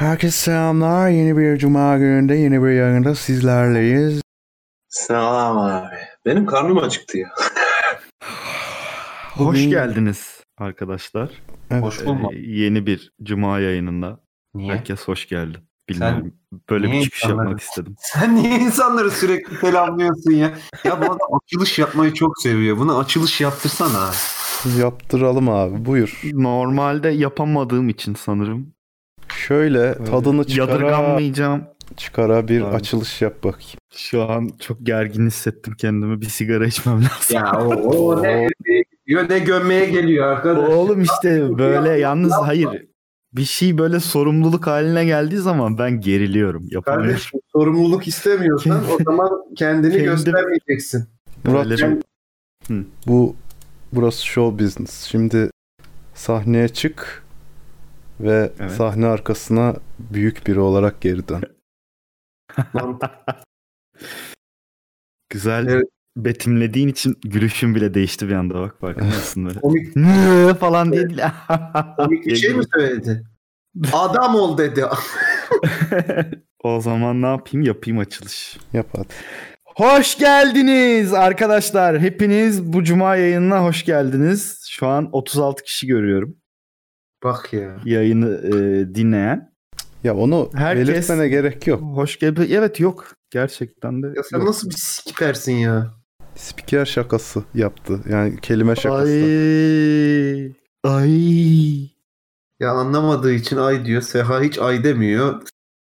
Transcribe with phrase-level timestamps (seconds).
[0.00, 1.08] Herkese selamlar.
[1.08, 4.22] Yeni bir cuma gününde yeni bir yayında sizlerleyiz.
[4.88, 5.94] Selam abi.
[6.26, 7.28] Benim karnım acıktı ya.
[9.32, 11.30] Hoş Bugün- geldiniz arkadaşlar.
[11.70, 11.82] Evet.
[11.82, 12.32] Hoş Ee, bulduk.
[12.34, 14.20] yeni bir cuma yayınında.
[14.54, 14.72] Niye?
[14.72, 15.58] Herkes hoş geldi.
[15.88, 16.32] Bilmiyorum.
[16.70, 17.94] Böyle niye bir çıkış insanları- yapmak istedim.
[17.98, 20.50] Sen niye insanları sürekli selamlıyorsun ya?
[20.84, 22.78] Ya bu adam açılış yapmayı çok seviyor.
[22.78, 24.10] Bunu açılış yaptırsana.
[24.78, 25.84] Yaptıralım abi.
[25.84, 26.20] Buyur.
[26.32, 28.72] Normalde yapamadığım için sanırım.
[29.46, 31.64] Şöyle tadını çıkara, Yadırganmayacağım.
[31.96, 32.76] çıkara bir Abi.
[32.76, 33.78] açılış yap bakayım.
[33.94, 36.20] Şu an çok gergin hissettim kendimi.
[36.20, 37.10] Bir sigara içmem lazım.
[37.36, 38.48] Ya o, o ne,
[39.08, 40.68] ne, ne gömmeye geliyor arkadaş.
[40.68, 42.68] Oğlum işte böyle yalnız hayır.
[43.32, 46.68] Bir şey böyle sorumluluk haline geldiği zaman ben geriliyorum.
[46.70, 47.08] Yapamıyorum.
[47.10, 51.04] Kardeşim sorumluluk istemiyorsan o zaman kendini Kendim- göstermeyeceksin.
[51.44, 52.00] Muratcığım
[52.68, 52.84] Hı.
[53.06, 53.36] bu
[53.92, 55.04] burası show business.
[55.04, 55.50] Şimdi
[56.14, 57.22] sahneye çık
[58.22, 58.72] ve Evet.
[58.72, 61.42] sahne arkasına büyük biri olarak geri dön.
[65.30, 65.84] Güzel Evet.
[66.16, 69.60] betimlediğin için gülüşüm bile değişti bir anda bak farkındasın böyle.
[69.60, 69.94] Komik,
[70.60, 71.20] falan değil.
[71.96, 73.24] komik bir şey mi söyledi?
[73.92, 74.84] Adam ol dedi.
[76.64, 77.66] o zaman ne yapayım?
[77.66, 78.58] Yapayım açılış.
[78.72, 79.08] Yap hadi.
[79.64, 82.00] Hoş geldiniz arkadaşlar.
[82.00, 84.66] Hepiniz bu cuma yayınına hoş geldiniz.
[84.70, 86.39] Şu an 36 kişi görüyorum
[87.24, 87.76] Bak ya.
[87.84, 88.50] yayını e,
[88.94, 89.52] dinleyen.
[90.04, 91.82] Ya onu Herkes- belirtmene gerek yok.
[91.82, 92.46] Hoş geldi.
[92.50, 93.14] Evet yok.
[93.30, 94.06] Gerçekten de.
[94.16, 94.46] Ya sen yok.
[94.46, 95.94] nasıl bir sikersin ya?
[96.34, 98.00] Spiker şakası yaptı.
[98.10, 99.12] Yani kelime şakası.
[99.12, 100.52] Ay.
[100.94, 101.80] Ay.
[102.60, 104.02] Ya anlamadığı için ay diyor.
[104.02, 105.42] Seha hiç ay demiyor.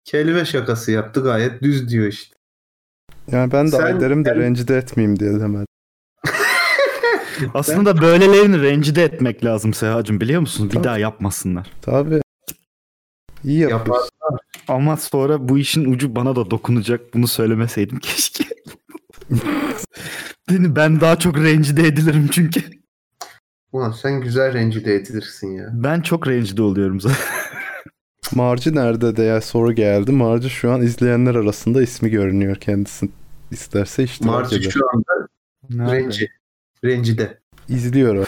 [0.06, 2.36] Kelime şakası yaptı gayet düz diyor işte.
[3.32, 5.66] Yani ben de Sen- ay derim de sen- rencide etmeyeyim diye demedim.
[7.54, 10.70] Aslında böylelerini rencide etmek lazım Sehacım biliyor musun?
[10.70, 10.84] Bir Tabii.
[10.84, 11.68] daha yapmasınlar.
[11.82, 12.22] Tabii.
[13.44, 13.78] İyi Yapar.
[13.78, 14.10] yapıyorsun.
[14.68, 17.14] Ama sonra bu işin ucu bana da dokunacak.
[17.14, 18.44] Bunu söylemeseydim keşke.
[20.50, 22.62] Beni ben daha çok rencide edilirim çünkü.
[23.72, 25.70] Ulan sen güzel rencide edilirsin ya.
[25.74, 27.18] Ben çok rencide oluyorum zaten.
[28.36, 30.12] Marci nerede diye soru geldi.
[30.12, 33.10] Marci şu an izleyenler arasında ismi görünüyor kendisi.
[33.52, 35.28] İsterse iştirak Marci şu anda
[35.92, 36.30] renci.
[36.84, 37.40] Rencide.
[37.70, 38.28] İzliyor.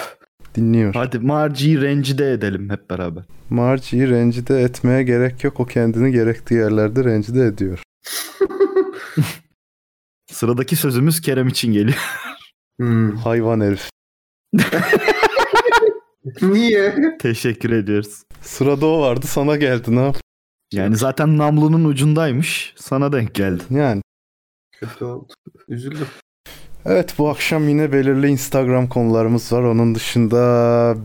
[0.56, 0.94] Dinliyor.
[0.94, 3.24] Hadi Marci'yi rencide edelim hep beraber.
[3.50, 5.60] Marci'yi rencide etmeye gerek yok.
[5.60, 7.84] O kendini gerektiği yerlerde rencide ediyor.
[10.32, 11.98] Sıradaki sözümüz Kerem için geliyor.
[12.80, 13.16] Hmm.
[13.16, 13.90] Hayvan herif.
[16.42, 17.18] Niye?
[17.20, 18.24] Teşekkür ediyoruz.
[18.42, 20.18] Sırada o vardı sana geldi ne yap?
[20.74, 22.74] Yani zaten namlunun ucundaymış.
[22.78, 23.64] Sana denk geldi.
[23.70, 24.02] Yani.
[24.72, 25.34] Kötü oldu.
[25.68, 26.08] Üzüldüm.
[26.88, 29.64] Evet bu akşam yine belirli Instagram konularımız var.
[29.64, 30.38] Onun dışında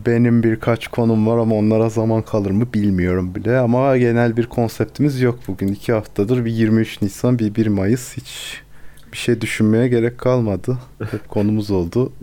[0.05, 3.57] benim birkaç konum var ama onlara zaman kalır mı bilmiyorum bile.
[3.57, 5.67] Ama genel bir konseptimiz yok bugün.
[5.67, 8.61] iki haftadır bir 23 Nisan bir 1 Mayıs hiç
[9.11, 10.77] bir şey düşünmeye gerek kalmadı.
[11.11, 12.13] Hep konumuz oldu.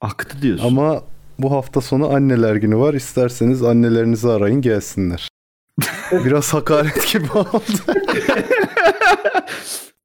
[0.00, 0.66] Aktı diyorsun.
[0.66, 1.02] Ama
[1.38, 2.94] bu hafta sonu anneler günü var.
[2.94, 5.28] İsterseniz annelerinizi arayın gelsinler.
[6.12, 7.82] Biraz hakaret gibi oldu.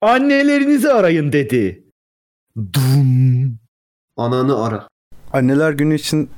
[0.02, 1.87] Annelerinizi arayın dedi.
[2.58, 3.60] Dum.
[4.18, 4.88] Ananı ara.
[5.34, 6.30] Anneler günü için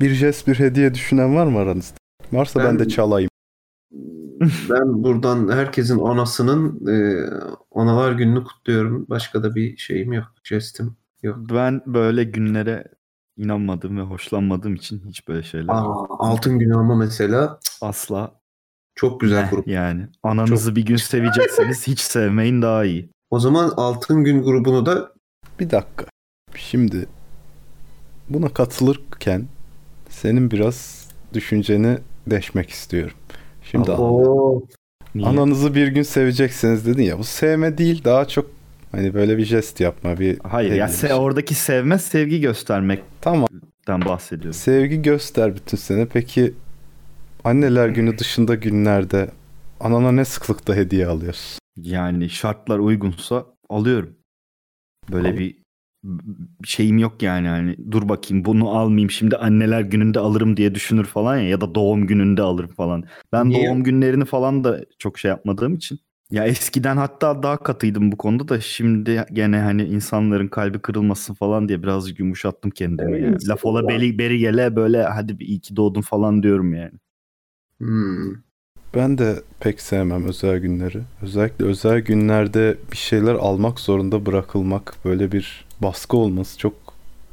[0.00, 1.96] bir jest bir hediye düşünen var mı aranızda?
[2.32, 3.30] Varsa ben, Ben- de çalayım.
[4.70, 7.26] Ben buradan herkesin anasının e,
[7.74, 9.06] analar gününü kutluyorum.
[9.08, 10.24] Başka da bir şeyim yok.
[10.44, 11.36] Jestim yok.
[11.50, 12.84] Ben böyle günlere
[13.36, 18.40] inanmadığım ve hoşlanmadığım için hiç böyle şeyler Aa, altın günü ama mesela asla
[18.94, 19.68] çok güzel eh, grup.
[19.68, 23.10] yani ananızı bir gün sevecekseniz hiç sevmeyin daha iyi.
[23.30, 25.12] O zaman altın gün grubunu da
[25.60, 26.04] Bir dakika.
[26.54, 27.06] Şimdi
[28.28, 29.44] buna katılırken
[30.08, 33.16] senin biraz düşünceni deşmek istiyorum.
[33.62, 34.62] Şimdi Oo,
[35.14, 35.28] Niye?
[35.28, 37.18] ananızı bir gün seveceksiniz dedin ya.
[37.18, 38.50] Bu sevme değil daha çok
[38.92, 43.46] hani böyle bir jest yapma bir Hayır ya se- oradaki sevme sevgi göstermekten
[43.86, 44.08] Tamam.
[44.08, 44.52] bahsediyorum.
[44.52, 46.06] Sevgi göster bütün sene.
[46.06, 46.54] Peki
[47.44, 49.30] anneler günü dışında günlerde
[49.80, 51.58] anana ne sıklıkta hediye alıyorsun?
[51.76, 54.10] Yani şartlar uygunsa alıyorum.
[55.12, 55.36] Böyle Al.
[55.38, 55.66] bir
[56.62, 61.04] bir şeyim yok yani hani dur bakayım bunu almayayım şimdi anneler gününde alırım diye düşünür
[61.04, 63.04] falan ya ya da doğum gününde alırım falan.
[63.32, 63.66] Ben Niye?
[63.66, 65.98] doğum günlerini falan da çok şey yapmadığım için.
[66.30, 71.68] Ya eskiden hatta daha katıydım bu konuda da şimdi gene hani insanların kalbi kırılmasın falan
[71.68, 73.10] diye birazcık yumuşattım kendimi.
[73.10, 73.48] Evet, Yani.
[73.48, 76.92] Laf ola beri, beri gele böyle hadi bir iyi ki doğdun falan diyorum yani.
[77.78, 78.45] hmm.
[78.96, 81.00] Ben de pek sevmem özel günleri.
[81.22, 86.72] Özellikle özel günlerde bir şeyler almak zorunda bırakılmak, böyle bir baskı olması çok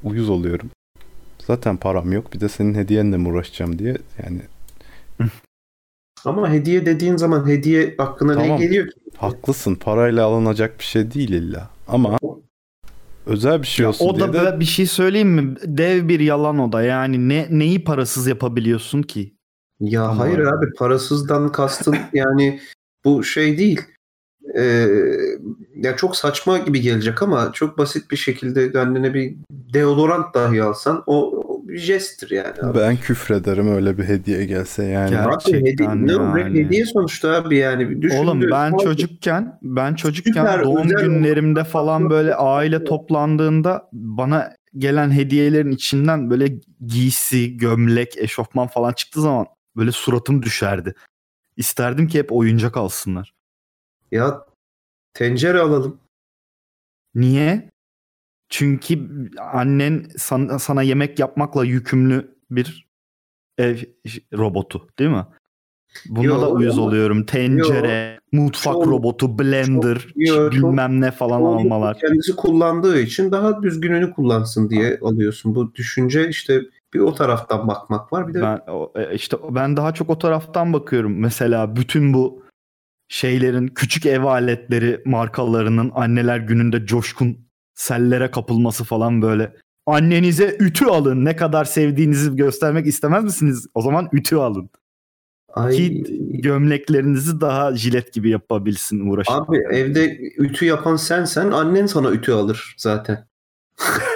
[0.04, 0.70] uyuz oluyorum.
[1.48, 2.34] Zaten param yok.
[2.34, 3.98] Bir de senin hediyenle mi uğraşacağım diye.
[4.24, 4.42] Yani
[6.26, 8.50] Ama hediye dediğin zaman hediye hakkında Tamam.
[8.50, 9.00] ne geliyor ki?
[9.18, 9.76] Haklısın.
[9.76, 11.70] Parayla alınacak bir şey değil illa.
[11.88, 12.20] Ama
[13.26, 15.56] özel bir şey olsun o diye da de bir şey söyleyeyim mi?
[15.66, 16.84] Dev bir yalan o da.
[16.84, 19.33] Yani ne neyi parasız yapabiliyorsun ki?
[19.84, 22.60] Ya Ama- hayır abi parasızdan kastın yani
[23.06, 23.82] bu şey değil.
[24.58, 24.88] Ee,
[25.76, 31.04] ya çok saçma gibi gelecek ama çok basit bir şekilde kendine bir deodorant dahi alsan
[31.08, 32.54] o, o bir jesttir yani.
[32.62, 32.80] Abi.
[32.80, 35.10] ben küfrederim öyle bir hediye gelse yani.
[35.10, 36.60] Gel- Abi hediye, Gerçekten ne yani.
[36.60, 37.90] hediye sonuçta abi yani.
[37.90, 42.84] Bir düşün Oğlum ben Abi, çocukken ben çocukken Süper, doğum özel günlerimde falan böyle aile
[42.84, 46.48] toplandığında bana gelen hediyelerin içinden böyle
[46.86, 50.96] giysi, gömlek, eşofman falan çıktığı zaman böyle suratım düşerdi.
[51.58, 53.34] İsterdim ki hep oyuncak alsınlar.
[54.12, 54.46] Ya
[55.14, 56.00] tencere alalım.
[57.16, 57.70] Niye?
[58.50, 59.00] Çünkü
[59.40, 62.88] annen sana, sana yemek yapmakla yükümlü bir
[63.58, 63.78] ev
[64.34, 65.26] robotu değil mi?
[66.10, 67.26] Buna Yo, da uyuz ama- oluyorum.
[67.26, 72.00] Tencere, mutfak Çok- robotu, blender, çok- yo, çok- bilmem ne falan Oldukça almalar.
[72.00, 75.56] Kendisi kullandığı için daha düzgününü kullansın diye alıyorsun.
[75.56, 76.62] Bu düşünce işte
[76.94, 78.28] bir o taraftan bakmak var.
[78.28, 78.62] Bir de Ben
[78.96, 81.20] e, işte ben daha çok o taraftan bakıyorum.
[81.20, 82.44] Mesela bütün bu
[83.08, 87.38] şeylerin küçük ev aletleri markalarının anneler gününde coşkun
[87.76, 89.54] sellere kapılması falan böyle.
[89.86, 91.26] Annenize ütü alın.
[91.26, 93.68] Ne kadar sevdiğinizi göstermek istemez misiniz?
[93.74, 94.70] O zaman ütü alın.
[95.54, 96.04] ay, Ki
[96.42, 99.34] gömleklerinizi daha jilet gibi yapabilsin uğraşın.
[99.34, 103.28] abi evde ütü yapan sensen annen sana ütü alır zaten.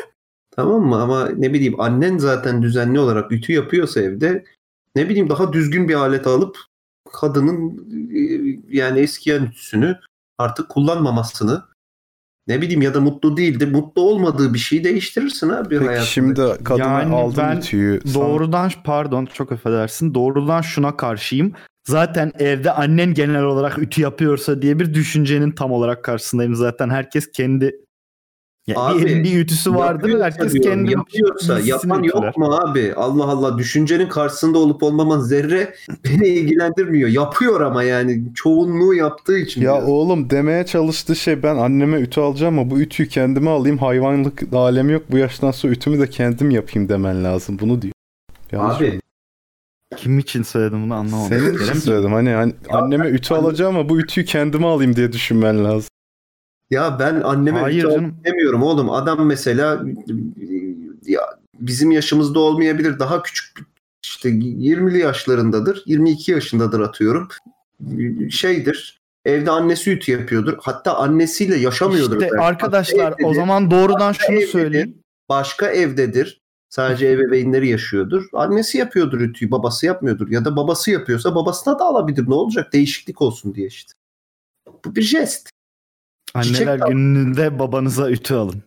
[0.57, 1.01] tamam mı?
[1.01, 4.43] Ama ne bileyim annen zaten düzenli olarak ütü yapıyorsa evde
[4.95, 6.57] ne bileyim daha düzgün bir alet alıp
[7.11, 8.19] kadının e,
[8.77, 9.97] yani eskiyen ütüsünü
[10.37, 11.63] artık kullanmamasını
[12.47, 13.65] ne bileyim ya da mutlu değildi.
[13.65, 16.05] Mutlu olmadığı bir şeyi değiştirirsin abi Peki hayatında.
[16.05, 18.01] şimdi kadına Yani aldın ben ütüyü.
[18.05, 20.13] sana- Doğrudan pardon çok affedersin.
[20.13, 21.53] Doğrudan şuna karşıyım.
[21.87, 26.55] Zaten evde annen genel olarak ütü yapıyorsa diye bir düşüncenin tam olarak karşısındayım.
[26.55, 27.75] Zaten herkes kendi
[28.67, 30.21] ya Abi, bir evin bir ütüsü vardır.
[30.21, 32.23] Herkes diyorum, kendi yapıyorsa yapan ütüler.
[32.23, 32.93] yok mu abi?
[32.95, 35.73] Allah Allah düşüncenin karşısında olup olmaman zerre
[36.05, 37.09] beni ilgilendirmiyor.
[37.09, 39.61] Yapıyor ama yani çoğunluğu yaptığı için.
[39.61, 39.89] Ya diyorum.
[39.89, 43.77] oğlum demeye çalıştığı şey ben anneme ütü alacağım ama bu ütüyü kendime alayım.
[43.77, 45.03] Hayvanlık alemi yok.
[45.11, 47.57] Bu yaştan sonra ütümü de kendim yapayım demen lazım.
[47.61, 47.93] Bunu diyor.
[48.51, 48.87] Yanlış mı?
[48.87, 48.99] Abi
[49.97, 51.27] Kim için söyledim bunu anlamadım.
[51.29, 52.13] Senin için söyledim.
[52.13, 55.89] Hani an- anneme ütü alacağım ama bu ütüyü kendime alayım diye düşünmen lazım.
[56.69, 58.15] Ya ben anneme Hayır canım.
[58.25, 58.89] demiyorum oğlum.
[58.89, 59.83] Adam mesela
[61.05, 61.21] ya
[61.59, 62.99] bizim yaşımızda olmayabilir.
[62.99, 63.57] Daha küçük
[64.03, 65.83] işte 20'li yaşlarındadır.
[65.85, 67.27] 22 yaşındadır atıyorum.
[68.29, 68.97] Şeydir.
[69.25, 70.57] Evde annesi ütü yapıyordur.
[70.61, 72.15] Hatta annesiyle yaşamıyordur.
[72.15, 72.43] İşte belki.
[72.43, 73.35] arkadaşlar Başka o evdedir.
[73.35, 74.47] zaman doğrudan şunu evdedir.
[74.51, 74.95] söyleyeyim.
[75.29, 76.41] başka evdedir.
[76.69, 78.25] Sadece ebeveynleri yaşıyordur.
[78.33, 80.27] Annesi yapıyordur ütüyü, babası yapmıyordur.
[80.31, 82.29] Ya da babası yapıyorsa babasına da alabilir.
[82.29, 82.73] Ne olacak?
[82.73, 83.93] Değişiklik olsun diye işte.
[84.85, 85.49] Bu bir jest.
[86.41, 86.87] Çiçek Anneler al.
[86.87, 88.63] gününde babanıza ütü alın.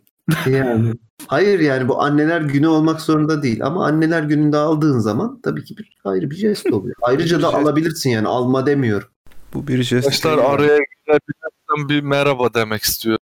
[0.46, 0.92] Yani.
[1.26, 3.64] Hayır yani bu anneler günü olmak zorunda değil.
[3.66, 6.94] Ama anneler gününde aldığın zaman tabii ki bir ayrı bir jest oluyor.
[7.02, 7.62] Ayrıca Bir da jest.
[7.62, 8.28] alabilirsin yani.
[8.28, 9.08] Alma demiyorum.
[9.54, 10.06] Bu bir jest.
[10.08, 13.24] Arkadaşlar araya girebilirsem bir merhaba demek istiyorum.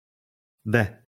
[0.65, 1.05] De.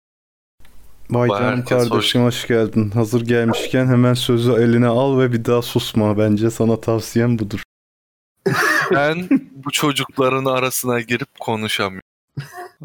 [1.11, 2.91] Vay canım kardeşim hoş geldin.
[2.91, 6.19] Hazır gelmişken hemen sözü eline al ve bir daha susma.
[6.19, 7.63] Bence sana tavsiyem budur.
[8.95, 9.29] Ben
[9.65, 12.09] bu çocukların arasına girip konuşamıyorum.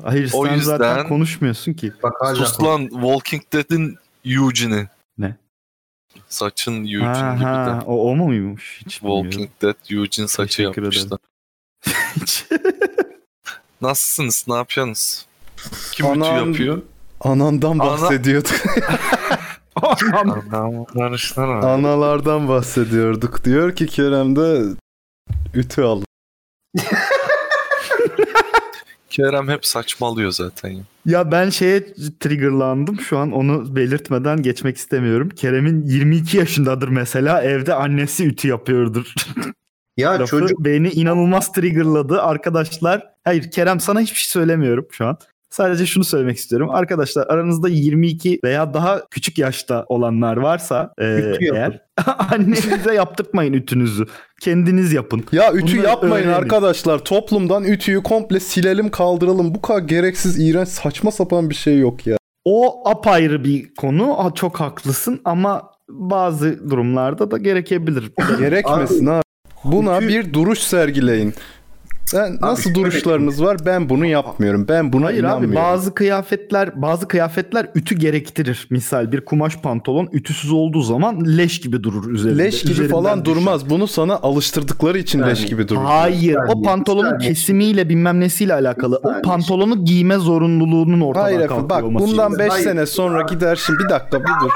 [0.03, 1.91] Hayır O sen zaten yüzden- konuşmuyorsun ki.
[2.03, 4.87] Bak Sus lan Walking Dead'in Eugene'i.
[5.17, 5.35] Ne?
[6.29, 7.85] Saçın Eugene Ha, gibi ha, de.
[7.85, 8.81] o, o mu muymuş?
[8.85, 9.29] Hiç bilmiyorum.
[9.31, 11.19] Walking Dead Eugene saçı Teşekkür yapmışlar.
[12.15, 12.45] Hiç.
[13.81, 14.45] Nasılsınız?
[14.47, 15.25] Ne yapıyorsunuz?
[15.91, 16.81] Kim Anam- ütü yapıyor?
[17.21, 18.51] Anandan Ana- bahsediyorduk.
[20.13, 20.43] Anam.
[21.65, 23.43] Analardan bahsediyorduk.
[23.45, 24.63] Diyor ki Kerem de
[25.53, 26.01] ütü al.
[29.09, 30.83] Kerem hep saçmalıyor zaten ya.
[31.05, 35.29] Ya ben şeye triggerlandım şu an onu belirtmeden geçmek istemiyorum.
[35.29, 39.13] Kerem'in 22 yaşındadır mesela evde annesi ütü yapıyordur.
[39.97, 43.07] Ya Lafı çocuk beni inanılmaz triggerladı arkadaşlar.
[43.23, 45.17] Hayır Kerem sana hiçbir şey söylemiyorum şu an.
[45.49, 46.69] Sadece şunu söylemek istiyorum.
[46.71, 51.05] Arkadaşlar aranızda 22 veya daha küçük yaşta olanlar varsa e,
[51.53, 51.81] eğer
[52.31, 54.05] annenize yaptırtmayın ütünüzü.
[54.41, 55.23] Kendiniz yapın.
[55.31, 56.33] Ya ütü Bunları yapmayın öğrenin.
[56.41, 56.99] arkadaşlar.
[56.99, 59.55] Toplumdan ütüyü komple silelim kaldıralım.
[59.55, 62.17] Bu kadar gereksiz, iğrenç, saçma sapan bir şey yok ya.
[62.45, 64.31] O apayrı bir konu.
[64.35, 68.11] Çok haklısın ama bazı durumlarda da gerekebilir.
[68.39, 69.21] Gerekmesin abi.
[69.63, 71.33] Buna Ütü- bir duruş sergileyin.
[72.15, 73.57] Ben nasıl şöyle- duruşlarınız var?
[73.65, 74.65] Ben bunu yapmıyorum.
[74.67, 75.55] Ben buna Hayır abi inanmıyorum.
[75.55, 78.67] bazı kıyafetler bazı kıyafetler ütü gerektirir.
[78.69, 82.43] Misal bir kumaş pantolon ütüsüz olduğu zaman leş gibi durur üzerinde.
[82.43, 83.35] leş gibi Üzerinden falan düşer.
[83.35, 83.69] durmaz.
[83.69, 85.81] Bunu sana alıştırdıkları için Yani- leş gibi durur.
[85.83, 87.29] Hayır Bir o pantolonun saniye.
[87.29, 88.99] kesimiyle bilmem nesiyle alakalı.
[89.03, 89.19] Saniye.
[89.19, 92.39] O pantolonu giyme zorunluluğunun ortadan Hayır kalkıyor bak olması bundan lazım.
[92.39, 92.63] 5 Hayır.
[92.63, 94.49] sene sonra gider şimdi bir dakika bir dur.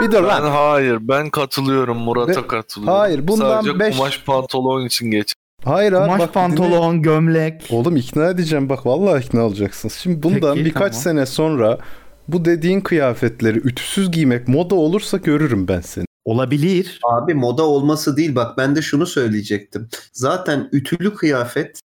[0.00, 0.50] Bir dur Ben lan.
[0.50, 2.98] hayır ben katılıyorum Murat'a katılıyorum.
[2.98, 5.34] Hayır, bundan Sadece beş- kumaş pantolon için geç.
[5.66, 6.32] Hayır abi Kumaş bak dinle.
[6.32, 7.68] pantolon, gömlek.
[7.70, 9.94] Oğlum ikna edeceğim bak vallahi ikna olacaksınız.
[9.94, 11.02] Şimdi bundan Peki, birkaç tamam.
[11.02, 11.78] sene sonra
[12.28, 16.04] bu dediğin kıyafetleri ütüsüz giymek moda olursa görürüm ben seni.
[16.24, 17.00] Olabilir.
[17.04, 19.88] Abi moda olması değil bak ben de şunu söyleyecektim.
[20.12, 21.80] Zaten ütülü kıyafet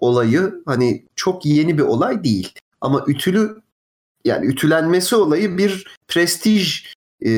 [0.00, 2.52] olayı hani çok yeni bir olay değil.
[2.80, 3.62] Ama ütülü
[4.24, 6.84] yani ütülenmesi olayı bir prestij
[7.20, 7.30] e,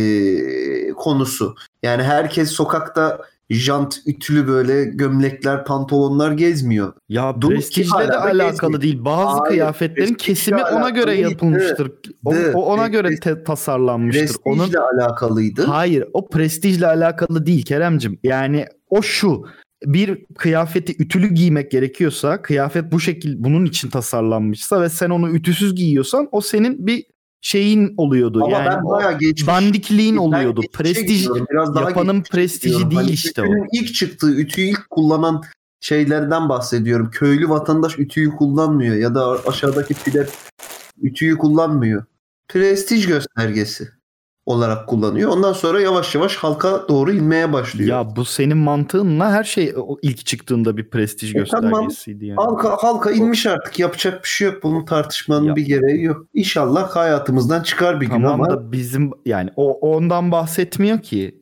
[0.90, 1.54] konusu.
[1.82, 6.92] Yani herkes sokakta jant ütülü böyle gömlekler, pantolonlar gezmiyor.
[7.08, 8.80] Ya Dur prestijle de alakalı gezmiyor.
[8.80, 9.04] değil.
[9.04, 11.92] Bazı Hayır, kıyafetlerin kesimi ona göre yapılmıştır.
[12.24, 12.52] O, De.
[12.54, 12.88] o ona De.
[12.88, 14.36] göre te- tasarlanmıştır.
[14.44, 15.62] Onun Prestijle alakalıydı.
[15.64, 18.18] Hayır, o prestijle alakalı değil Keremcim.
[18.24, 19.44] Yani o şu.
[19.84, 25.74] Bir kıyafeti ütülü giymek gerekiyorsa, kıyafet bu şekil bunun için tasarlanmışsa ve sen onu ütüsüz
[25.74, 27.04] giyiyorsan o senin bir
[27.44, 28.44] şeyin oluyordu.
[28.44, 30.60] Ama yani ben bayağı geçmiş dandikliğin Ben oluyordu.
[30.72, 33.46] Prestij biraz daha yapanın prestiji değil Hani işte o.
[33.72, 35.42] ilk çıktığı ütüyü ilk kullanan
[35.80, 37.10] şeylerden bahsediyorum.
[37.10, 40.38] Köylü vatandaş ütüyü kullanmıyor ya da aşağıdaki filet
[41.02, 42.04] ütüyü kullanmıyor.
[42.48, 43.88] Prestij göstergesi
[44.46, 45.30] olarak kullanıyor.
[45.30, 47.90] Ondan sonra yavaş yavaş halka doğru inmeye başlıyor.
[47.90, 51.70] Ya bu senin mantığınla her şey o ilk çıktığında bir prestij E tamam.
[51.72, 52.36] göstergesiydi yani.
[52.36, 54.62] Halka, halka inmiş artık yapacak bir şey yok.
[54.62, 56.26] Bunun tartışmanın Ya- bir gereği yok.
[56.34, 61.40] İnşallah hayatımızdan çıkar bir gün Tamam ama da bizim yani o ondan bahsetmiyor ki.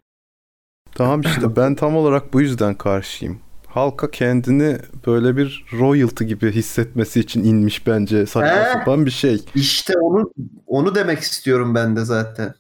[0.95, 3.39] Tamam işte ben tam olarak bu yüzden karşıyım.
[3.67, 8.73] Halka kendini böyle bir royalty gibi hissetmesi için inmiş bence saçma He?
[8.73, 9.43] sapan bir şey.
[9.55, 10.33] işte onu
[10.67, 12.55] onu demek istiyorum ben de zaten.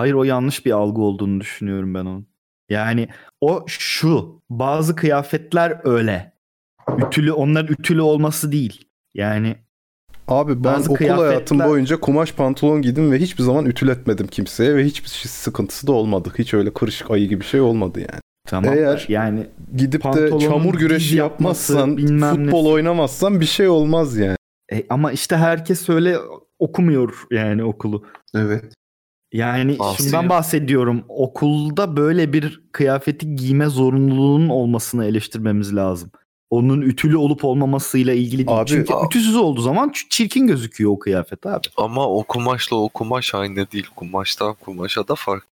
[0.00, 2.26] Hayır o yanlış bir algı olduğunu düşünüyorum ben onun.
[2.70, 3.08] Yani
[3.40, 6.32] o şu bazı kıyafetler öyle.
[7.06, 8.84] Ütülü onların ütülü olması değil.
[9.14, 9.56] Yani
[10.28, 14.76] Abi ben Bazı okul kıyafetler- hayatım boyunca kumaş pantolon giydim ve hiçbir zaman ütületmedim kimseye
[14.76, 16.32] ve hiçbir şey sıkıntısı da olmadı.
[16.38, 18.20] Hiç öyle kırışık ayı gibi şey olmadı yani.
[18.46, 21.96] tamam Eğer- yani Gidip de çamur güreşi yapması, yapmazsan,
[22.36, 22.68] futbol nesi.
[22.72, 24.36] oynamazsan bir şey olmaz yani.
[24.72, 26.18] e, ama işte herkes öyle
[26.58, 28.04] okumuyor yani okulu.
[28.34, 28.64] Evet.
[29.32, 30.10] Yani Bahsediyor.
[30.10, 31.04] şundan bahsediyorum.
[31.08, 36.10] Okulda böyle bir kıyafeti giyme zorunluluğunun olmasını eleştirmemiz lazım.
[36.50, 38.58] Onun ütülü olup olmamasıyla ilgili değil.
[38.60, 39.06] Abi- Çünkü Aa.
[39.06, 41.66] ütüsüz olduğu zaman ç- çirkin gözüküyor o kıyafet abi.
[41.76, 43.86] Ama o kumaşla o kumaş aynı değil.
[43.96, 45.44] Kumaştan kumaşa da fark.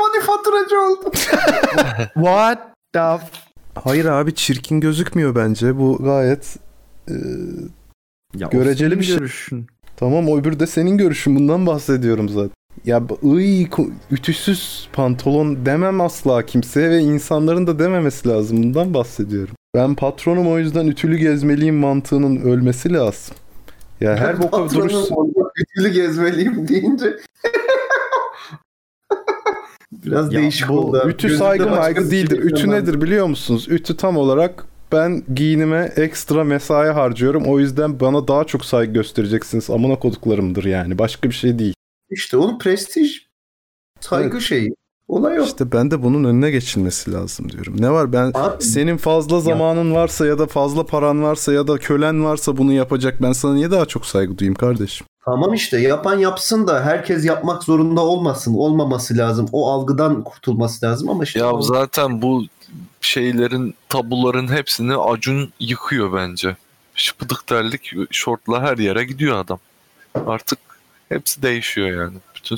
[0.00, 1.12] Manifaturacı oldum.
[2.14, 2.58] What
[2.92, 3.26] the f-
[3.84, 5.78] Hayır abi çirkin gözükmüyor bence.
[5.78, 6.56] Bu gayet
[7.08, 7.14] e,
[8.36, 9.16] Ya Göreceli bir şey.
[9.16, 9.66] görüşün.
[9.96, 11.36] Tamam o öbürü de senin görüşün.
[11.36, 12.50] Bundan bahsediyorum zaten.
[12.84, 13.66] Ya ıy
[14.10, 18.62] ütüsüz pantolon demem asla kimseye ve insanların da dememesi lazım.
[18.62, 19.54] Bundan bahsediyorum.
[19.74, 23.34] Ben patronum o yüzden ütülü gezmeliyim mantığının ölmesi lazım.
[24.00, 24.94] Ya her boka Patronum duruş
[25.60, 27.16] ütülü gezmeliyim deyince
[29.92, 31.02] Biraz Ya değişik bu oldu.
[31.08, 32.36] Ütü Gözümde saygı maygı bir değildir.
[32.36, 33.66] şey Ütü nedir biliyor musunuz?
[33.68, 37.42] Ütü tam olarak ben giyinime ekstra mesai harcıyorum.
[37.46, 39.70] O yüzden bana daha çok saygı göstereceksiniz.
[39.70, 40.98] Amına koduklarımdır yani.
[40.98, 41.74] Başka bir şey değil.
[42.10, 43.16] İşte onun prestij
[44.00, 44.42] saygı Evet.
[44.42, 44.70] şeyi.
[45.08, 45.46] Olay yok.
[45.46, 47.76] İşte ben de bunun önüne geçilmesi lazım diyorum.
[47.78, 51.78] Ne var ben Abi, senin fazla zamanın varsa ya da fazla paran varsa ya da
[51.78, 53.22] kölen varsa bunu yapacak.
[53.22, 55.06] Ben sana niye daha çok saygı duyayım kardeşim?
[55.24, 58.54] tamam işte yapan yapsın da herkes yapmak zorunda olmasın.
[58.54, 59.46] Olmaması lazım.
[59.52, 62.42] O algıdan kurtulması lazım ama işte Ya zaten bu
[63.06, 66.56] şeylerin tabuların hepsini Acun yıkıyor bence.
[66.94, 69.58] Şıpıdık terlik şortla her yere gidiyor adam.
[70.26, 70.58] Artık
[71.08, 72.16] hepsi değişiyor yani.
[72.36, 72.56] Bütün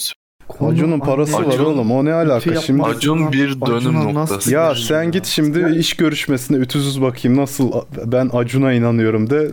[0.61, 1.91] Acun'un parası var Acun- oğlum.
[1.93, 2.83] O ne alaka şimdi?
[2.83, 4.53] Acun bir dönüm Acun'a noktası.
[4.53, 7.73] Ya sen git şimdi iş görüşmesine ütüsüz bakayım nasıl
[8.05, 9.51] ben Acun'a inanıyorum de.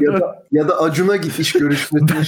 [0.00, 2.22] ya da, ya da Acun'a git iş görüşmesine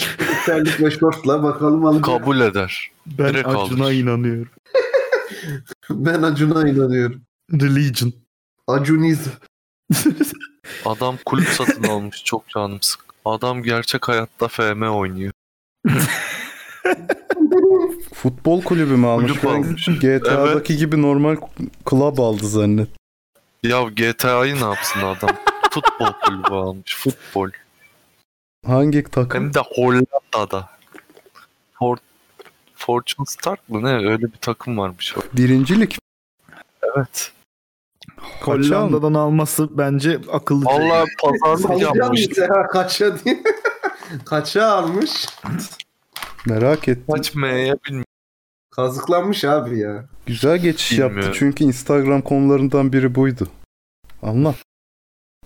[0.47, 2.05] terlik ve şortla bakalım alacak.
[2.05, 2.91] Kabul eder.
[3.07, 3.93] Ben Direkt Acun'a alır.
[3.93, 4.53] inanıyorum.
[5.91, 7.23] Ben Acun'a inanıyorum.
[7.53, 8.13] Religion.
[8.67, 9.31] Acunizm.
[10.85, 12.25] Adam kulüp satın almış.
[12.25, 13.01] Çok canım sık.
[13.25, 15.33] Adam gerçek hayatta FM oynuyor.
[18.15, 19.33] Futbol kulübü mü almış?
[19.33, 19.89] Kulüp almış.
[20.01, 21.37] GTA'daki gibi normal
[21.91, 22.89] club aldı zannet.
[23.63, 25.37] Ya GTA'yı ne yapsın adam?
[25.71, 26.97] Futbol kulübü almış.
[26.97, 27.49] Futbol.
[28.67, 29.45] Hangi takım?
[29.45, 30.69] Hem de Hollanda'da.
[32.81, 34.11] For Fortune Start mı ne?
[34.11, 35.15] Öyle bir takım varmış.
[35.33, 35.99] Birincilik.
[36.83, 37.33] Evet.
[38.41, 40.71] Hollanda'dan alması bence akıllıca.
[40.71, 41.07] Vallahi
[41.43, 42.29] pazarlık yapmış.
[42.73, 43.43] kaça diye.
[44.25, 45.27] kaça almış?
[46.47, 47.15] Merak ettim.
[47.15, 48.05] Kaç M'ye bilmiyorum.
[48.71, 50.05] Kazıklanmış abi ya.
[50.27, 51.37] Güzel geçiş yaptı Bilmiyorum.
[51.39, 53.49] çünkü Instagram konularından biri buydu.
[54.23, 54.55] Anla.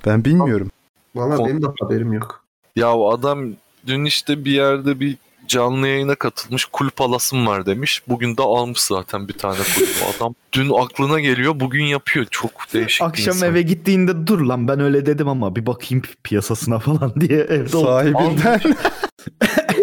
[0.06, 0.70] Ben bilmiyorum.
[1.14, 2.44] Valla benim de haberim yok.
[2.76, 3.52] Ya o adam
[3.86, 5.16] dün işte bir yerde bir
[5.48, 6.64] canlı yayına katılmış.
[6.64, 8.02] Kulüp alasım var demiş.
[8.08, 9.88] Bugün de almış zaten bir tane kulüp.
[10.16, 12.26] Adam dün aklına geliyor bugün yapıyor.
[12.30, 13.48] Çok değişik Akşam insan.
[13.50, 17.68] eve gittiğinde dur lan ben öyle dedim ama bir bakayım pi- piyasasına falan diye evde.
[17.68, 18.60] Sahibinden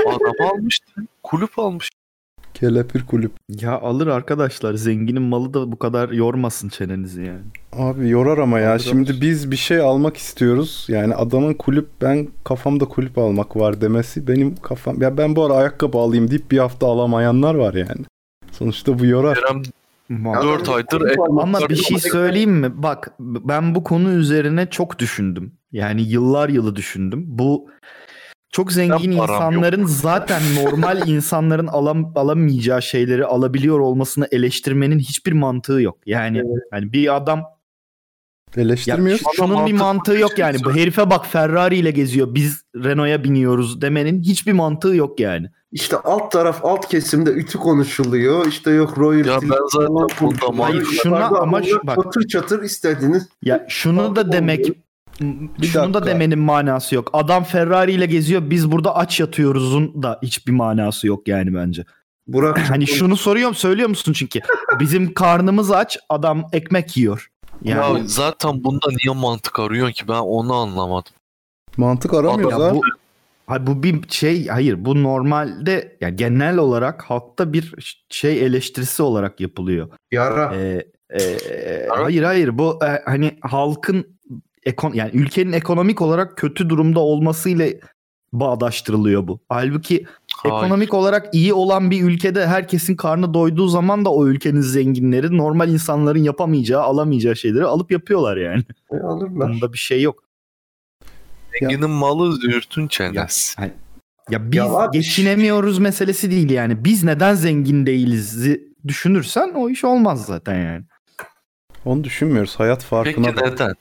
[0.07, 0.79] Adam almış.
[1.23, 1.89] Kulüp almış.
[2.61, 3.31] Kelepir kulüp.
[3.49, 7.41] Ya alır arkadaşlar zenginin malı da bu kadar yormasın çenenizi yani.
[7.73, 8.71] Abi yorar ama ya.
[8.71, 9.21] Alır, Şimdi alır.
[9.21, 10.85] biz bir şey almak istiyoruz.
[10.89, 15.01] Yani adamın kulüp ben kafamda kulüp almak var demesi benim kafam.
[15.01, 18.05] Ya ben bu ara ayakkabı alayım deyip bir hafta alamayanlar var yani.
[18.51, 19.39] Sonuçta bu yorar.
[19.39, 19.61] Kerem
[20.11, 22.83] Ma- 4 aydır Ama bir şey söyleyeyim mi?
[22.83, 25.51] Bak ben bu konu üzerine çok düşündüm.
[25.71, 27.23] Yani yıllar yılı düşündüm.
[27.27, 27.67] Bu
[28.51, 35.97] çok zengin insanların zaten normal insanların alam, alamayacağı şeyleri alabiliyor olmasını eleştirmenin hiçbir mantığı yok.
[36.05, 36.43] Yani
[36.73, 37.43] yani bir adam
[38.55, 39.25] ya Eleştirmiyoruz.
[39.25, 40.57] Bana şunun bir mantığı yok şey yani.
[40.59, 40.81] Bu söyle.
[40.81, 42.35] herife bak Ferrari ile geziyor.
[42.35, 45.49] Biz Renault'a biniyoruz demenin hiçbir mantığı yok yani.
[45.71, 48.47] İşte alt taraf alt kesimde ütü konuşuluyor.
[48.47, 49.29] İşte yok royalty.
[49.29, 50.63] Ya ben zaten konuşuluyor.
[50.63, 51.97] Hayır, şuna ama şu- bak.
[52.03, 53.29] Çatır çatır istediğiniz.
[53.41, 54.71] Ya şunu da demek
[55.61, 56.05] şunu da dakika.
[56.05, 57.09] demenin manası yok.
[57.13, 58.41] Adam Ferrari ile geziyor.
[58.49, 61.85] Biz burada aç yatıyoruz'un da hiçbir manası yok yani bence.
[62.27, 64.39] Burak Hani şunu soruyorum söylüyor musun çünkü
[64.79, 67.27] bizim karnımız aç adam ekmek yiyor.
[67.63, 71.13] Yani Ya zaten bunda niye mantık arıyorsun ki ben onu anlamadım.
[71.77, 72.75] Mantık aramıyoruz ya abi.
[72.75, 72.81] bu
[73.47, 77.73] Hayır, bu bir şey hayır bu normalde yani genel olarak halkta bir
[78.09, 79.89] şey eleştirisi olarak yapılıyor.
[80.11, 80.55] yara.
[80.55, 80.85] Ee,
[81.19, 84.19] e, hayır hayır bu e, hani halkın
[84.65, 87.67] ekon yani ülkenin ekonomik olarak kötü durumda olmasıyla
[88.33, 89.39] bağdaştırılıyor bu.
[89.49, 90.55] Halbuki Hayır.
[90.55, 95.69] ekonomik olarak iyi olan bir ülkede herkesin karnı doyduğu zaman da o ülkenin zenginleri normal
[95.69, 98.63] insanların yapamayacağı, alamayacağı şeyleri alıp yapıyorlar yani.
[98.91, 99.49] E, alırlar.
[99.49, 100.23] Bunda bir şey yok.
[101.59, 103.61] Zenginin malı zürtün çenesi.
[104.29, 106.85] Ya biz Ya abi- geçinemiyoruz meselesi değil yani.
[106.85, 108.47] Biz neden zengin değiliz
[108.87, 110.83] düşünürsen o iş olmaz zaten yani.
[111.85, 112.55] Onu düşünmüyoruz.
[112.59, 113.73] Hayat farkına Peki neden?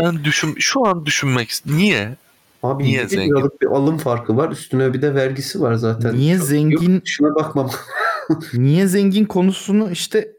[0.00, 2.16] Ben düşün şu an düşünmek niye?
[2.62, 3.30] Abi Niye 7 zengin?
[3.30, 4.50] liralık bir alım farkı var.
[4.50, 6.14] Üstüne bir de vergisi var zaten.
[6.16, 7.70] Niye Çok- zengin- Yok, Şuna bakmam.
[8.54, 10.32] Niye zengin konusunu işte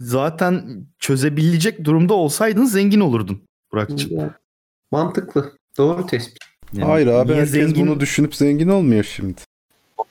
[0.00, 4.30] zaten çözebilecek durumda olsaydın zengin olurdun Burak'cığım.
[4.90, 5.52] Mantıklı.
[5.78, 6.38] Doğru tespit.
[6.72, 9.40] Yani Hayır abi herkes bunu düşünüp zengin olmuyor şimdi.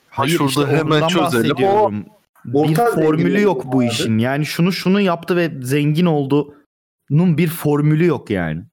[0.10, 1.23] Hayır Şurada işte hemen çözelim.
[1.49, 2.06] bahsediyorum.
[2.45, 3.88] Bir formülü yok bu abi.
[3.88, 4.17] işin.
[4.17, 8.63] Yani şunu şunu yaptı ve zengin olduğunun bir formülü yok yani.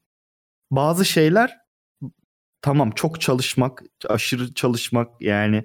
[0.71, 1.59] Bazı şeyler
[2.63, 5.65] tamam çok çalışmak, aşırı çalışmak yani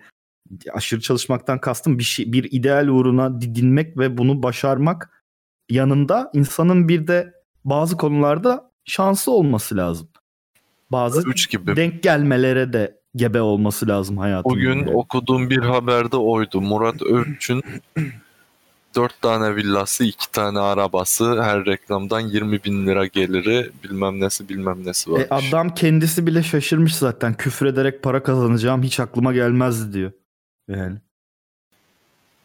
[0.73, 5.23] aşırı çalışmaktan kastım bir şey bir ideal uğruna didinmek ve bunu başarmak
[5.69, 7.33] yanında insanın bir de
[7.65, 10.09] bazı konularda şanslı olması lazım.
[10.91, 11.75] Bazı 3 gibi.
[11.75, 14.53] denk gelmelere de gebe olması lazım hayatında.
[14.53, 14.91] Bugün yani.
[14.91, 16.61] okuduğum bir haberde oydu.
[16.61, 17.63] Murat Övç'ün
[18.95, 24.85] 4 tane villası, 2 tane arabası, her reklamdan 20 bin lira geliri, bilmem nesi bilmem
[24.85, 25.19] nesi var.
[25.19, 27.33] E, adam kendisi bile şaşırmış zaten.
[27.33, 30.11] Küfrederek para kazanacağım hiç aklıma gelmezdi diyor.
[30.67, 30.97] Yani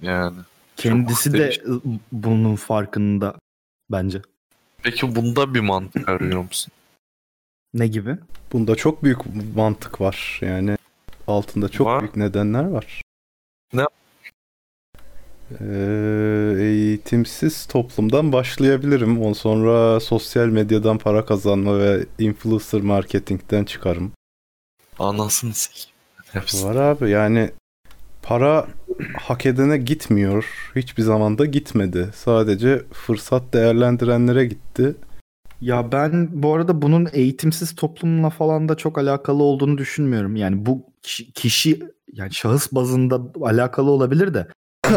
[0.02, 0.36] Yani.
[0.76, 1.62] kendisi de değişik.
[2.12, 3.34] bunun farkında
[3.90, 4.22] bence.
[4.82, 6.72] Peki bunda bir mantık arıyor musun?
[7.74, 8.16] Ne gibi?
[8.52, 9.18] Bunda çok büyük
[9.56, 10.38] mantık var.
[10.42, 10.76] Yani
[11.26, 12.00] altında çok Var.
[12.00, 13.02] büyük nedenler var.
[13.72, 13.84] Ne?
[15.60, 19.20] Ee, eğitimsiz toplumdan başlayabilirim.
[19.20, 24.12] Ondan sonra sosyal medyadan para kazanma ve influencer marketingten çıkarım.
[24.98, 25.92] Anasını sik.
[26.32, 26.64] Hepsi.
[26.64, 27.50] Var abi yani
[28.22, 28.66] para
[29.14, 30.70] hak edene gitmiyor.
[30.76, 32.10] Hiçbir zaman da gitmedi.
[32.14, 34.94] Sadece fırsat değerlendirenlere gitti.
[35.60, 40.36] Ya ben bu arada bunun eğitimsiz toplumla falan da çok alakalı olduğunu düşünmüyorum.
[40.36, 41.80] Yani bu kişi, kişi
[42.12, 44.46] yani şahıs bazında alakalı olabilir de.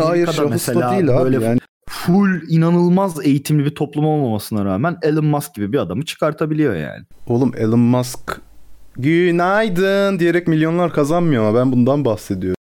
[0.01, 1.23] Hayır Amerika'da mesela değil abi.
[1.23, 6.75] böyle Yani full inanılmaz eğitimli bir toplum olmamasına rağmen Elon Musk gibi bir adamı çıkartabiliyor
[6.75, 7.03] yani.
[7.27, 8.41] oğlum Elon Musk
[8.95, 12.58] günaydın diyerek milyonlar kazanmıyor ama ben bundan bahsediyorum.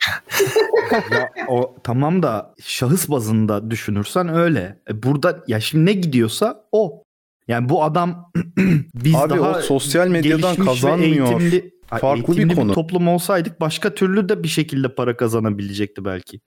[1.12, 4.78] ya o tamam da şahıs bazında düşünürsen öyle.
[4.90, 7.02] E burada ya şimdi ne gidiyorsa o.
[7.48, 8.30] Yani bu adam
[8.94, 11.40] biz Abi daha o sosyal medyadan kazanmıyor.
[11.40, 12.72] eğitimli, Farklı bir konu.
[12.72, 16.40] toplum olsaydık başka türlü de bir şekilde para kazanabilecekti belki.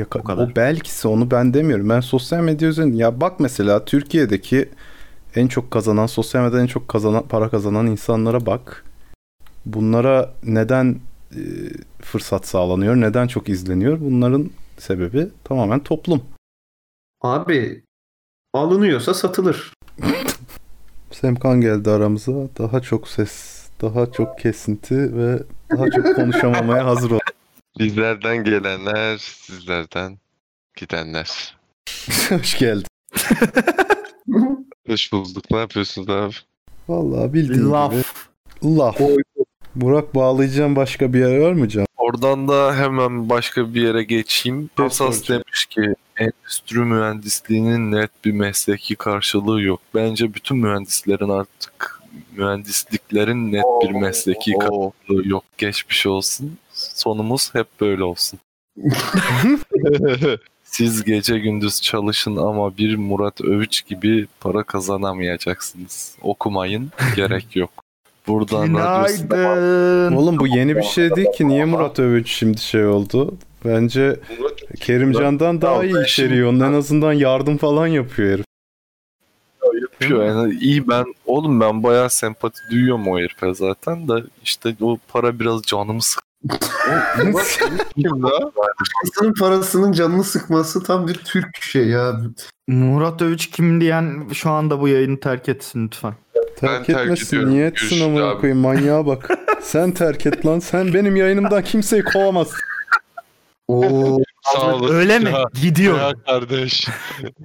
[0.00, 0.46] Ya, O kadar.
[0.52, 1.88] o belkisi onu ben demiyorum.
[1.88, 4.68] Ben sosyal medya üzerinde ya bak mesela Türkiye'deki
[5.36, 8.84] en çok kazanan, sosyal medyada en çok kazanan, para kazanan insanlara bak.
[9.66, 10.98] Bunlara neden
[11.32, 11.40] e,
[12.02, 14.00] fırsat sağlanıyor, neden çok izleniyor?
[14.00, 16.22] Bunların sebebi tamamen toplum.
[17.20, 17.82] Abi
[18.54, 19.72] alınıyorsa satılır.
[21.10, 22.32] Semkan geldi aramıza.
[22.58, 27.18] Daha çok ses, daha çok kesinti ve daha çok konuşamamaya hazır ol.
[27.80, 30.18] Bizlerden gelenler, sizlerden
[30.76, 31.56] gidenler.
[32.28, 32.86] Hoş geldin.
[34.86, 35.44] Hoş bulduk.
[35.50, 36.34] Ne yapıyorsunuz abi?
[36.88, 37.70] Vallahi bildiğin gibi.
[37.70, 37.94] Laf.
[38.64, 39.00] Laf.
[39.74, 41.86] Burak bağlayacağım başka bir yer var mı Can?
[41.96, 44.70] Oradan da hemen başka bir yere geçeyim.
[44.78, 45.42] Ne Asas soracağım?
[45.46, 49.80] demiş ki endüstri mühendisliğinin net bir mesleki karşılığı yok.
[49.94, 52.00] Bence bütün mühendislerin artık
[52.36, 55.44] mühendisliklerin net bir mesleki karşılığı yok.
[55.58, 56.58] Geçmiş olsun.
[56.94, 58.40] Sonumuz hep böyle olsun.
[60.64, 66.16] Siz gece gündüz çalışın ama bir Murat Övüç gibi para kazanamayacaksınız.
[66.22, 67.70] Okumayın, gerek yok.
[68.26, 70.12] Buradan Günaydın.
[70.16, 71.48] Oğlum bu yeni bir şey değil ki.
[71.48, 73.34] Niye Murat Övüç şimdi şey oldu?
[73.64, 74.20] Bence
[74.80, 76.48] Kerimcan'dan daha iyi içeriyor.
[76.48, 78.44] Onun en azından yardım falan yapıyor herif.
[79.82, 80.24] yapıyor.
[80.24, 84.14] Yani iyi ben oğlum ben bayağı sempati duyuyorum o herife zaten de
[84.44, 86.29] işte o para biraz canımı sık.
[87.94, 88.30] Kim la?
[88.54, 92.20] Parasının parasının canını sıkması tam bir Türk şey ya.
[92.68, 96.14] Murat Övüç kim diyen şu anda bu yayını terk etsin lütfen.
[96.56, 97.26] Terk terk etmesin.
[97.26, 97.50] ediyorum.
[97.54, 99.30] Niye etsin amına koyayım manyağa bak.
[99.62, 100.58] Sen terk et lan.
[100.58, 102.58] Sen benim yayınımdan kimseyi kovamazsın.
[103.70, 104.18] Oo.
[104.42, 104.94] Sağ olasın.
[104.94, 105.30] Öyle mi?
[105.30, 105.98] Ya, Gidiyor.
[105.98, 106.88] ya kardeş.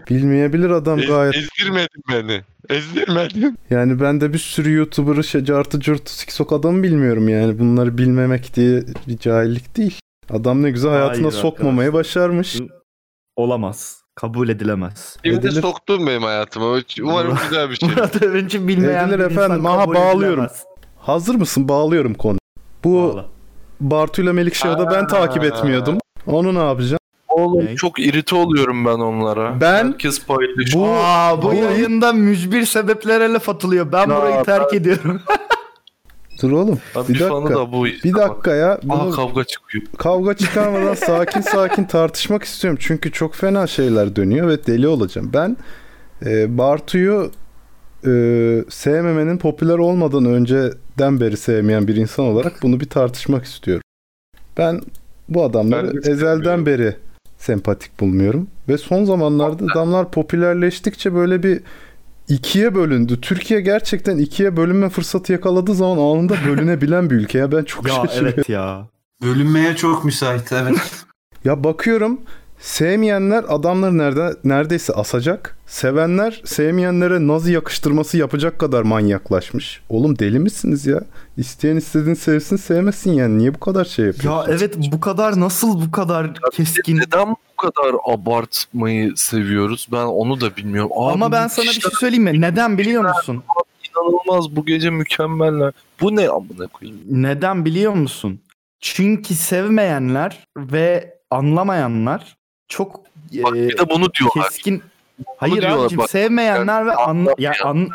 [0.10, 1.36] Bilmeyebilir adam Ez- gayet.
[1.36, 2.42] ezdirmedin beni.
[2.70, 3.58] Ezdirmedin.
[3.70, 7.60] Yani ben de bir sürü YouTuber'ı şey, cartı cırtı siksok adamı bilmiyorum yani.
[7.60, 10.00] Bunları bilmemek diye bir cahillik değil.
[10.30, 12.58] Adam ne güzel hayatına Hayır sokmamayı başarmış.
[13.36, 14.02] Olamaz.
[14.16, 15.18] Kabul edilemez.
[15.24, 15.62] Şimdi Edilir.
[15.62, 16.80] soktun benim hayatıma.
[17.02, 17.90] Umarım güzel bir şey.
[17.90, 19.66] Murat Övünç'ü bilmeyen Edilir bir insan efendim.
[19.66, 20.44] Aha, kabul bağlıyorum.
[20.44, 20.64] edilemez.
[21.00, 21.68] Hazır mısın?
[21.70, 22.38] Bağlıyorum konu.
[22.84, 23.26] Bu Bağla.
[23.82, 25.98] Bartu'yla Melikşah'ı da ben takip etmiyordum.
[26.28, 27.00] Onu ne yapacağım?
[27.30, 27.76] Oğlum Ne?
[27.76, 29.62] çok irite oluyorum ben onlara.
[29.62, 30.86] Ben- Herkes paylaşıyor.
[30.86, 33.92] Bu Aa, bu bu- yayında mücbir sebeplere laf atılıyor.
[33.92, 35.22] Ben Ya, burayı terk ediyorum.
[36.42, 36.80] Dur oğlum.
[36.96, 37.50] Abi Bir dakika.
[37.56, 37.86] da bu.
[37.86, 38.72] Bir dakika ya.
[38.72, 39.84] Aha Bunu kavga çıkıyor.
[39.98, 42.80] kavga çıkarmadan sakin sakin tartışmak istiyorum.
[42.82, 45.32] Çünkü çok fena şeyler dönüyor ve deli olacağım.
[45.34, 45.58] Ben
[46.26, 47.32] e, Bartu'yu
[48.08, 48.12] e,
[48.70, 53.84] sevmemenin popüler olmadan önceden beri sevmeyen bir insan olarak bunu bir tartışmak istiyorum.
[54.58, 54.82] Ben
[55.30, 56.96] bu adamları ezelden beri
[57.38, 58.48] sempatik bulmuyorum.
[58.70, 61.62] Ve son zamanlarda adamlar popülerleştikçe böyle bir
[62.28, 63.22] ikiye bölündü.
[63.22, 67.38] Türkiye gerçekten ikiye bölünme fırsatı yakaladığı zaman anında bölünebilen bir ülke.
[67.38, 68.34] Ya ben çok ya şaşırıyorum.
[68.38, 68.88] evet ya.
[69.24, 71.06] Bölünmeye çok müsait evet.
[71.46, 72.22] Ya bakıyorum
[72.70, 75.58] sevmeyenler adamları nerede neredeyse asacak.
[75.68, 79.82] Sevenler sevmeyenlere nazi yakıştırması yapacak kadar manyaklaşmış.
[79.90, 81.02] Oğlum deli misiniz ya?
[81.38, 83.38] İsteyen istediğini sevsin sevmesin yani.
[83.38, 84.52] Niye bu kadar şey Ya yapıyorsun?
[84.52, 89.88] evet bu kadar nasıl bu kadar keskin Neden bu kadar abartmayı seviyoruz?
[89.92, 90.92] Ben onu da bilmiyorum.
[90.96, 92.42] Abi, Ama ben sana bir işte şey söyleyeyim mi?
[92.42, 93.44] Neden biliyor musun?
[93.90, 95.74] inanılmaz bu gece mükemmeller.
[96.02, 97.00] Bu ne amına koyayım?
[97.10, 98.40] Neden biliyor musun?
[98.80, 103.02] Çünkü sevmeyenler ve anlamayanlar çok
[103.44, 104.50] Bak e, bir de bunu diyorlar.
[104.50, 104.84] keskin.
[105.38, 106.10] Hayır diyorlar, abicim bak.
[106.10, 107.90] sevmeyenler ve anla, ya an-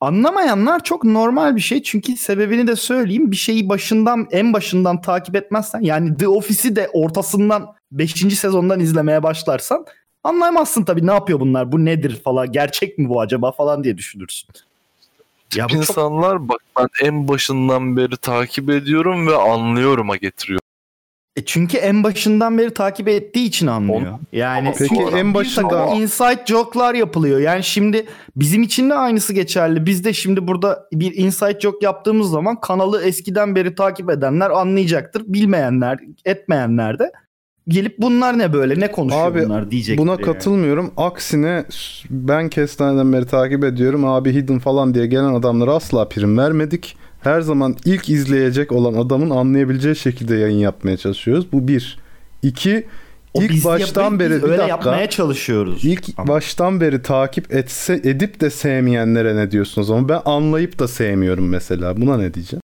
[0.00, 1.82] anlamayanlar çok normal bir şey.
[1.82, 3.30] Çünkü sebebini de söyleyeyim.
[3.30, 8.10] Bir şeyi başından en başından takip etmezsen yani The Office'i de ortasından 5.
[8.38, 9.86] sezondan izlemeye başlarsan
[10.24, 14.48] anlayamazsın tabii ne yapıyor bunlar bu nedir falan gerçek mi bu acaba falan diye düşünürsün.
[15.54, 20.60] Ya bu çok İnsanlar bak ben en başından beri takip ediyorum ve anlıyorum'a getiriyor.
[21.36, 24.18] E çünkü en başından beri takip ettiği için anlıyor.
[24.32, 27.40] Yani Peki en başında- inside joke'lar yapılıyor.
[27.40, 29.86] Yani şimdi bizim için de aynısı geçerli.
[29.86, 35.22] Biz de şimdi burada bir inside joke yaptığımız zaman kanalı eskiden beri takip edenler anlayacaktır.
[35.26, 37.12] Bilmeyenler, etmeyenler de
[37.68, 40.02] gelip bunlar ne böyle ne konuşuyor Abi, bunlar diyecektir.
[40.02, 40.22] Buna yani.
[40.22, 40.92] katılmıyorum.
[40.96, 41.64] Aksine
[42.10, 44.04] ben kestaneden beri takip ediyorum.
[44.04, 46.96] Abi hidden falan diye gelen adamlara asla prim vermedik.
[47.26, 51.52] Her zaman ilk izleyecek olan adamın anlayabileceği şekilde yayın yapmaya çalışıyoruz.
[51.52, 51.98] Bu bir.
[52.42, 52.86] İki,
[53.34, 54.66] O ilk biz baştan yapıyoruz, beri öyle dakika.
[54.68, 55.84] yapmaya çalışıyoruz.
[55.84, 60.88] İlk Ama- baştan beri takip etse edip de sevmeyenlere ne diyorsunuz ama ben anlayıp da
[60.88, 61.96] sevmiyorum mesela.
[61.96, 62.60] Buna ne diyeceğim?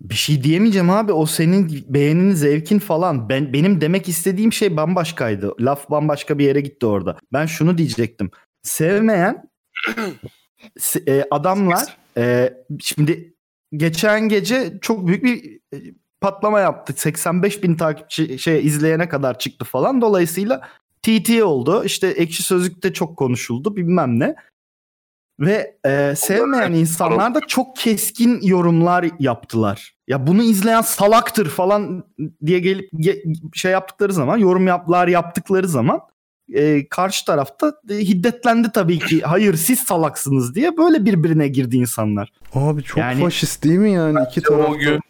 [0.00, 1.12] Bir şey diyemeyeceğim abi.
[1.12, 3.28] O senin beğenin, zevkin falan.
[3.28, 5.52] Ben benim demek istediğim şey bambaşkaydı.
[5.60, 7.16] Laf bambaşka bir yere gitti orada.
[7.32, 8.30] Ben şunu diyecektim.
[8.62, 9.42] Sevmeyen
[10.78, 13.33] se- e, adamlar e, şimdi
[13.76, 16.94] geçen gece çok büyük bir e, patlama yaptı.
[16.96, 20.00] 85 bin takipçi şey izleyene kadar çıktı falan.
[20.00, 20.68] Dolayısıyla
[21.02, 21.84] TT oldu.
[21.84, 24.34] İşte ekşi sözlükte çok konuşuldu bilmem ne.
[25.40, 29.94] Ve e, sevmeyen insanlar da çok keskin yorumlar yaptılar.
[30.08, 32.04] Ya bunu izleyen salaktır falan
[32.46, 36.00] diye gelip ge- şey yaptıkları zaman, yorum yaplar yaptıkları zaman
[36.52, 39.20] e, karşı tarafta e, hiddetlendi tabii ki.
[39.24, 42.32] Hayır siz salaksınız diye böyle birbirine girdi insanlar.
[42.54, 44.70] Abi çok Yani- faşist değil mi yani iki taraf?
[44.70, 45.00] o gün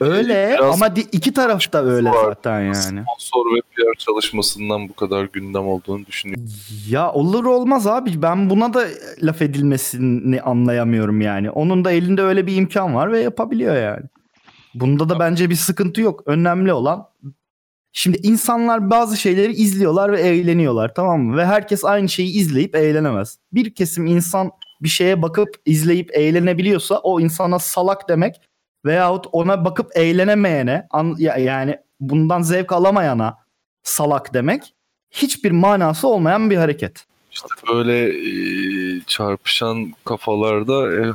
[0.00, 2.24] Öyle Biraz- ama di- iki tarafta öyle Var.
[2.24, 2.74] zaten yani.
[3.04, 6.44] sponsor ve PR çalışmasından bu kadar gündem olduğunu düşünüyorum.
[6.88, 8.84] Ya olur olmaz abi ben buna da
[9.22, 11.50] laf edilmesini anlayamıyorum yani.
[11.50, 14.02] Onun da elinde öyle bir imkan var ve yapabiliyor yani.
[14.74, 16.22] Bunda da bence bir sıkıntı yok.
[16.26, 17.06] Önemli olan
[17.98, 21.36] şimdi insanlar bazı şeyleri izliyorlar ve eğleniyorlar tamam mı?
[21.36, 23.38] Ve herkes aynı şeyi izleyip eğlenemez.
[23.52, 24.50] Bir kesim insan
[24.82, 28.36] bir şeye bakıp izleyip eğlenebiliyorsa o insana salak demek
[28.84, 33.38] veyahut ona bakıp eğlenemeyene an- ya- yani bundan zevk alamayana
[33.82, 34.74] salak demek
[35.10, 37.04] hiçbir manası olmayan bir hareket.
[37.32, 41.12] İşte böyle e, çarpışan kafalarda e,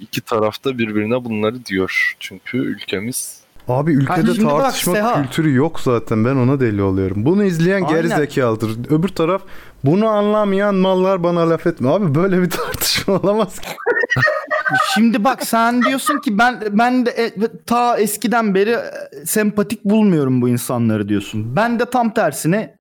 [0.00, 2.16] iki tarafta birbirine bunları diyor.
[2.20, 5.22] Çünkü ülkemiz Abi ülkede bak tartışma Seha.
[5.22, 6.24] kültürü yok zaten.
[6.24, 7.24] Ben ona deli oluyorum.
[7.24, 8.90] Bunu izleyen geri zekalıdır.
[8.90, 9.42] Öbür taraf
[9.84, 11.88] bunu anlamayan mallar bana laf etme.
[11.90, 13.68] Abi böyle bir tartışma olamaz ki.
[14.94, 17.32] Şimdi bak sen diyorsun ki ben ben de e,
[17.66, 21.56] ta eskiden beri e, sempatik bulmuyorum bu insanları diyorsun.
[21.56, 22.76] Ben de tam tersine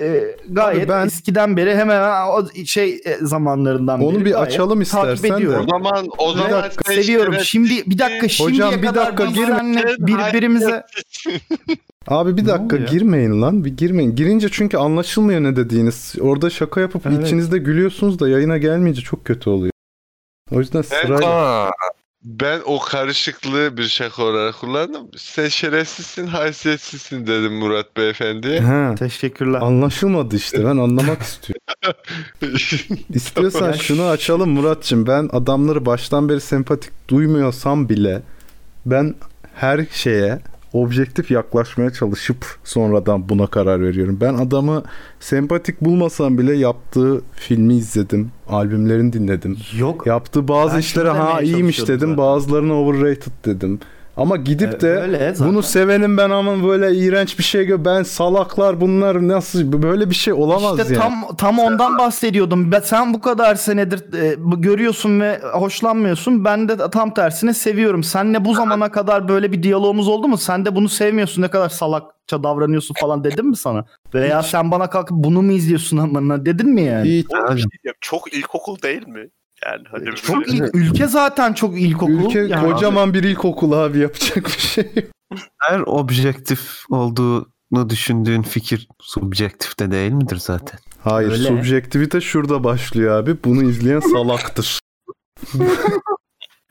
[0.00, 4.42] e, gayet Abi ben- eskiden beri hemen hemen o şey e, zamanlarından Onu beri bir
[4.42, 5.36] açalım istersen de.
[5.36, 5.66] ediyorum.
[5.66, 7.32] O zaman o zaman sen seviyorum.
[7.32, 9.82] işte- Şimdi bir dakika şimdiye Hocam, bir dakika, girme.
[9.98, 10.82] birbirimize
[12.08, 13.64] Abi bir dakika girmeyin lan.
[13.64, 14.16] Bir girmeyin.
[14.16, 16.14] Girince çünkü anlaşılmıyor ne dediğiniz.
[16.20, 17.26] Orada şaka yapıp Evet.
[17.26, 19.72] içinizde gülüyorsunuz da yayına gelmeyince çok kötü oluyor.
[20.52, 21.70] O yüzden sırayla...
[22.26, 25.08] Ben o karışıklığı bir şaka olarak kullandım.
[25.16, 28.60] Sen şerefsizsin, haysiyetsizsin dedim Murat Beyefendi'ye.
[28.60, 29.60] Ha, teşekkürler.
[29.62, 30.64] anlaşılmadı işte.
[30.64, 31.62] Ben anlamak istiyorum.
[33.14, 35.06] İstiyorsan şunu açalım Muratçım.
[35.06, 38.22] Ben adamları baştan beri sempatik duymuyorsam bile
[38.86, 39.14] ben
[39.54, 40.38] her şeye
[40.82, 44.18] objektif yaklaşmaya çalışıp sonradan buna karar veriyorum.
[44.20, 44.82] Ben adamı
[45.20, 48.30] sempatik bulmasam bile yaptığı filmi izledim.
[48.48, 49.56] Albümlerini dinledim.
[49.78, 51.98] Yok Yaptığı bazı işlere ha iyiymiş dedim.
[52.00, 52.16] zaten.
[52.16, 53.80] Bazılarına overrated dedim.
[54.16, 55.52] Ama gidip E, de öyle zaten.
[55.52, 60.14] bunu sevenim ben ama böyle iğrenç bir şey gö ben salaklar bunlar nasıl böyle bir
[60.14, 61.02] şey olamaz İşte yani.
[61.02, 62.72] tam tam ondan bahsediyordum.
[62.72, 66.44] Ben- Sen bu kadar senedir e, görüyorsun ve hoşlanmıyorsun.
[66.44, 68.02] Ben de tam tersine seviyorum.
[68.04, 70.36] Senle bu zamana kadar böyle bir diyalogumuz oldu mu?
[70.38, 71.42] Sen de bunu sevmiyorsun.
[71.42, 73.84] Ne kadar salakça davranıyorsun falan dedim mi sana?
[74.14, 77.08] Veya sen bana kalkıp bunu mu izliyorsun amına dedin mi yani?
[77.08, 77.26] Hiç.
[77.58, 79.28] Şey çok ilkokul değil mi?
[79.66, 82.12] Yani böyle- Çok ilk, ülke zaten çok ilkokul.
[82.26, 84.92] Ülke Yani- kocaman bir ilkokul abi yapacak bir şey.
[85.58, 90.78] Her objektif olduğunu düşündüğün fikir subjektif de değil midir zaten?
[91.00, 91.48] Hayır, Öyle.
[91.48, 93.36] subjektivite şurada başlıyor abi.
[93.44, 94.80] Bunu izleyen salaktır.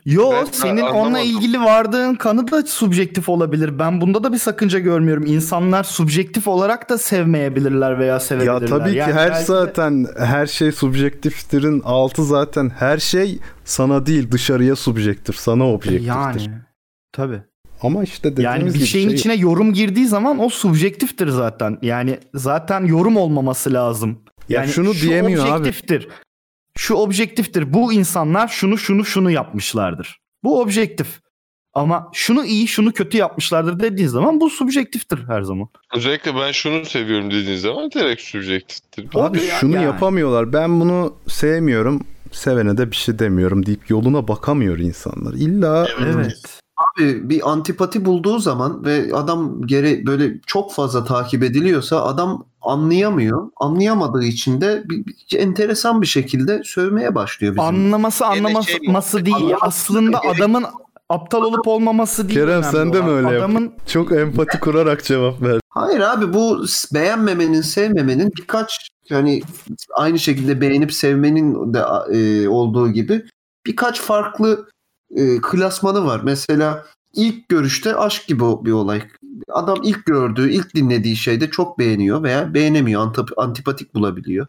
[0.06, 0.96] Yo Ben senin anlamadım.
[0.98, 3.80] onunla ilgili vardığın kanı da subjektif olabilir.
[3.80, 5.26] Ben bunda da bir sakınca görmüyorum.
[5.26, 8.62] İnsanlar subjektif olarak da sevmeyebilirler veya sevebilirler.
[8.62, 14.06] ya tabii ki Yani her belki zaten her şey subjektiftirin altı zaten her şey sana
[14.06, 16.08] değil dışarıya subjektif, sana objektiftir.
[16.08, 16.50] Yani
[17.14, 17.42] tabii.
[17.82, 21.78] Ama işte dediğimiz Yani bir gibi şeyin şey- içine yorum girdiği zaman o subjektiftir zaten.
[21.82, 24.20] Yani zaten yorum olmaması lazım.
[24.50, 25.72] Ya yani şunu şu diyemiyor abi.
[26.78, 27.74] Şu objektiftir.
[27.74, 30.20] Bu insanlar şunu şunu şunu yapmışlardır.
[30.44, 31.20] Bu objektif.
[31.74, 35.68] Ama şunu iyi şunu kötü yapmışlardır dediğin zaman bu subjektiftir her zaman.
[35.96, 39.08] Özellikle ben şunu seviyorum dediğin zaman direkt subjektiftir.
[39.14, 39.86] Abi Ya- şunu yani.
[39.86, 40.54] yapamıyorlar.
[40.54, 42.02] Ben bunu sevmiyorum.
[42.32, 45.34] Sevene de bir şey demiyorum deyip yoluna bakamıyor insanlar.
[45.34, 46.60] İlla Evet.
[46.78, 53.50] Abi bir antipati bulduğu zaman ve adam geri böyle çok fazla takip ediliyorsa adam anlayamıyor.
[53.58, 57.66] Anlayamadığı için de bir, bir- enteresan bir şekilde sövmeye başlıyor bizim.
[57.66, 59.36] Anlaması Gene şey anlaması değil.
[59.38, 60.66] Anlaması Aslında gerek- adamın
[61.10, 62.40] aptal olup olmaması değil.
[62.40, 63.16] Kerem, önemli sen de mi olan.
[63.18, 65.60] öyle yap- Adamın çok empati kurarak cevap ver.
[65.70, 69.42] Hayır abi bu s- beğenmemenin, sevmemenin birkaç yani
[69.96, 71.84] aynı şekilde beğenip sevmenin de
[72.14, 73.24] e, olduğu gibi
[73.66, 74.66] birkaç farklı
[75.16, 76.22] e, klasmanı var.
[76.24, 79.02] Mesela ilk görüşte aşk gibi bir olay.
[79.50, 84.48] Adam ilk gördüğü, ilk dinlediği şeyde çok beğeniyor veya beğenemiyor, antip- antipatik bulabiliyor.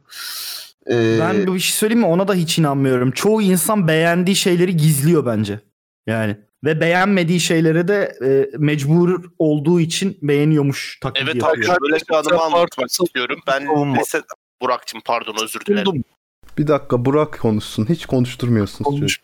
[0.90, 2.06] Ee, Ben bir şey söyleyeyim mi?
[2.06, 3.10] Ona da hiç inanmıyorum.
[3.10, 5.60] Çoğu insan beğendiği şeyleri gizliyor bence.
[6.06, 11.70] Yani ve beğenmediği şeylere de e, mecbur olduğu için beğeniyormuş taklidi Evet yapıyor.
[11.70, 13.40] abi böyle bir Sen anlatmak istiyorum.
[13.46, 13.66] Ben
[14.00, 14.22] lise...
[14.62, 16.04] Burak'cığım pardon özür dilerim.
[16.58, 17.86] Bir dakika Burak konuşsun.
[17.88, 19.16] Hiç konuşturmuyorsunuz çocuğu.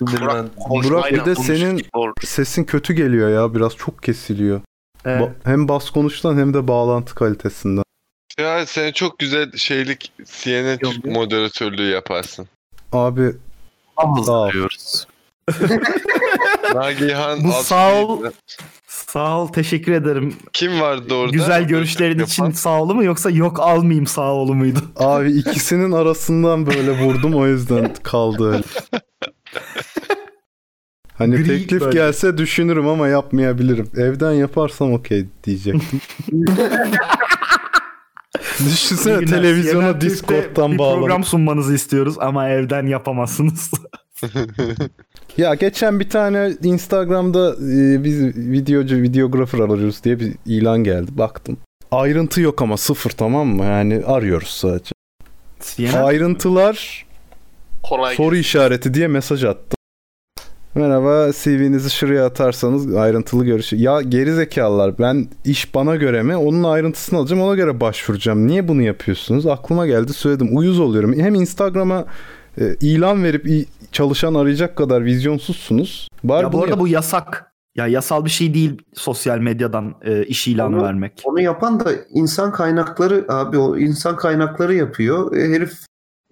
[0.00, 1.82] Burak Burak bir de senin-.
[2.24, 3.54] Sesin kötü geliyor ya.
[3.54, 4.60] Biraz çok kesiliyor.
[5.04, 5.22] Evet.
[5.22, 7.84] Ba- hem bas konuştan hem de bağlantı kalitesinden.
[8.40, 12.48] Ya sen çok güzel şeylik CNN Türk moderatörlüğü yaparsın.
[12.92, 13.32] Abi
[14.26, 14.52] Sağ ol.
[14.52, 15.06] diyoruz.
[16.74, 18.22] Nagihan Bu sağ ol.
[18.86, 20.36] Sağ ol teşekkür ederim.
[20.52, 21.32] Kim vardı orada?
[21.32, 22.24] Güzel görüşlerin Yapan?
[22.26, 24.78] için sağ olu mu yoksa yok almayayım sağ olu muydu?
[24.96, 28.62] abi ikisinin arasından böyle vurdum o yüzden kaldı öyle.
[31.18, 31.92] Hani Gri teklif böyle.
[31.92, 33.88] gelse düşünürüm ama yapmayabilirim.
[33.96, 36.00] Evden yaparsam okey diyecektim.
[38.58, 39.26] Düşünsene günler.
[39.26, 40.98] televizyona Discord'dan bağlanıp.
[41.00, 43.70] program sunmanızı istiyoruz ama evden yapamazsınız.
[45.36, 51.10] Ya geçen bir tane Instagram'da e, biz videocu, videografer arıyoruz diye bir ilan geldi.
[51.18, 51.56] Baktım.
[51.90, 53.64] Ayrıntı yok ama sıfır tamam mı?
[53.64, 54.92] Yani arıyoruz sadece.
[55.60, 57.06] CNN Ayrıntılar
[57.88, 59.76] Kolay soru işareti diye mesaj attı.
[60.74, 63.72] Merhaba CV'nizi şuraya atarsanız ayrıntılı görüş.
[63.72, 66.36] Ya geri zekalılar ben iş bana göre mi?
[66.36, 68.46] Onun ayrıntısını alacağım ona göre başvuracağım.
[68.46, 69.46] Niye bunu yapıyorsunuz?
[69.46, 70.56] Aklıma geldi söyledim.
[70.56, 71.14] Uyuz oluyorum.
[71.18, 72.04] Hem Instagram'a
[72.60, 76.08] e, ilan verip i- çalışan arayacak kadar vizyonsuzsunuz.
[76.24, 77.50] Bari Ya bu arada yap- bu yasak.
[77.76, 81.22] Ya yasal bir şey değil sosyal medyadan e, iş ilanı Ama- vermek.
[81.24, 85.36] Onu yapan da insan kaynakları abi o insan kaynakları yapıyor.
[85.36, 85.72] E, herif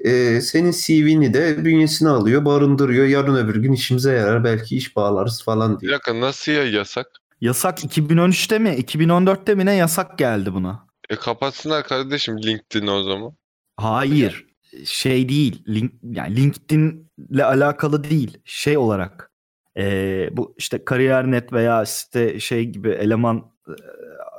[0.05, 3.07] e, senin CV'ni de bünyesine alıyor, barındırıyor.
[3.07, 4.45] Yarın öbür gün işimize yarar.
[4.45, 5.93] Belki iş bağlarız falan Bir diyor.
[5.93, 7.07] dakika nasıl ya yasak?
[7.41, 10.87] Yasak 2013'te mi 2014'te mi ne yasak geldi buna?
[11.11, 13.33] E kapatsınlar kardeşim LinkedIn o zaman.
[13.77, 14.47] Hayır.
[14.85, 15.65] Şey değil.
[15.69, 18.39] Link, yani LinkedIn'le alakalı değil.
[18.45, 19.31] Şey olarak.
[19.79, 23.37] e, bu işte kariyer.net veya site şey gibi eleman
[23.69, 23.73] e,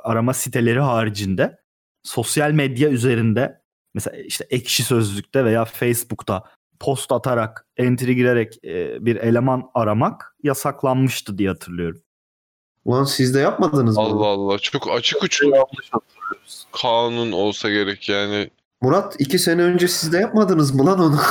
[0.04, 1.58] arama siteleri haricinde
[2.02, 3.60] sosyal medya üzerinde
[3.94, 6.44] mesela işte ekşi sözlükte veya Facebook'ta
[6.80, 12.00] post atarak entry girerek e, bir eleman aramak yasaklanmıştı diye hatırlıyorum.
[12.84, 14.02] Ulan siz de yapmadınız mı?
[14.02, 15.52] Allah Allah çok açık uçlu
[16.72, 18.50] kanun olsa gerek yani.
[18.82, 21.20] Murat iki sene önce siz de yapmadınız mı lan onu?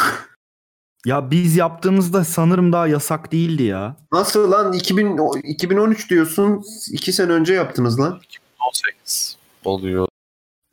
[1.06, 3.95] Ya biz yaptığımızda sanırım daha yasak değildi ya.
[4.12, 8.21] Nasıl lan 2000, o- 2013 diyorsun iki sene önce yaptınız lan.
[8.67, 10.08] 18 oluyor.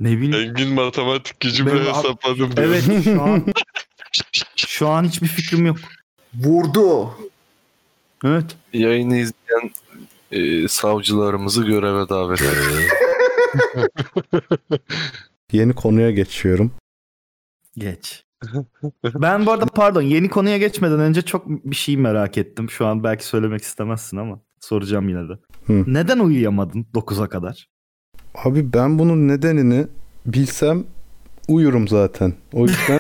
[0.01, 0.49] Ne bileyim.
[0.51, 2.57] Engin matematik gücümle Benim- hesapladım.
[2.57, 2.69] diyor.
[2.69, 3.45] Evet şu an
[4.57, 5.77] şu an hiçbir fikrim yok.
[6.35, 7.11] Vurdu.
[8.25, 8.57] Evet.
[8.73, 9.71] Yayını izleyen
[10.33, 12.85] e, savcılarımızı göreve davet ediyoruz.
[15.53, 16.73] Yeni konuya geçiyorum.
[17.79, 18.25] Geç.
[19.05, 22.71] Ben bu arada pardon yeni konuya geçmeden önce çok bir şey merak ettim.
[22.71, 25.33] Şu an belki söylemek istemezsin ama soracağım yine de.
[25.67, 25.85] Hı.
[25.87, 27.69] Neden uyuyamadın 9'a kadar?
[28.35, 29.87] Abi ben bunun nedenini
[30.27, 30.85] bilsem
[31.49, 32.33] uyurum zaten.
[32.53, 32.99] O yüzden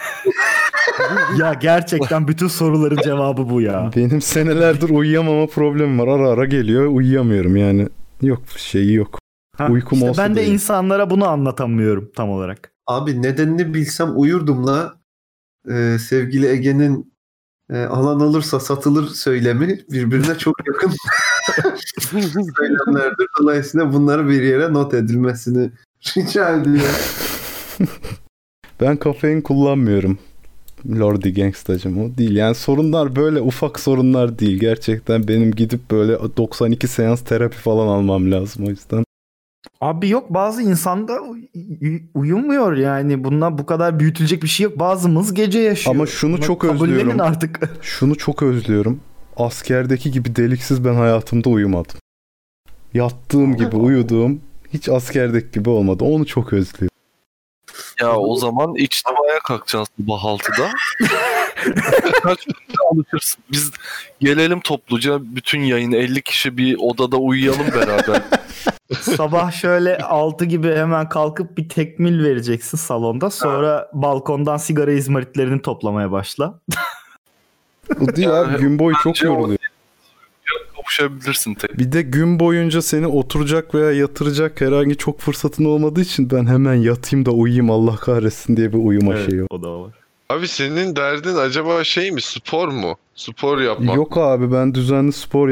[1.38, 3.90] ya gerçekten bütün soruların cevabı bu ya.
[3.96, 6.08] benim senelerdir uyuyamama problemim var.
[6.08, 7.88] Ara ara geliyor uyuyamıyorum yani.
[8.22, 9.18] Yok şeyi yok.
[9.56, 10.52] Ha, Uykum işte olsa ben de değil.
[10.52, 12.72] insanlara bunu anlatamıyorum tam olarak.
[12.86, 15.00] Abi nedenini bilsem uyurdum la.
[15.70, 17.12] Ee, sevgili Ege'nin
[17.72, 20.90] e, alan alırsa satılır söylemi birbirine çok yakın
[22.56, 23.26] söylemlerdir.
[23.40, 25.70] Dolayısıyla bunları bir yere not edilmesini
[26.16, 26.94] rica ediyorum.
[28.80, 30.18] Ben kafein kullanmıyorum.
[30.88, 32.36] Lordi Gangstacım o değil.
[32.36, 34.60] Yani sorunlar böyle ufak sorunlar değil.
[34.60, 39.04] Gerçekten benim gidip böyle 92 seans terapi falan almam lazım o yüzden.
[39.80, 41.48] Abi yok bazı insanda uy-
[41.82, 43.24] uy- uyumuyor yani.
[43.24, 44.78] Bundan bu kadar büyütülecek bir şey yok.
[44.78, 45.96] Bazımız gece yaşıyor.
[45.96, 47.20] Ama şunu Buna çok özlüyorum.
[47.20, 47.60] artık.
[47.82, 49.00] Şunu çok özlüyorum.
[49.36, 51.96] Askerdeki gibi deliksiz ben hayatımda uyumadım.
[52.94, 54.40] Yattığım gibi uyuduğum
[54.72, 56.04] hiç askerdeki gibi olmadı.
[56.04, 56.90] Onu çok özlüyorum.
[58.00, 60.70] Ya o zaman içtimaya kalkacaksın sabah 6'da.
[62.22, 63.42] Kaç günde alışırsın.
[63.52, 63.70] Biz
[64.20, 68.22] gelelim topluca bütün yayın 50 kişi bir odada uyuyalım beraber.
[69.00, 73.30] Sabah şöyle 6 gibi hemen kalkıp bir tekmil vereceksin salonda.
[73.30, 76.58] Sonra balkondan sigara izmaritlerini toplamaya başla.
[78.00, 79.58] Bu değil abi gün boyu çok yoruluyor.
[80.76, 81.78] Kavuşabilirsin tek.
[81.78, 86.74] Bir de gün boyunca seni oturacak veya yatıracak herhangi çok fırsatın olmadığı için ben hemen
[86.74, 89.46] yatayım da uyuyayım Allah kahretsin diye bir uyuma şeyi.
[89.50, 89.90] o da var.
[90.28, 92.96] Abi senin derdin acaba şey mi spor mu?
[93.14, 93.96] Spor yapmak.
[93.96, 95.48] Yok abi ben düzenli spor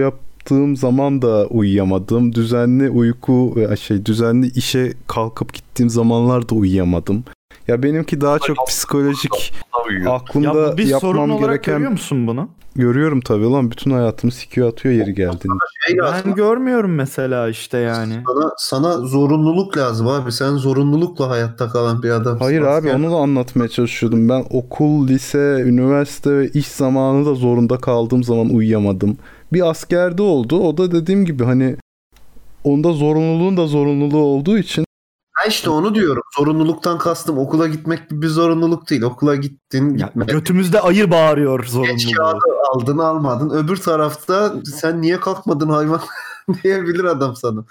[0.49, 2.35] yaptığım zaman da uyuyamadım.
[2.35, 7.25] Düzenli uyku ve şey düzenli işe kalkıp gittiğim zamanlar da uyuyamadım.
[7.69, 9.53] Ya benimki daha çok psikolojik.
[10.05, 12.49] Ya aklımda bu bir sorun yapmam olarak gereken görüyor musun bunu?
[12.77, 15.59] görüyorum tabii lan bütün hayatımı sikiyor atıyor yeri geldiğinde.
[15.87, 18.15] Şey Ben görmüyorum mesela işte yani.
[18.27, 20.33] Sana, sana zorunluluk lazım abi.
[20.33, 22.45] Sen zorunlulukla hayatta kalan bir adamsın.
[22.45, 24.29] Hayır abi Asker- onu da anlatmaya çalışıyordum.
[24.29, 29.17] Ben okul, lise, üniversite ve iş zamanı da zorunda kaldığım zaman uyuyamadım.
[29.53, 30.61] Bir askerde oldu.
[30.61, 31.77] O da dediğim gibi hani
[32.65, 34.85] onda zorunluluğun da zorunluluğu olduğu için
[35.33, 36.23] Ha işte onu diyorum.
[36.39, 39.03] Zorunluluktan kastım okula gitmek gibi bir zorunluluk değil.
[39.03, 40.33] Okula gittin Ya, gitmedin.
[40.33, 42.15] götümüzde ayı bağırıyor Geç zorunluluğu.
[42.17, 42.39] kağıdı
[42.73, 43.51] aldın almadın.
[43.51, 46.01] Öbür tarafta sen niye kalkmadın hayvan
[46.65, 47.65] diyebilir adam sana.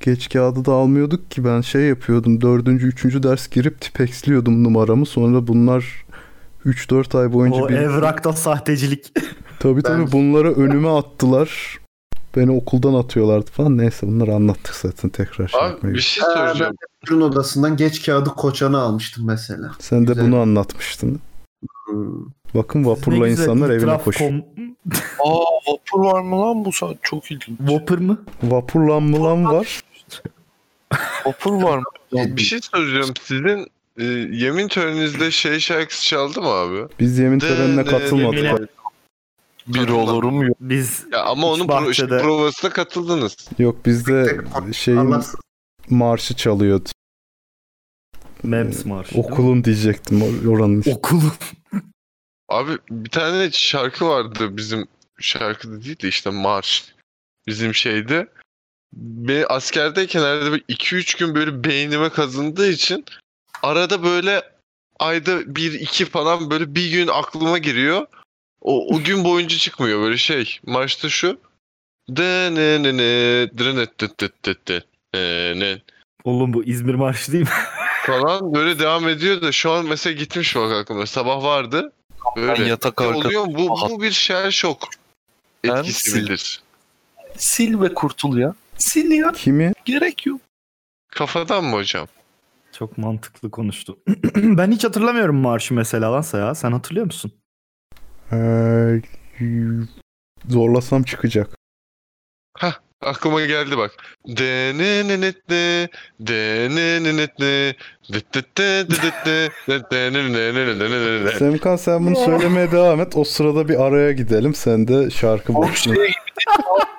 [0.00, 2.40] Geç kağıdı da almıyorduk ki ben şey yapıyordum.
[2.40, 5.06] Dördüncü, üçüncü ders girip tipexliyordum numaramı.
[5.06, 6.04] Sonra bunlar
[6.66, 7.74] 3-4 ay boyunca O bir...
[7.74, 9.12] evrakta sahtecilik.
[9.64, 11.78] Tabii Ben- tabii bunları önüme attılar.
[12.36, 13.78] Beni okuldan atıyorlardı falan.
[13.78, 15.96] Neyse bunları anlattık zaten tekrar şey Abi yapmayayım.
[15.96, 16.76] bir şey soracağım.
[17.04, 19.70] Çocuğun odasından geç kağıdı koçanı almıştım mesela.
[19.78, 20.26] Sen de güzel.
[20.26, 21.20] bunu anlatmıştın.
[21.86, 22.24] Hmm.
[22.54, 24.30] Bakın vapurla insanlar evine koşuyor.
[24.30, 24.44] kom-
[25.24, 26.96] Aa vapur var mı lan bu saat?
[27.02, 27.58] Çok ilginç.
[27.58, 28.18] Whopper mı?
[28.42, 29.80] Vapurlan mı lan var?
[31.26, 31.84] Vapur var mı?
[32.36, 33.14] Bir şey soracağım.
[33.22, 33.66] Sizin
[33.98, 34.04] e,
[34.36, 36.78] yemin töreninizde şey şarkısı çaldı mı abi?
[37.00, 38.68] Biz yemin De- törenine de- katılmadık.
[39.66, 40.56] Bir olurum yok.
[40.60, 43.36] Biz Ya ama onun pro- bahçede- provasına katıldınız.
[43.58, 44.40] Yok bizde
[44.72, 45.14] şeyin
[45.90, 46.88] marşı çalıyordu.
[48.42, 49.18] Mems marşı.
[49.18, 50.82] Okulun diyecektim or- oranın.
[50.86, 51.32] Okulun.
[52.48, 54.86] Abi bir tane şarkı vardı bizim
[55.20, 56.94] şarkı da değil de işte marş.
[57.46, 58.28] Bizim şeyde.
[58.96, 63.04] Ve askerdeyken herhalde 2-3 gün böyle beynime kazındığı için
[63.62, 64.42] arada böyle
[65.00, 68.06] ayda bir iki falan böyle bir gün aklıma giriyor.
[68.64, 70.58] O, o gün boyunca çıkmıyor böyle şey.
[70.66, 71.40] Marşta şu.
[72.08, 73.02] De ne ne ne
[73.58, 75.78] drenet tıt tıt tıt tıt, ne ne
[76.24, 77.50] Oğlum bu İzmir marşı değil mi?
[78.06, 81.06] falan böyle devam ediyor da şu an mesela gitmiş bak aklıma.
[81.06, 81.92] Sabah vardı.
[82.36, 82.64] Ben Böyle.
[82.68, 83.26] yatak Ya arkası.
[83.26, 83.54] oluyor mu?
[83.58, 84.88] Bu, bu bir shell shock
[85.64, 86.62] Ben etkisi sil- midir?
[87.48, 88.54] Sil ve kurtul ya.
[88.86, 89.32] Sil ya.
[89.32, 89.72] Kimi?
[89.84, 90.40] Gerek yok.
[91.08, 92.08] Kafadan mı hocam?
[92.72, 93.98] Çok mantıklı konuştu.
[94.36, 96.54] ben hiç hatırlamıyorum marşı mesela lan ya.
[96.54, 97.32] Sen hatırlıyor musun?
[98.34, 99.00] Ee,
[100.48, 101.48] zorlasam çıkacak.
[103.02, 103.90] Aklıma geldi bak.
[104.28, 105.88] De ne ne ne ne
[106.20, 107.74] de ne ne ne ne de
[108.12, 111.30] de de de de de de de ne ne ne ne ne ne ne.
[111.30, 113.16] Semkan sen bunu söylemeye devam et.
[113.16, 114.54] O sırada bir araya gidelim.
[114.54, 116.10] Sen de şarkı şey gibi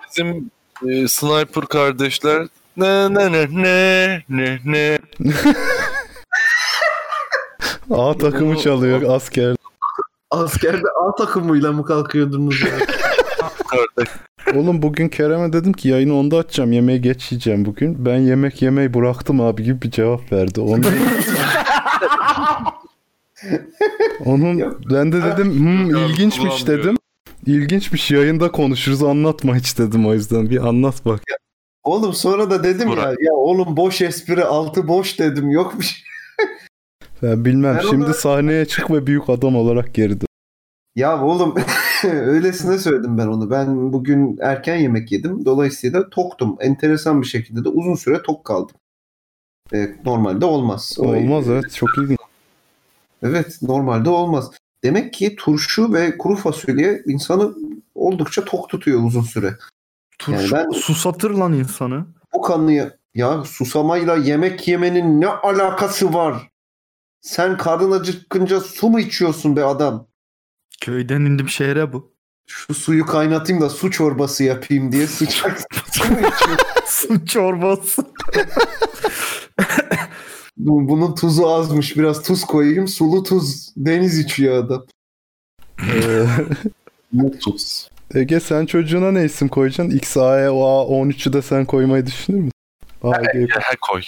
[0.08, 0.52] bizim
[0.90, 5.00] e, sniper kardeşler ne ne ne ne ne ne
[7.92, 9.55] A takımı çalıyor asker.
[10.36, 12.70] Askerde A takımıyla mı kalkıyordunuz ya?
[14.56, 16.72] Oğlum bugün Kerem'e dedim ki yayını onda açacağım.
[16.72, 18.06] Yemeği geç yiyeceğim bugün.
[18.06, 20.62] Ben yemek yemeyi bıraktım abi gibi bir cevap verdi.
[20.62, 20.86] Onun,
[24.26, 26.98] Onun ben de dedim hmm, Ya, ilginçmiş dedim.
[27.46, 30.50] İlginçmiş yayında konuşuruz anlatma hiç dedim o yüzden.
[30.50, 31.22] Bir anlat bak.
[31.84, 33.18] Oğlum sonra da dedim ya Burak.
[33.22, 36.04] ya oğlum boş espri altı boş dedim yok bir şey.
[37.22, 37.76] Ben bilmem.
[37.84, 40.28] Ben Şimdi onu- sahneye çık ve büyük adam olarak geri dön.
[40.96, 41.56] Ya oğlum
[42.04, 43.50] öylesine söyledim ben onu.
[43.52, 45.46] Ben bugün erken yemek yedim.
[45.46, 46.58] Dolayısıyla toktum.
[46.60, 48.76] Enteresan bir şekilde de uzun süre tok kaldım.
[49.74, 50.96] E, normalde olmaz.
[51.00, 52.20] O- Olmaz evet çok ilginç.
[53.24, 54.52] Evet normalde olmaz.
[54.84, 57.56] Demek ki turşu ve kuru fasulye insanı
[57.96, 59.54] oldukça tok tutuyor uzun süre.
[60.20, 62.06] Turşu ben- susatır lan insanı.
[62.34, 66.48] Bu kanlıya ya susamayla yemek yemenin ne alakası var?
[67.26, 70.08] Sen karnın acıkınca su mu içiyorsun be adam?
[70.82, 72.12] Köyden indim şehre bu.
[72.48, 75.60] Şu suyu kaynatayım da su çorbası yapayım diye sıcak
[75.94, 76.58] su mu içiyorsun?
[76.88, 78.06] Su çorbası.
[80.58, 81.98] Bu- Bunun tuzu azmış.
[81.98, 82.88] Biraz tuz koyayım.
[82.88, 83.70] Sulu tuz.
[83.78, 84.86] Deniz içiyor adam.
[87.12, 87.90] Mutsuz.
[88.16, 89.98] Ege sen çocuğuna ne isim koyacaksın?
[89.98, 92.52] XAE OA 13'ü de sen koymayı düşünür müsün?
[93.04, 93.48] Aa, Ege.
[93.54, 94.02] He koy.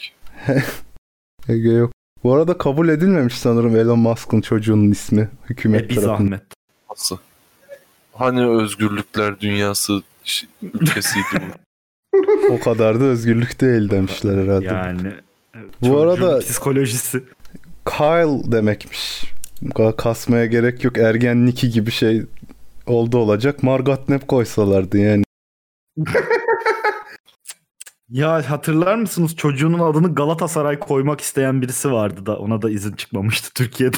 [1.49, 1.91] Ege yok.
[2.23, 6.17] Bu arada kabul edilmemiş sanırım Elon Musk'ın çocuğunun ismi hükümet E bir tarafından.
[6.17, 6.41] zahmet.
[6.89, 7.17] Nasıl?
[8.13, 10.01] Hani özgürlükler dünyası
[10.61, 11.57] ülkesiydi bu.
[12.51, 14.65] O kadar da özgürlük değil demişler herhalde.
[14.65, 15.13] Yani.
[15.81, 17.23] Bu arada- psikolojisi.
[17.85, 19.23] Kyle demekmiş.
[19.61, 20.97] Bu kadar kasmaya gerek yok.
[20.97, 22.23] Ergen Niki gibi şey
[22.85, 23.63] oldu olacak.
[23.63, 25.23] Margot Nep koysalardı yani.
[28.09, 33.53] Ya hatırlar mısınız çocuğunun adını Galatasaray koymak isteyen birisi vardı da ona da izin çıkmamıştı
[33.53, 33.97] Türkiye'de.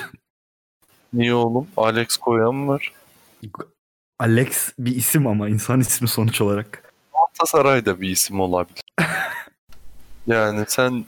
[1.14, 1.68] Niye oğlum?
[1.78, 2.93] Alex koyan var.
[4.20, 6.93] Alex bir isim ama insan ismi sonuç olarak.
[7.14, 8.82] Galatasaray da bir isim olabilir.
[10.28, 11.05] yani sen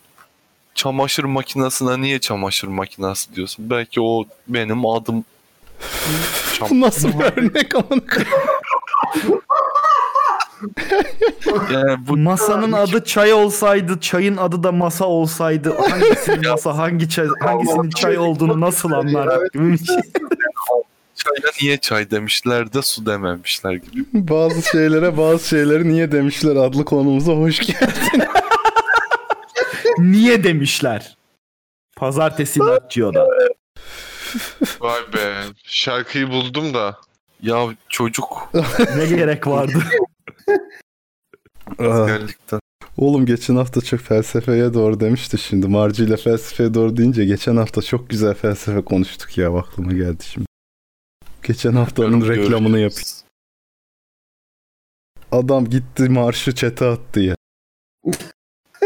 [0.75, 3.69] çamaşır makinesine niye çamaşır makinesi diyorsun?
[3.69, 5.25] Belki o benim adım.
[6.69, 8.01] Bu nasıl bir örnek amına?
[11.73, 17.27] Yani bu Masanın adı çay olsaydı, çayın adı da masa olsaydı hangisinin masa, hangi çay,
[17.41, 19.95] hangisinin çay olduğunu nasıl anlardık gibi bir şey.
[21.15, 24.05] çaya niye çay demişler de su dememişler gibi.
[24.13, 28.23] bazı şeylere bazı şeyleri niye demişler adlı konumuza hoş geldin.
[29.97, 31.17] Niye demişler?
[31.95, 33.27] Pazartesi Daccio'da.
[34.81, 35.33] Vay be.
[35.63, 36.97] Şarkıyı buldum da.
[37.43, 38.49] Ya çocuk
[38.95, 39.83] Ne gerek vardı?
[41.79, 42.59] Ah, askerlikten.
[42.97, 45.67] Oğlum geçen hafta çok felsefeye doğru demişti şimdi.
[45.67, 50.45] Marci ile felsefeye doğru deyince geçen hafta çok güzel felsefe konuştuk ya aklıma geldi şimdi.
[51.43, 53.23] Geçen haftanın Yorum reklamını görüşürüz.
[55.31, 55.45] yapayım.
[55.45, 57.35] Adam gitti marşı çete attı ya.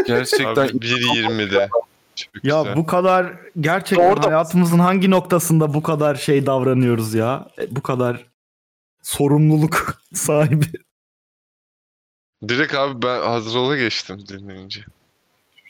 [0.06, 1.68] Gerçekten Abi 1.20'de.
[2.14, 2.40] çıktı.
[2.42, 7.48] ya bu kadar gerçekten Orada- hayatımızın hangi noktasında bu kadar şey davranıyoruz ya?
[7.58, 8.26] E, Bu kadar
[9.02, 10.66] sorumluluk sahibi.
[12.48, 14.80] Direkt abi ben hazır ola geçtim dinleyince.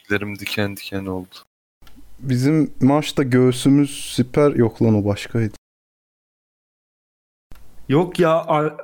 [0.09, 1.35] tüylerim diken diken oldu.
[2.19, 5.55] Bizim maçta göğsümüz siper yok lan o başkaydı.
[7.89, 8.77] Yok ya a-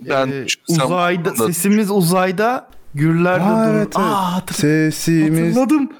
[0.00, 3.74] Ben e, sen uzayda sesimiz uzayda gürlerde Ha, durur.
[3.74, 3.96] evet, evet.
[3.96, 5.92] Aa, hatır- Sesimiz hatırladım.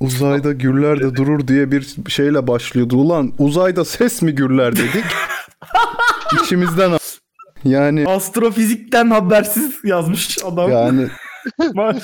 [0.00, 2.96] uzayda gürlerde durur diye bir şeyle başlıyordu.
[2.96, 5.04] Ulan uzayda ses mi gürler dedik.
[6.42, 6.90] İçimizden
[7.64, 10.70] yani Astrofizikten habersiz yazmış adam.
[10.72, 11.06] yani.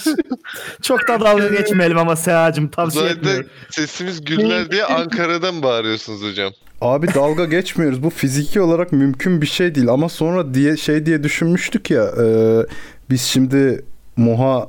[0.82, 3.50] Çok da dalga geçmeyelim ama Seha'cım tavsiye Uzayda etmiyorum.
[3.70, 6.52] sesimiz güller diye Ankara'dan bağırıyorsunuz hocam.
[6.80, 8.02] Abi dalga geçmiyoruz.
[8.02, 9.88] Bu fiziki olarak mümkün bir şey değil.
[9.88, 12.04] Ama sonra diye şey diye düşünmüştük ya.
[12.04, 12.26] e,
[13.10, 13.84] biz şimdi
[14.16, 14.68] muha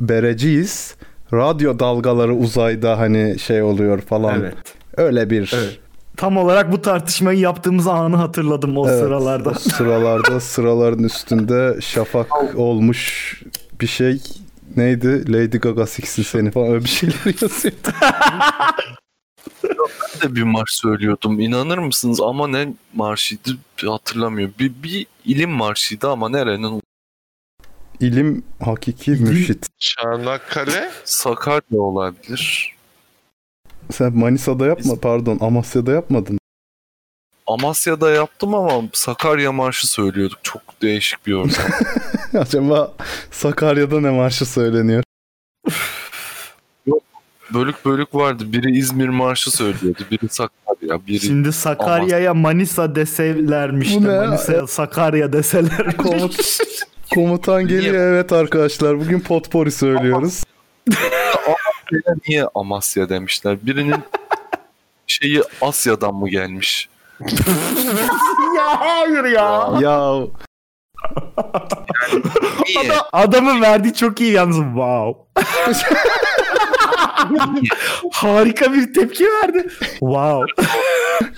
[0.00, 0.94] bereciyiz.
[1.32, 4.40] Radyo dalgaları uzayda hani şey oluyor falan.
[4.40, 4.54] Evet.
[4.96, 5.78] Öyle bir Evet.
[6.16, 9.50] Tam olarak bu tartışmayı yaptığımız anı hatırladım o Evet, sıralarda.
[9.50, 13.34] o sıralarda sıraların üstünde şafak olmuş
[13.80, 14.22] bir şey
[14.76, 15.32] neydi?
[15.32, 17.88] Lady Gaga siksin seni falan öyle bir şeyler yazıyordu.
[19.64, 21.40] Ben de bir marş söylüyordum.
[21.40, 22.20] İnanır mısınız?
[22.20, 23.50] Ama ne marşıydı
[23.86, 24.54] hatırlamıyorum.
[24.58, 26.82] Bir, bir ilim marşıydı ama nerenin?
[28.00, 29.66] İlim hakiki mürşit.
[29.78, 30.90] Çanakkale.
[31.04, 32.75] Sakarya olabilir.
[33.92, 36.38] Sen Manisa'da yapma pardon Amasya'da yapmadın.
[37.46, 40.38] Amasya'da yaptım ama Sakarya marşı söylüyorduk.
[40.42, 41.64] Çok değişik bir ortam.
[42.38, 42.92] Acaba
[43.30, 45.02] Sakarya'da ne marşı söyleniyor?
[47.54, 48.44] bölük bölük vardı.
[48.52, 50.02] Biri İzmir marşı söylüyordu.
[50.10, 51.06] Biri Sakarya.
[51.06, 54.26] Biri Şimdi Sakarya'ya Manisa deselermiş Bu de ne?
[54.26, 55.96] Manisa'ya Sakarya deseler.
[55.96, 56.58] Komut,
[57.14, 60.44] komutan geliyor evet arkadaşlar bugün potpori söylüyoruz.
[61.92, 63.58] Amasya'ya niye Amasya demişler?
[63.62, 63.94] Birinin
[65.06, 66.88] şeyi Asya'dan mı gelmiş?
[68.56, 69.72] ya hayır ya.
[69.80, 70.12] ya
[72.66, 72.90] Niye?
[72.92, 74.56] Adam- adamın verdiği çok iyi yalnız.
[74.56, 75.20] Wow.
[78.12, 79.66] Harika bir tepki verdi.
[79.98, 80.52] Wow.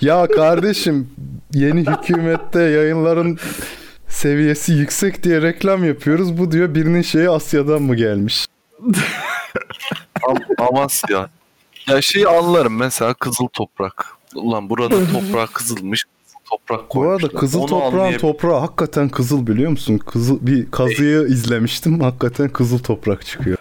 [0.01, 1.09] ya kardeşim
[1.53, 3.39] yeni hükümette yayınların
[4.07, 6.37] seviyesi yüksek diye reklam yapıyoruz.
[6.37, 8.45] Bu diyor birinin şeyi Asya'dan mı gelmiş?
[10.23, 11.29] Am- Amasya.
[11.87, 14.05] Ya şeyi anlarım mesela kızıl toprak.
[14.35, 16.03] Ulan burada toprağı kızılmış.
[16.03, 17.27] kızıl Toprak Bu koymuşlar.
[17.29, 19.97] arada kızıl Onu toprağın toprağı hakikaten kızıl biliyor musun?
[19.97, 21.99] Kızıl bir kazıyı izlemiştim.
[21.99, 23.57] Hakikaten kızıl toprak çıkıyor.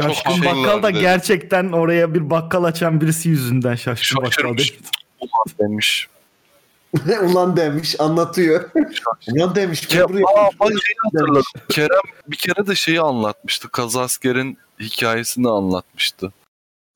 [0.00, 4.56] Şaşkın şey bakkal da gerçekten oraya bir bakkal açan birisi yüzünden şaşkın bakkal
[5.60, 6.08] demiş.
[7.22, 8.70] Ulan demiş anlatıyor.
[9.36, 9.88] Ulan demiş.
[9.96, 11.42] aa, bak şeyi hatırladım.
[11.68, 13.68] Kerem bir kere de şeyi anlatmıştı.
[13.68, 16.32] Kazasker'in hikayesini anlatmıştı.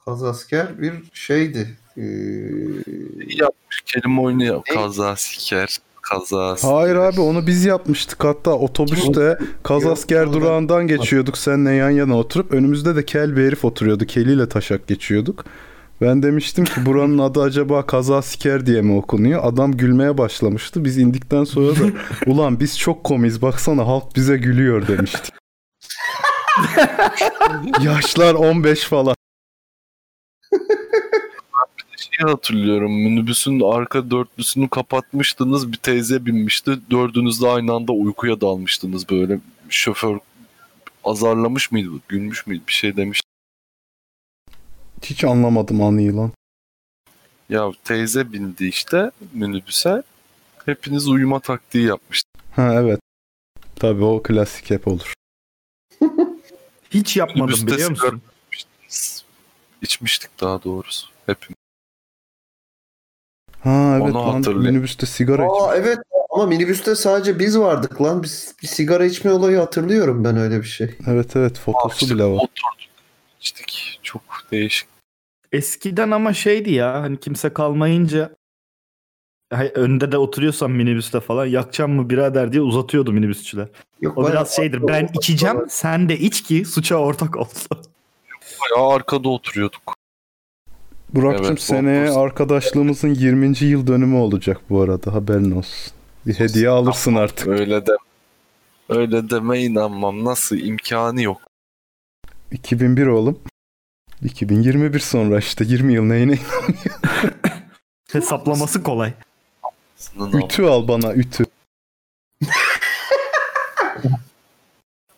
[0.05, 1.77] Kazasker bir şeydi.
[1.97, 3.81] Ee, İyi yapmış.
[3.87, 5.79] Kelime oyunu Kazasker.
[6.03, 6.71] Kazasker.
[6.71, 8.25] Hayır abi onu biz yapmıştık.
[8.25, 14.07] Hatta otobüste Kazasker durağından geçiyorduk seninle yan yana oturup önümüzde de kel bir herif oturuyordu.
[14.07, 15.45] Keliyle taşak geçiyorduk.
[16.01, 19.45] Ben demiştim ki buranın adı acaba Kazasker diye mi okunuyor?
[19.45, 20.85] Adam gülmeye başlamıştı.
[20.85, 21.93] Biz indikten sonra da
[22.27, 25.33] ulan biz çok komiyiz baksana halk bize gülüyor demişti.
[27.83, 29.15] Yaşlar 15 falan.
[31.97, 32.93] Şeyi hatırlıyorum.
[32.93, 35.73] Minibüsün arka dörtlüsünü kapatmıştınız.
[35.73, 36.79] Bir teyze binmişti.
[36.91, 39.41] Dördünüz de aynı anda uykuya dalmıştınız böyle.
[39.69, 40.19] Şoför
[41.05, 41.89] azarlamış mıydı?
[42.09, 42.63] Gülmüş müydü?
[42.69, 43.21] Bir şey demiş.
[45.03, 46.33] Hiç anlamadım anıyı lan.
[47.49, 50.03] Ya teyze bindi işte minibüse.
[50.67, 52.29] Hepiniz uyuma taktiği yapmıştı.
[52.57, 53.01] Ha evet.
[53.77, 55.15] Tabii o klasik hep olur.
[56.91, 58.23] Hiç yapmadım Minibüste biliyor sigara musun?
[58.53, 59.25] içmiştiniz.
[59.83, 61.09] İçmiştik daha doğrusu.
[61.27, 61.57] Hepimiz.
[63.61, 65.51] Ha evet Onu lan minibüste sigara iç.
[65.61, 65.99] Aa evet
[66.31, 68.23] ama minibüste sadece biz vardık lan.
[68.23, 70.95] Biz bir sigara içme olayı hatırlıyorum ben öyle bir şey.
[71.07, 72.31] Evet evet fotosu İşte bile var.
[72.31, 72.88] Oturduk.
[73.41, 74.01] İçtik.
[74.03, 74.23] Çok
[74.53, 74.89] değişik.
[75.53, 78.31] Eskiden ama şeydi ya hani kimse kalmayınca
[79.53, 83.69] Hay- önde de oturuyorsan minibüste falan yakacağım mı birader diye uzatıyordu minibüsçüler.
[84.01, 87.69] Yok, O biraz şeydir ben içeceğim sen de iç ki suça ortak olsun.
[88.61, 89.95] Bayağı arkada oturuyorduk.
[91.15, 92.17] Burak'cığım Evet, seneye Wolfers.
[92.25, 93.65] arkadaşlığımızın 20.
[93.65, 95.93] yıl dönümü olacak bu arada haberin olsun.
[96.27, 97.47] Bir hediye alırsın artık.
[97.49, 97.93] Öyle de
[98.89, 100.25] öyle deme inanmam.
[100.25, 101.41] Nasıl imkanı yok.
[102.53, 103.41] 2001 oğlum.
[104.23, 106.39] 2021 sonra işte 20 yıl neyine?
[108.13, 109.13] Hesaplaması kolay.
[110.45, 111.45] Ütü al bana ütü.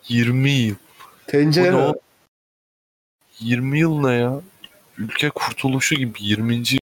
[0.07, 0.75] 20 yıl.
[0.75, 0.77] Bu
[1.27, 1.75] ne Tencere.
[1.75, 1.95] oğlum?
[3.39, 4.41] 20 yıl ne ya?
[4.97, 6.55] Ülke kurtuluşu gibi 20.
[6.55, 6.79] yıl.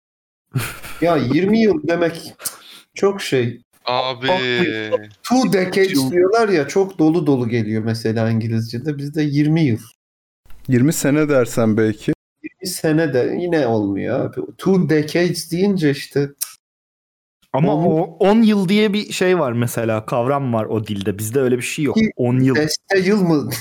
[1.01, 2.33] Ya 20 yıl demek
[2.95, 3.61] çok şey.
[3.85, 4.27] Abi.
[5.23, 8.97] Two decades diyorlar ya çok dolu dolu geliyor mesela İngilizce'de.
[8.97, 9.79] Bizde 20 yıl.
[10.69, 12.13] 20 sene dersen belki.
[12.43, 14.33] 20 sene de yine olmuyor.
[14.57, 16.29] Two decades deyince işte
[17.53, 21.17] Ama o 10 yıl diye bir şey var mesela kavram var o dilde.
[21.17, 21.95] Bizde öyle bir şey yok.
[21.95, 22.55] Ki- 10 yıl.
[23.03, 23.49] yıl mı?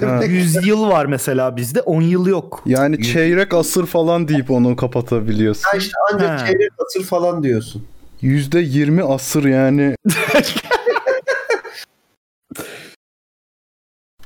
[0.00, 0.24] Ha.
[0.24, 2.62] 100 yıl var mesela bizde 10 yıl yok.
[2.66, 5.62] Yani çeyrek asır falan deyip onu kapatabiliyorsun.
[5.64, 6.46] Ha işte ancak Ha.
[6.46, 7.84] çeyrek asır falan diyorsun.
[8.20, 9.94] Yüzde 20 asır yani.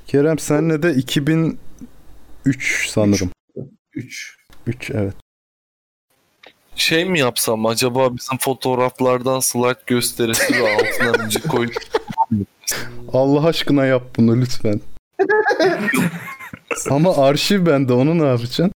[0.06, 0.94] Kerem senle de
[2.47, 3.30] 2003 sanırım.
[3.95, 4.36] 3.
[4.66, 5.14] 3 evet.
[6.76, 11.74] Şey mi yapsam acaba bizim fotoğraflardan slide gösterisi ve altına müzik koyup
[13.12, 14.80] Allah aşkına yap bunu lütfen.
[16.90, 18.72] Ama arşiv bende onu ne yapacaksın?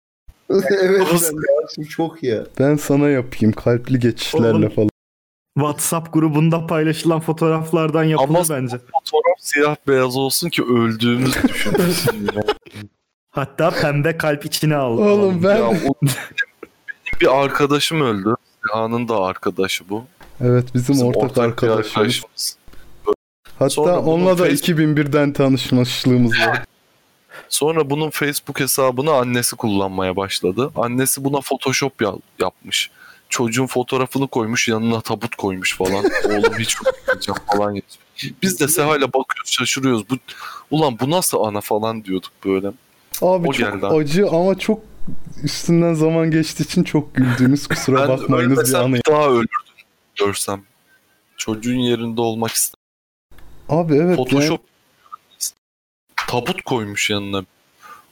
[0.49, 2.43] evet ben de aslında çok ya.
[2.59, 4.70] Ben sana yapayım kalpli geçişlerle Oğlum.
[4.70, 4.89] falan.
[5.57, 8.78] WhatsApp grubunda paylaşılan fotoğraflardan yapılır Ama- bence.
[8.78, 12.30] fotoğraf siyah beyaz olsun ki öldüğümüz düşünülsün.
[13.34, 14.97] Hatta pembe kalp içine al.
[14.97, 16.13] Oğlum ben Ya o- benim
[17.21, 18.36] bir arkadaşım öldü.
[18.67, 20.05] Siha'nın da arkadaşı bu.
[20.41, 21.88] evet bizim, Bizim ortak, bir arkadaşımız.
[21.97, 22.57] arkadaşımız.
[23.59, 26.63] Hatta Sonra onunla da Facebook- 2001'den tanışmışlığımız var.
[27.49, 30.71] Sonra bunun Facebook hesabını annesi kullanmaya başladı.
[30.75, 32.91] Annesi buna Photoshop ya- yapmış.
[33.29, 36.05] Çocuğun fotoğrafını koymuş yanına tabut koymuş falan.
[36.25, 38.36] Oğlum hiç unutmayacağım falan yazıyor.
[38.41, 40.09] Biz de Seha'yla bakıyoruz şaşırıyoruz.
[40.09, 40.15] Bu,
[40.71, 42.71] ulan bu nasıl ana falan diyorduk böyle.
[43.24, 43.95] Abi O çok geldi abi.
[43.95, 44.80] acı ama çok
[45.43, 48.99] üstünden zaman geçtiği için çok güldüğünüz kusura bakmayınız bir anı.
[49.09, 49.47] daha ölürdüm
[50.19, 50.61] görsem.
[51.38, 52.80] Çocuğun yerinde olmak istedim.
[53.69, 54.61] Abi evet Photoshop
[56.28, 57.45] tabut koymuş yanına.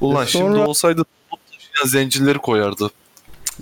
[0.01, 2.89] Ulan E şimdi sonra- olsaydı tabut taşıyan zencileri koyardı.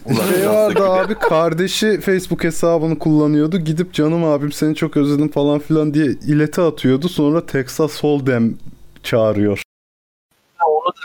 [0.06, 3.58] Ulan yani şey vardı abi kardeşi Facebook hesabını kullanıyordu.
[3.58, 7.10] Gidip canım abim seni çok özledim falan filan diye ileti atıyordu.
[7.10, 8.58] Sonra Texas Hold'em
[9.04, 9.62] çağırıyor.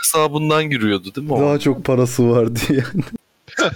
[0.05, 1.41] Hesabından giriyordu değil mi o?
[1.41, 2.83] Daha çok parası var diye.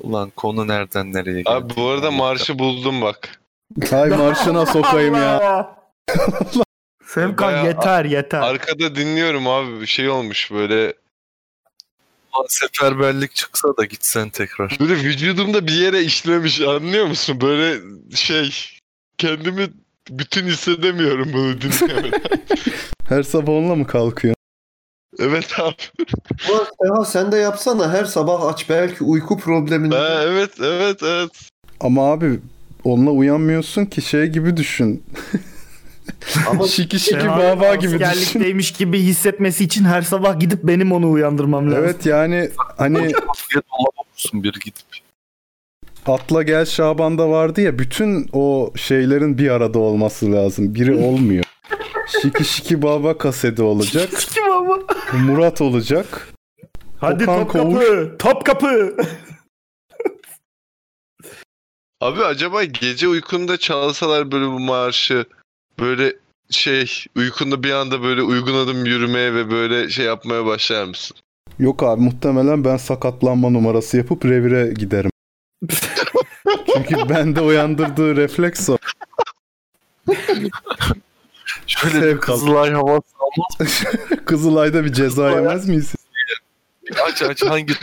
[0.00, 1.50] Ulan konu nereden nereye geldi?
[1.50, 3.40] Abi bu arada marşı buldum bak.
[3.90, 5.76] Hay marşına sokayım ya.
[7.06, 8.40] Sevkan Bayağı- yeter yeter.
[8.40, 10.94] Arkada dinliyorum abi bir şey olmuş böyle.
[12.36, 14.76] Ulan seferberlik çıksa da gitsen tekrar.
[14.80, 17.40] Böyle vücudumda bir yere işlemiş anlıyor musun?
[17.40, 17.80] Böyle
[18.14, 18.54] şey
[19.18, 19.68] kendimi
[20.10, 22.20] bütün hissedemiyorum bunu dinlemeden.
[23.08, 24.34] Her sabah onunla mı kalkıyor?
[25.18, 25.74] evet abi.
[26.50, 29.94] Ulan Seha sen de yapsana her sabah aç belki uyku problemini.
[29.94, 31.30] Ha, evet evet evet.
[31.80, 32.40] Ama abi
[32.84, 35.04] onunla uyanmıyorsun ki şey gibi düşün.
[36.50, 38.04] Ama şiki şiki Seha baba gibi düşün.
[38.04, 41.84] askerlikteymiş gibi hissetmesi için her sabah gidip benim onu uyandırmam lazım.
[41.84, 42.98] Evet yani hani
[43.50, 44.84] Bir dolaba vursun bir gidip.
[46.06, 50.74] Atla Gel Şaban'da vardı ya bütün o şeylerin bir arada olması lazım.
[50.74, 51.44] Biri olmuyor.
[52.22, 54.10] Şiki Şiki Baba kaseti olacak.
[54.34, 54.78] Kim ama?
[55.26, 56.28] Murat olacak.
[56.98, 58.16] Hadi Okan top kapı.
[58.18, 58.96] Top kapı.
[62.00, 65.24] Abi acaba gece uykunda çalsalar böyle bu marşı
[65.80, 66.16] böyle
[66.50, 71.16] şey uykunda bir anda böyle uygun adım yürümeye ve böyle şey yapmaya başlar mısın?
[71.58, 75.10] Yok abi muhtemelen ben sakatlanma numarası yapıp revire giderim.
[76.74, 78.78] Çünkü bende uyandırdığı refleks o.
[81.66, 82.18] Şöyle al.
[82.18, 83.84] Kızılay havası almaz.
[84.24, 85.94] Kızılay'da bir ceza yemez miyiz?
[87.04, 87.74] Aç aç hangi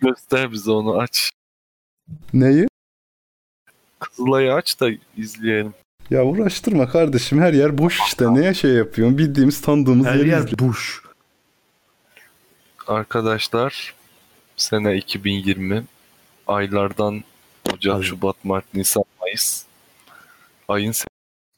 [0.00, 1.30] göster bize onu aç.
[2.32, 2.68] Neyi?
[4.00, 5.74] Kızılay'ı aç da izleyelim.
[6.10, 8.34] Ya uğraştırma kardeşim her yer boş işte.
[8.34, 9.18] Neye şey yapıyorsun?
[9.18, 10.58] Bildiğimiz tanıdığımız Her yer izle.
[10.58, 11.02] buş.
[12.86, 13.94] Arkadaşlar
[14.56, 15.84] sene 2020
[16.46, 17.24] aylardan
[17.74, 18.02] Ocak, Ay.
[18.02, 19.62] Şubat, Mart, Nisan, Mayıs
[20.68, 20.92] ayın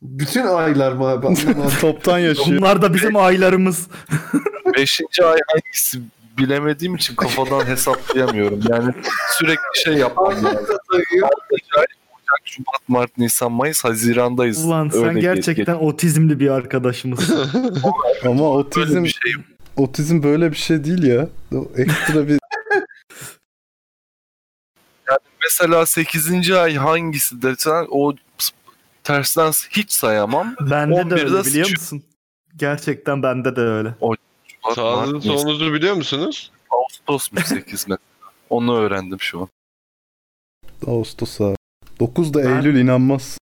[0.05, 1.27] bütün aylar mı abi?
[1.81, 2.59] Toptan yaşıyor.
[2.59, 3.89] Bunlar da bizim aylarımız.
[4.77, 5.01] 5.
[5.23, 6.01] ay hangisi
[6.39, 8.61] bilemediğim için kafadan hesaplayamıyorum.
[8.69, 8.95] Yani
[9.39, 10.47] sürekli şey yapmam lazım.
[11.23, 14.65] Altıncı ay Ocak, Şubat, Mart, Nisan, Mayıs, Haziran'dayız.
[14.65, 17.51] Ulan sen Öyle gerçekten otizmli bir arkadaşımızsın.
[18.25, 19.33] Ama Böyle otizm bir şey.
[19.77, 21.29] Otizm böyle bir şey değil ya.
[21.55, 22.39] O ekstra bir
[25.43, 26.51] Mesela 8.
[26.51, 28.13] ay hangisi desen o
[29.05, 30.55] tersten hiç sayamam.
[30.61, 31.71] Bende de 11'de öyle biliyor sıçıyor.
[31.71, 32.03] musun?
[32.57, 33.95] Gerçekten bende de öyle.
[34.75, 36.51] Sağınızı Mart, solunuzu biliyor musunuz?
[36.71, 37.97] Ağustos mu 8 mi?
[38.51, 39.49] Onu öğrendim şu an.
[40.87, 41.55] Ağustos'a.
[42.01, 43.39] 9'da Ben- Eylül inanmaz.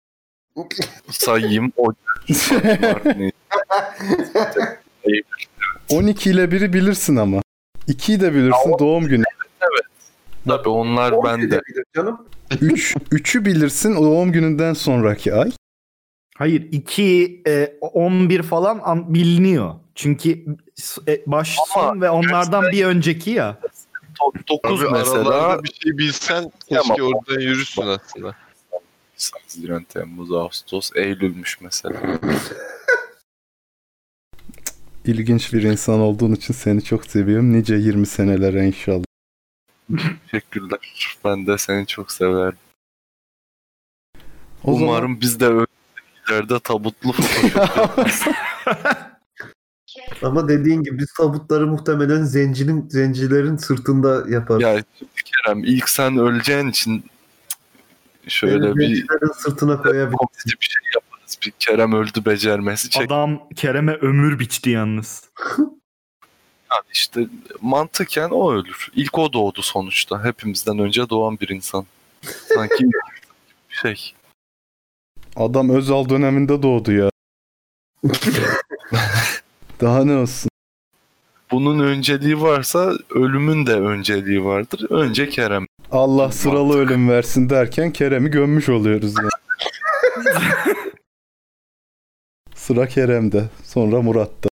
[1.11, 1.73] Sayayım.
[1.77, 3.63] O Mart, Nisan.
[5.91, 7.43] 12 ile biri bilirsin ama.
[7.89, 9.25] 2'yi de bilirsin doğum günü.
[10.47, 11.61] Tabii onlar On bende.
[11.97, 12.27] Canım.
[12.61, 15.51] 3 3'ü bilirsin doğum gününden sonraki ay.
[16.39, 19.75] Hayır 2 e, 11 falan an- biliniyor.
[19.95, 20.45] Çünkü
[21.09, 23.59] e, baş Ama son ve onlardan bir önceki ya.
[24.49, 25.63] 9 Abi mesela.
[25.65, 27.13] bir şey bilsen keşke Tamam.
[27.13, 28.35] oradan yürürsün aslında.
[29.43, 32.01] Haziran, Temmuz, Ağustos, Eylül'müş mesela.
[35.05, 37.53] İlginç bir insan olduğun için seni çok seviyorum.
[37.53, 39.06] Nice 20 senelere inşallah.
[40.31, 40.79] Teşekkürler.
[41.25, 42.59] Ben de seni çok severim.
[44.65, 45.67] O zaman- Umarım biz de öyle
[46.29, 47.15] ileride tabutlu.
[50.23, 54.63] Ama dediğin gibi biz tabutları muhtemelen zencinin zencilerin sırtında yaparız.
[54.63, 54.83] ya
[55.25, 57.05] Kerem ilk sen öleceğin için
[58.29, 60.47] şöyle bir Zencilerin sırtına koyabiliriz.
[60.47, 61.39] bir şey yaparız.
[61.47, 63.07] Bir Kerem öldü becermesi çek.
[63.07, 65.31] Adam Kerem'e ömür biçti yalnız.
[66.77, 67.27] Yani işte
[67.61, 68.89] mantıken o ölür.
[68.95, 70.25] İlk o doğdu sonuçta.
[70.25, 71.87] Hepimizden önce doğan bir insan.
[72.55, 72.85] Sanki
[73.69, 74.15] şey.
[75.37, 77.11] Adam Özal döneminde doğdu ya.
[79.81, 80.51] Daha ne olsun?
[81.51, 84.87] Bunun önceliği varsa ölümün de önceliği vardır.
[84.91, 85.67] Önce Kerem.
[85.93, 89.31] Allah sıralı ölüm versin derken Kerem'i gömmüş oluyoruz yani.
[92.55, 93.45] Sıra Kerem'de.
[93.65, 94.49] Sonra Murat'ta.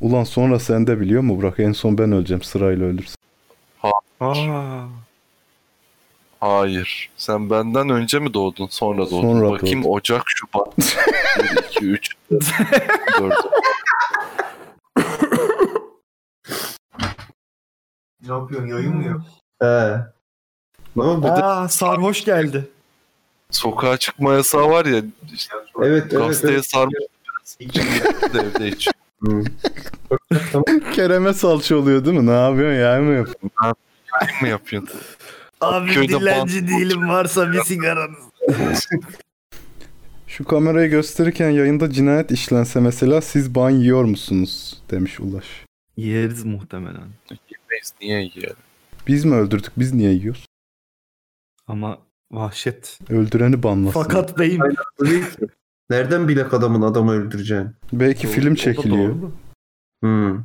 [0.00, 1.60] Ulan sonra sen de biliyor mu Burak?
[1.60, 3.16] En son ben öleceğim sırayla ölürsün.
[4.20, 4.86] Aa.
[6.40, 7.10] Hayır.
[7.16, 8.66] Sen benden önce mi doğdun?
[8.66, 9.20] Sonra doğdun.
[9.20, 9.92] Sonra Bakayım doğdum.
[9.92, 10.76] Ocak, Şubat.
[10.78, 13.34] 1, 2, 3, 4.
[18.28, 19.20] Ne yapıyorsun yayın mı yok?
[19.62, 19.96] He.
[20.96, 21.26] Ne oldu?
[21.26, 22.68] Aa sarhoş geldi.
[23.50, 25.02] Sokağa çıkma yasağı var ya.
[25.34, 26.10] Işte Evet evet.
[26.10, 26.66] gazeteye evet.
[26.66, 26.94] sarmış
[28.34, 28.94] de evde içiyor.
[30.92, 32.26] Kerem'e salça oluyor değil mi?
[32.26, 33.50] Ne yapıyorsun ya mı yapıyorsun?
[34.42, 35.00] mı yapıyorsun?
[35.60, 38.18] Abi Köyde dilenci bant- değilim varsa bir sigaranız.
[40.26, 44.82] Şu kamerayı gösterirken yayında cinayet işlense mesela siz ban yiyor musunuz?
[44.90, 45.46] Demiş Ulaş.
[45.96, 47.08] Yeriz muhtemelen.
[47.30, 47.92] Yemeyiz.
[48.00, 48.56] Niye yiyelim?
[49.06, 49.72] Biz mi öldürdük?
[49.76, 50.46] Biz niye yiyoruz?
[51.66, 51.98] Ama
[52.32, 52.98] vahşet.
[53.08, 54.02] Öldüreni banlasın.
[54.02, 54.62] Fakat beyim.
[55.90, 57.68] Nereden bilek adamın adamı öldüreceğini?
[57.92, 59.14] Belki Doğru, film çekiliyor.
[60.02, 60.44] Hmm.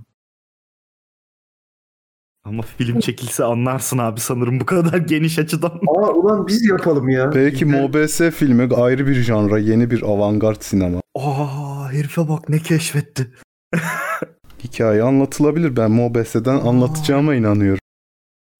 [2.43, 5.81] Ama film çekilse anlarsın abi sanırım bu kadar geniş açıdan.
[5.87, 7.35] Aa ulan biz yapalım ya.
[7.35, 11.01] Belki MOBS filmi ayrı bir janra, yeni bir avantgard sinema.
[11.15, 13.33] Aa herife bak ne keşfetti.
[14.63, 15.75] Hikaye anlatılabilir.
[15.75, 17.79] Ben MOBS'den anlatacağıma inanıyorum.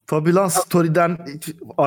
[0.07, 1.17] Tabi lan story'den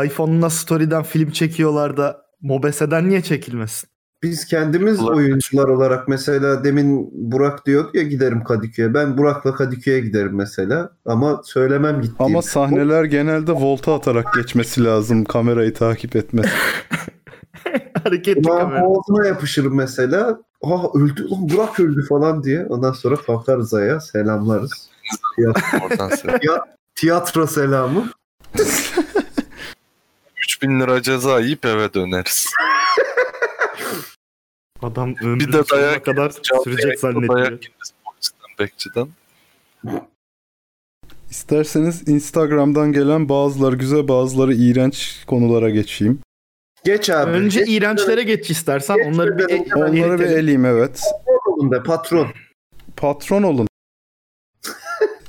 [0.05, 3.89] iPhone'una story'den film çekiyorlar da Mobese'den niye çekilmesin?
[4.23, 5.17] Biz kendimiz Olabilir.
[5.17, 8.95] oyuncular olarak mesela demin Burak diyordu ya giderim Kadıköy'e.
[8.95, 10.91] Ben Burak'la Kadıköy'e giderim mesela.
[11.07, 12.17] Ama söylemem gittiğim.
[12.19, 16.49] Ama sahneler genelde volta atarak geçmesi lazım kamerayı takip etmesi.
[18.05, 18.85] Hareketli kamera.
[18.85, 20.41] boğazına yapışırım mesela.
[20.63, 22.67] Aa öldü lan Burak öldü falan diye.
[22.67, 24.91] Ondan sonra kalkarız ayağa selamlarız.
[25.83, 26.41] Oradan sen.
[26.95, 28.11] Tiyatro selamı.
[30.45, 32.47] 3000 lira ceza yiyip eve döneriz.
[34.83, 36.33] Adam ömrünün Bir de dayak kadar
[36.65, 37.59] sürecek zannediyor.
[38.59, 39.09] Bekçiden.
[41.31, 46.21] İsterseniz Instagram'dan gelen bazıları güzel bazıları iğrenç konulara geçeyim.
[46.85, 47.31] Geç abi.
[47.31, 51.03] Önce Geç, iğrençlere geç istersen Geç onları bir ben Onları bir eleyim evet.
[51.47, 52.29] olun be patron.
[52.97, 53.69] Patron olun.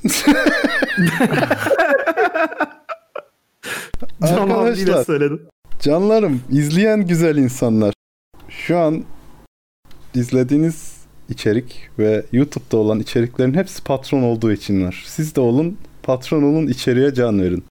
[4.21, 5.47] Arkadaşlar söyledim.
[5.79, 7.93] Canlarım, izleyen güzel insanlar.
[8.49, 9.03] Şu an
[10.15, 10.99] izlediğiniz
[11.29, 15.03] içerik ve YouTube'da olan içeriklerin hepsi patron olduğu için var.
[15.07, 17.63] Siz de olun, patron olun, içeriye can verin.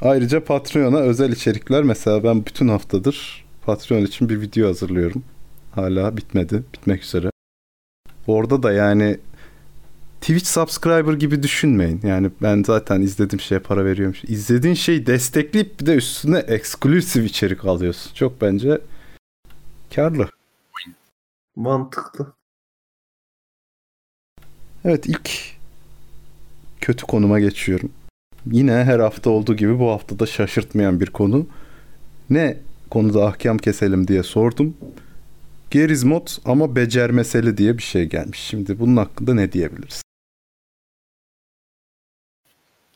[0.00, 5.24] Ayrıca Patreon'a özel içerikler mesela ben bütün haftadır Patreon için bir video hazırlıyorum.
[5.70, 7.30] Hala bitmedi, bitmek üzere.
[8.26, 9.18] Orada da yani
[10.20, 12.00] Twitch subscriber gibi düşünmeyin.
[12.02, 14.16] Yani ben zaten izlediğim şeye para veriyorum.
[14.28, 18.14] İzlediğin şeyi destekleyip bir de üstüne eksklusif içerik alıyorsun.
[18.14, 18.80] Çok bence
[19.94, 20.28] karlı.
[21.58, 22.32] Mantıklı.
[24.84, 25.30] Evet ilk
[26.80, 27.92] kötü konuma geçiyorum.
[28.46, 31.46] Yine her hafta olduğu gibi bu hafta da şaşırtmayan bir konu.
[32.30, 32.58] Ne
[32.90, 34.76] konuda ahkam keselim diye sordum.
[35.70, 38.38] Gerizmot ama becermeseli diye bir şey gelmiş.
[38.40, 40.02] Şimdi bunun hakkında ne diyebiliriz?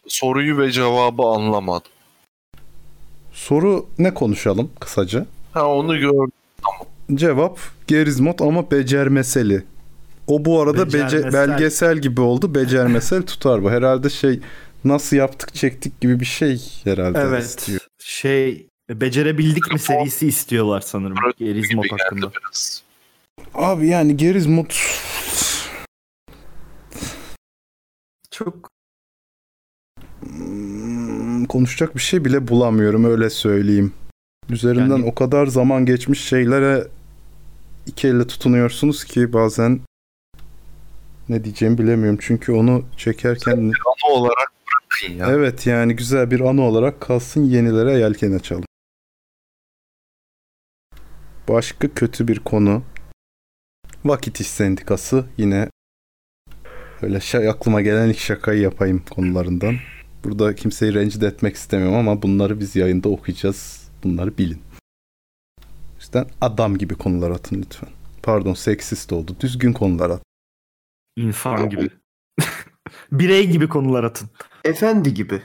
[0.06, 1.92] Soruyu ve cevabı anlamadım.
[3.32, 5.26] Soru ne konuşalım kısaca?
[5.52, 6.32] Ha onu gördüm.
[7.14, 9.62] Cevap Gerizmot ama becermeseli.
[10.26, 12.54] O bu arada bece- belgesel gibi oldu.
[12.54, 13.70] Becermesel tutar bu.
[13.70, 14.40] Herhalde şey
[14.84, 17.44] nasıl yaptık çektik gibi bir şey herhalde Evet.
[17.44, 17.80] istiyor.
[17.98, 21.16] Şey becerebildik mi serisi istiyorlar sanırım.
[21.38, 22.30] Geldi hakkında.
[22.40, 22.82] biraz.
[23.54, 24.74] Abi yani Gerizmot
[28.30, 28.70] Çok
[30.20, 33.92] Hmm, konuşacak bir şey bile bulamıyorum öyle söyleyeyim.
[34.50, 36.86] Üzerinden Yani- o kadar zaman geçmiş şeylere
[37.86, 39.80] iki elle tutunuyorsunuz ki bazen
[41.28, 42.18] ne diyeceğimi bilemiyorum.
[42.22, 43.72] Çünkü onu çekerken Anı
[44.14, 45.26] olarak bırakın ya.
[45.30, 48.64] evet yani güzel bir anı olarak kalsın yenilere yelken açalım.
[51.48, 52.82] Başka kötü bir konu.
[54.04, 55.68] Vakit İş Sendikası yine
[57.02, 59.74] öyle şey aklıma gelen ilk şakayı yapayım konularından.
[60.24, 63.88] Burada kimseyi rencide etmek istemiyorum ama bunları biz yayında okuyacağız.
[64.04, 64.60] Bunları bilin.
[66.14, 67.88] Yüzden adam gibi konular atın lütfen.
[68.22, 69.36] Pardon seksist oldu.
[69.40, 70.22] Düzgün konular at.
[71.16, 71.90] insan gibi.
[73.12, 74.30] Birey gibi konular atın.
[74.64, 75.42] Efendi gibi.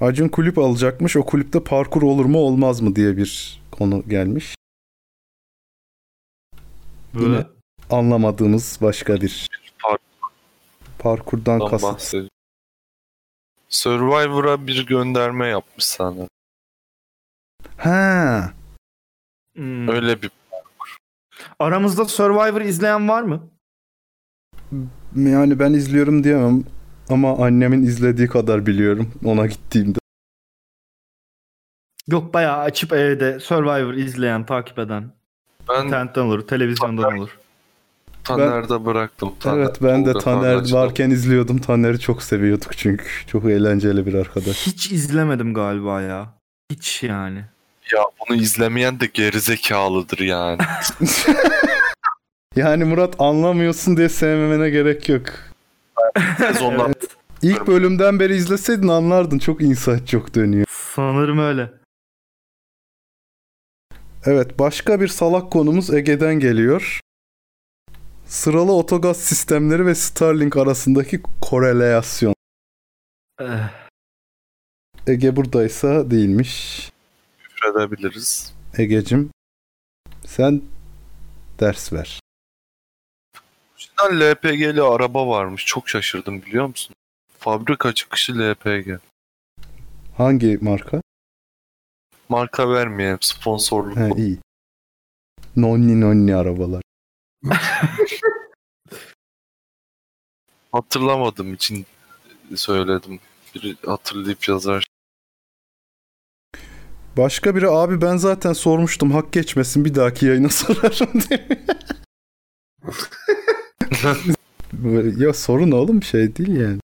[0.00, 1.16] Acun kulüp alacakmış.
[1.16, 4.54] O kulüpte parkur olur mu olmaz mı diye bir konu gelmiş.
[7.14, 7.46] Böyle Yine
[7.90, 9.48] anlamadığımız başka bir
[9.82, 10.00] Park-
[10.98, 12.28] parkurdan kasıt.
[13.68, 16.28] Survivor'a bir gönderme yapmış sana.
[17.76, 18.52] Ha,
[19.56, 19.88] Hmm.
[19.88, 20.30] Öyle bir
[21.58, 23.48] Aramızda Survivor izleyen var mı?
[25.16, 26.64] yani ben izliyorum diyemem
[27.08, 29.98] ama annemin izlediği kadar biliyorum ona gittiğimde.
[32.08, 35.12] Yok bayağı açıp evde Survivor izleyen, takip eden.
[35.68, 37.38] ben İnternetten olur, televizyondan olur.
[38.24, 39.32] Taner'de bıraktım.
[39.40, 40.74] Taner, evet ben de Taner Taner'cı.
[40.74, 41.58] varken izliyordum.
[41.58, 43.04] Taner'i çok seviyorduk çünkü.
[43.26, 44.66] Çok eğlenceli bir arkadaş.
[44.66, 46.34] Hiç izlemedim galiba ya.
[46.70, 47.44] Hiç yani.
[47.92, 50.58] Ya bunu izlemeyen de gerizekalıdır yani.
[52.56, 55.22] yani Murat anlamıyorsun diye sevmemene gerek yok.
[56.38, 56.92] Sezonlar
[57.42, 59.38] İlk bölümden beri izleseydin anlardın.
[59.38, 60.66] Çok insan çok dönüyor.
[60.70, 61.70] Sanırım öyle.
[64.24, 67.00] Evet başka bir salak konumuz Ege'den geliyor.
[68.26, 72.34] Sıralı otogaz sistemleri ve Starlink arasındaki korelasyon.
[73.40, 73.68] Eh,
[75.06, 76.90] Ege buradaysa değilmiş.
[77.60, 78.54] Küfredebiliriz.
[78.78, 79.30] Ege'cim
[80.26, 80.62] sen
[81.60, 82.20] ders ver.
[83.74, 85.66] Orijinal LPG'li araba varmış.
[85.66, 86.94] Çok şaşırdım biliyor musun?
[87.38, 89.00] Fabrika çıkışı LPG.
[90.16, 91.00] Hangi marka?
[92.28, 93.18] Marka vermeyelim.
[93.20, 93.96] Sponsorluk.
[93.96, 94.38] He iyi.
[95.56, 96.82] Nonni nonni arabalar.
[100.72, 101.86] Hatırlamadığım için
[102.54, 103.20] söyledim.
[103.54, 104.86] Biri hatırlayıp yazar.
[107.16, 111.48] Başka biri abi ben zaten sormuştum hak geçmesin bir dahaki yayına sorarım diye.
[115.16, 116.80] Ya sorun oğlum şey değil yani.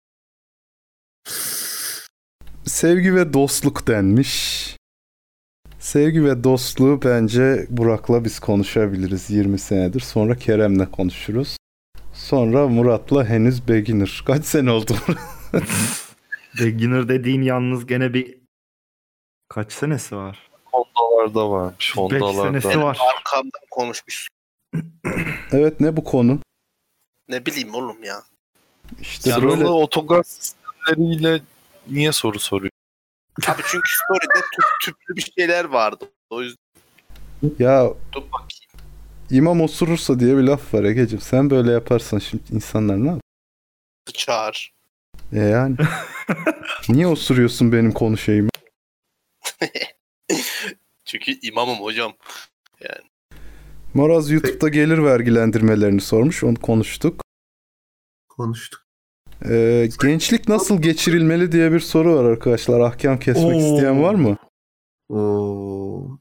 [2.64, 4.76] Sevgi ve dostluk denmiş.
[5.78, 10.00] Sevgi ve dostluğu bence Burak'la biz konuşabiliriz 20 senedir.
[10.00, 11.56] Sonra Kerem'le konuşuruz.
[12.12, 14.22] Sonra Murat'la henüz beginner.
[14.26, 14.96] Kaç sene oldu?
[16.60, 18.39] Beginner dediğin yalnız gene bir
[19.50, 20.50] kaç senesi var?
[20.64, 21.92] Hondalarda varmış.
[21.92, 22.60] 5 Hondalarda.
[22.60, 22.98] senesi var.
[23.16, 24.28] Arkamdan konuşmuş.
[25.52, 26.38] evet ne bu konu?
[27.28, 28.22] Ne bileyim oğlum ya.
[29.00, 31.40] İşte Sıralı böyle otogaz sistemleriyle
[31.88, 32.70] niye soru soruyor?
[33.48, 36.10] Abi çünkü story'de tüp, tüplü bir şeyler vardı.
[36.30, 36.60] O yüzden
[37.58, 38.70] ya dur bakayım.
[39.30, 41.20] İmam osurursa diye bir laf var Ege'cim.
[41.20, 43.20] Sen böyle yaparsan şimdi insanlar ne yapar?
[44.14, 44.72] Çağır.
[45.32, 45.76] E yani.
[46.88, 48.49] Niye osuruyorsun benim konuşayım?
[51.04, 52.12] Çünkü imamım hocam.
[53.94, 56.44] Moraz YouTube'da gelir vergilendirmelerini sormuş.
[56.44, 57.22] Onu konuştuk.
[58.28, 58.80] Konuştuk.
[59.48, 62.80] Ee, gençlik nasıl geçirilmeli diye bir soru var arkadaşlar.
[62.80, 63.58] Ahkam kesmek Oo.
[63.74, 64.36] isteyen var mı?
[65.08, 66.18] Oo.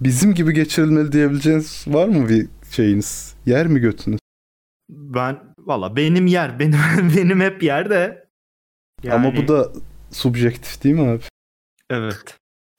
[0.00, 3.34] Bizim gibi geçirilmeli diyebileceğiniz var mı bir şeyiniz?
[3.46, 4.20] Yer mi götünüz?
[4.88, 6.78] Ben valla benim yer benim
[7.16, 8.28] benim hep yerde.
[9.10, 9.72] Ama bu da
[10.10, 11.22] subjektif değil mi abi?
[11.90, 12.36] Evet.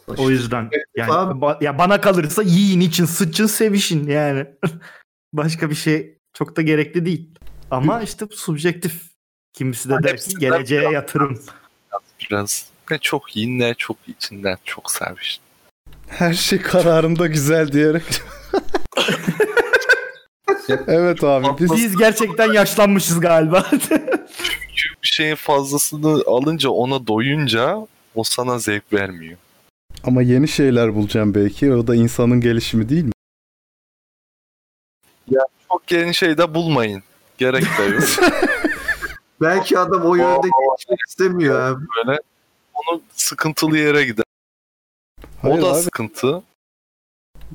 [0.07, 4.45] O yüzden yani ba- ya bana kalırsa yiyin için sıçın sevişin yani.
[5.33, 7.29] Başka bir şey çok da gerekli değil.
[7.71, 9.11] Ama işte subjektif.
[9.53, 11.41] Kimisi de der ki geleceğe biraz- yatırım.
[12.19, 15.39] Biraz ne çok iyi ne çok içinden çok sevmiş.
[16.07, 18.03] Her şey kararında güzel diyerek.
[20.87, 23.67] evet abi biz Biz gerçekten yaşlanmışız galiba.
[24.75, 29.37] Çünkü bir şeyin fazlasını alınca ona doyunca o sana zevk vermiyor.
[30.03, 31.73] ama yeni şeyler bulacağım belki.
[31.73, 33.11] O da insanın gelişimi değil mi?
[35.71, 37.03] Çok yeni şey de bulmayın.
[37.37, 38.03] Gerek de yok.
[39.41, 40.47] Belki adam o yönde
[40.77, 41.85] geçmek istemiyor abi.
[41.97, 42.19] Böyle
[42.73, 44.25] onu sıkıntılı yere gider.
[45.41, 45.81] Hayır o da abi.
[45.81, 46.43] sıkıntı.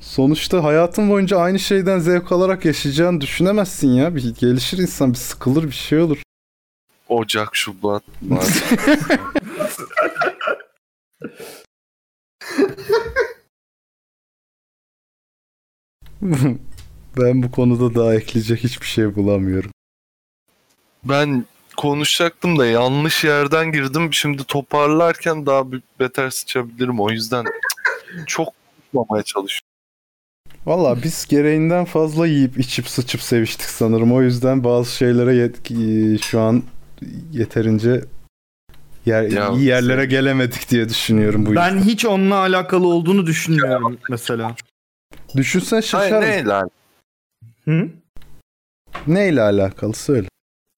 [0.00, 4.14] Sonuçta hayatın boyunca aynı şeyden zevk alarak yaşayacağını düşünemezsin ya.
[4.14, 6.22] Bir gelişir insan, bir sıkılır, bir şey olur.
[7.08, 8.46] Ocak, Şubat, Mart.
[17.16, 19.70] ben bu konuda daha ekleyecek hiçbir şey bulamıyorum.
[21.04, 21.44] Ben
[21.76, 24.08] konuşacaktım da yanlış yerden girdim.
[24.14, 27.00] Şimdi toparlarken daha bir beter sıçabilirim.
[27.00, 27.44] O yüzden
[28.26, 28.48] çok
[28.92, 29.66] konuşmamaya çalışıyorum.
[30.66, 34.12] Valla biz gereğinden fazla yiyip içip sıçıp seviştik sanırım.
[34.12, 36.62] O yüzden bazı şeylere yet- şu an
[37.32, 38.04] yeterince
[39.06, 43.98] yer, Ya, iyi yerlere sen- gelemedik diye düşünüyorum bu ben hiç onunla alakalı olduğunu düşünmüyorum
[44.10, 44.48] mesela.
[44.48, 44.56] yüzden.
[45.36, 46.20] Düşünsen Hayır şaşar.
[46.20, 46.70] ne lan?
[47.64, 47.88] Hı?
[49.06, 50.28] Neyle alakalı söyle.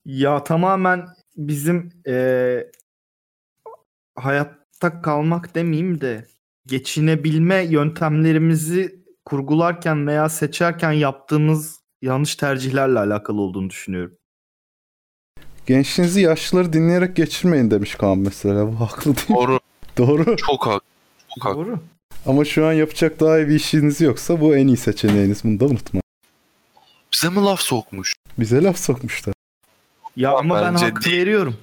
[0.04, 1.06] Ya tamamen
[1.36, 2.70] bizim eee,
[4.16, 6.26] hayatta kalmak demeyeyim de
[6.66, 14.17] geçinebilme yöntemlerimizi kurgularken veya seçerken yaptığımız yanlış tercihlerle alakalı olduğunu düşünüyorum.
[15.68, 18.66] Gençliğinizi yaşlıları dinleyerek geçirmeyin demiş Kaan mesela.
[18.72, 19.36] Bu haklı değil mi?
[19.36, 19.60] Doğru.
[19.98, 20.36] Doğru.
[20.36, 20.80] Çok haklı.
[21.34, 21.56] Çok haklı.
[21.66, 21.78] Doğru.
[22.26, 25.44] Ama şu an yapacak daha iyi bir işiniz yoksa bu en iyi seçeneğiniz.
[25.44, 26.00] Bunu da unutma.
[27.14, 28.14] Bize mi laf sokmuş?
[28.38, 29.34] Bize laf sokmuşlar.
[30.16, 31.16] Ya Ama ama ben bence hak değil.
[31.16, 31.56] veriyorum.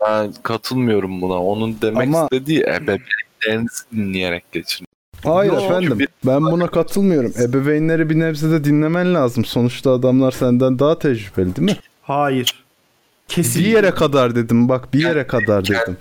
[0.00, 1.42] Ben katılmıyorum buna.
[1.44, 4.86] Onun demek Ama- istediği ebeveynlerinizi dinleyerek geçin.
[5.24, 5.62] Hayır Yok.
[5.62, 5.98] efendim.
[6.26, 7.32] Ben buna katılmıyorum.
[7.42, 9.44] Ebeveynleri bir nebze de dinlemen lazım.
[9.44, 11.76] Sonuçta adamlar senden daha tecrübeli değil mi?
[12.02, 12.67] Hayır.
[13.28, 13.64] Kesin.
[13.64, 14.68] Bir yere kadar dedim.
[14.68, 15.74] Bak bir yere kadar dedim.
[15.86, 15.98] Kendi,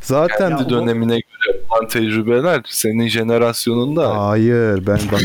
[0.00, 5.20] Zaten Ya kendi o- dönemine göre olan tecrübeler senin jenerasyonunda Hayır ben bak.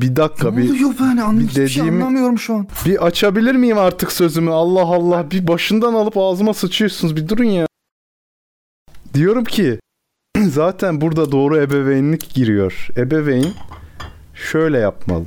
[0.00, 1.40] Bir dakika Ne bir, oluyor ben anlamıyorum.
[1.56, 2.66] bir şey dediğimi- anlamıyorum şu an.
[2.86, 4.50] bir açabilir miyim artık sözümü?
[4.50, 7.16] Allah Allah bir başından alıp ağzıma sıçıyorsunuz.
[7.16, 7.66] Bir durun ya.
[9.14, 9.78] Diyorum ki
[10.38, 12.88] zaten burada doğru ebeveynlik giriyor.
[12.96, 13.46] Ebeveyn
[14.34, 15.24] şöyle yapmalı.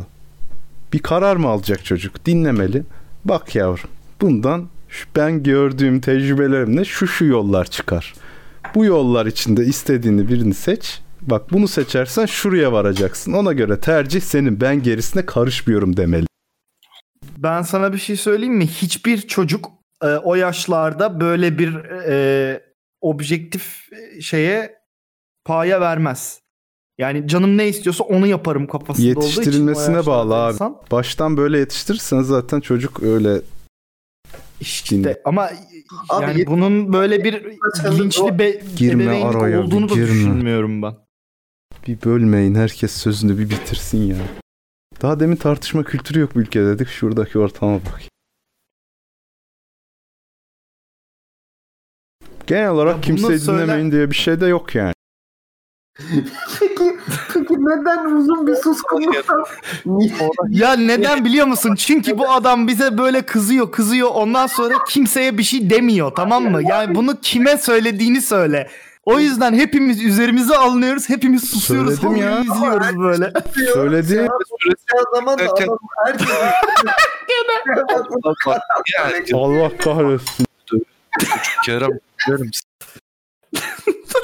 [0.93, 2.25] Bir karar mı alacak çocuk?
[2.25, 2.83] Dinlemeli.
[3.25, 3.89] Bak yavrum
[4.21, 4.67] bundan
[5.15, 8.13] ben gördüğüm tecrübelerimle şu şu yollar çıkar.
[8.75, 11.01] Bu yollar içinde istediğini birini seç.
[11.21, 13.33] Bak bunu seçersen şuraya varacaksın.
[13.33, 14.61] Ona göre tercih senin.
[14.61, 16.25] Ben gerisine karışmıyorum demeli.
[17.37, 18.67] Ben sana bir şey söyleyeyim mi?
[18.67, 19.71] Hiçbir çocuk
[20.03, 21.75] e, o yaşlarda böyle bir
[22.07, 22.61] e,
[23.01, 24.75] objektif e, şeye
[25.45, 26.41] paya vermez.
[26.97, 29.41] Yani canım ne istiyorsa onu yaparım kafasında olduğu için.
[29.41, 30.53] Yetiştirilmesine bağlı abi.
[30.53, 30.77] insan.
[30.91, 33.41] Baştan böyle yetiştirirsen zaten çocuk öyle
[34.61, 35.49] İşte ama
[36.09, 37.45] Abi yani bunun böyle bir
[37.91, 40.07] bilinçli be, Girme araya, olduğunu da girme.
[40.07, 40.95] düşünmüyorum ben.
[41.87, 42.55] bir bölmeyin.
[42.55, 44.15] Herkes sözünü bir bitirsin ya.
[45.01, 46.87] Daha demin tartışma kültürü yok bu ülkede dedik.
[46.87, 48.01] Şuradaki ortama bak.
[52.47, 54.94] Genel olarak Ya kimseyi söyle- dinlemeyin diye bir şey de yok yani.
[56.59, 56.97] Peki,
[57.33, 59.45] peki neden uzun bir suskunluktan?
[60.49, 61.75] Ya neden biliyor musun?
[61.75, 66.61] Çünkü bu adam bize böyle kızıyor kızıyor ondan sonra kimseye bir şey demiyor tamam mı?
[66.63, 68.69] Yani bunu kime söylediğini söyle.
[69.05, 71.09] O yüzden hepimiz üzerimize alınıyoruz.
[71.09, 71.99] Hepimiz susuyoruz.
[71.99, 72.39] Söyledim ya.
[72.39, 73.33] İzliyoruz böyle.
[73.73, 74.15] Söyledi.
[74.15, 74.27] Ya
[75.15, 76.29] zaman da Derken- adam herkes
[78.99, 80.45] yani Allah kahretsin.
[81.65, 81.91] Kerem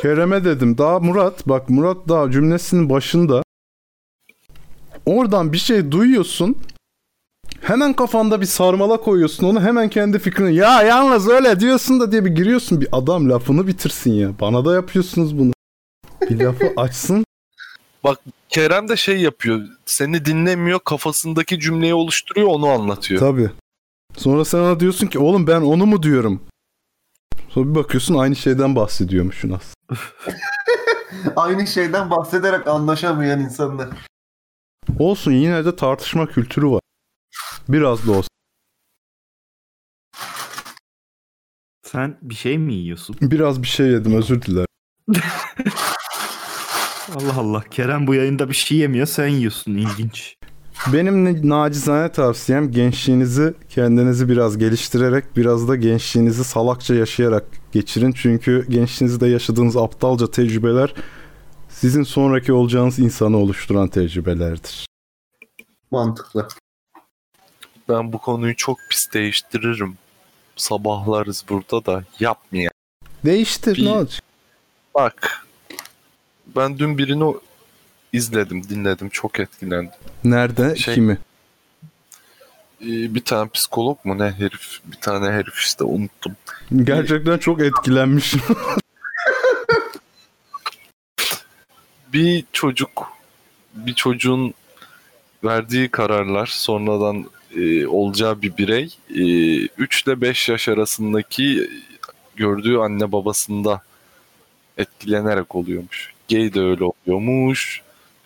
[0.02, 0.78] Kerem'e dedim.
[0.78, 3.44] Daha Murat bak Murat daha cümlesinin başında.
[5.06, 6.58] Oradan bir şey duyuyorsun.
[7.62, 12.26] Hemen kafanda bir sarmala koyuyorsun onu hemen kendi fikrini ya yalnız öyle diyorsun da diye
[12.26, 15.54] bir giriyorsun bir adam lafını bitirsin ya bana da yapıyorsunuz bunu
[16.22, 17.26] bir lafı açsın
[18.52, 19.62] Kerem de şey yapıyor.
[19.86, 23.20] Seni dinlemiyor, kafasındaki cümleyi oluşturuyor, onu anlatıyor.
[23.20, 23.50] tabi
[24.18, 26.42] sonra sen ona diyorsun ki oğlum ben onu mu diyorum
[27.54, 30.02] sonra bir bakıyorsun aynı şeyden bahsediyormuşsun aslında
[31.36, 33.88] aynı şeyden bahsederek anlaşamayan insanlar.
[35.00, 36.82] olsun yine de tartışma kültürü var
[37.70, 38.28] biraz da olsa
[41.84, 43.16] Sen bir şey mi yiyorsun?
[43.22, 44.66] biraz bir şey yedim özür dilerim
[47.16, 47.64] Allah Allah.
[47.72, 49.74] Kerem bu yayında bir şey yemiyor sen yiyorsun.
[49.76, 50.36] İlginç.
[50.88, 58.12] Benim ne- nacizane tavsiyem gençliğinizi kendinizi biraz geliştirerek biraz da gençliğinizi salakça yaşayarak geçirin.
[58.12, 60.94] Çünkü gençliğinizde yaşadığınız aptalca tecrübeler
[61.70, 64.86] sizin sonraki olacağınız insanı oluşturan tecrübelerdir.
[65.92, 66.48] Mantıklı.
[67.90, 69.98] Ben bu konuyu çok pis değiştiririm.
[70.56, 72.72] Sabahlarız burada da yapmayın.
[73.26, 74.22] Değiştir Bir- ne olacak?
[74.96, 75.46] Bak
[76.56, 77.34] ben dün birini
[78.14, 79.10] izledim, dinledim.
[79.10, 79.92] Çok etkilendim.
[80.24, 80.76] Nerede?
[80.76, 81.18] Şey- Kimi?
[82.82, 84.80] Ee, bir tane psikolog mu ne herif?
[84.86, 86.36] Bir tane herif işte unuttum.
[86.84, 88.42] Gerçekten çok etkilenmişim.
[92.14, 93.08] Bir çocuk,
[93.74, 94.54] bir çocuğun
[95.44, 98.98] verdiği kararlar sonradan e, olacağı bir birey
[99.78, 101.70] 3 ile 5 yaş arasındaki
[102.36, 103.82] gördüğü anne babasında
[104.78, 106.14] etkilenerek oluyormuş.
[106.32, 107.82] Gay de öyle oluyormuş.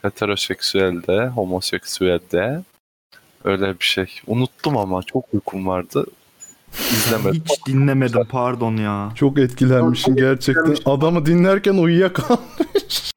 [0.06, 2.64] Heteroseksüel de, homoseksüel de.
[3.44, 4.06] Öyle bir şey.
[4.28, 6.06] Unuttum ama çok uykum vardı.
[6.92, 7.44] İzlemedim.
[7.50, 9.12] Hiç dinlemedim pardon ya.
[9.16, 10.76] Çok etkilenmişim gerçekten.
[10.86, 12.38] Adamı dinlerken uyuyakal.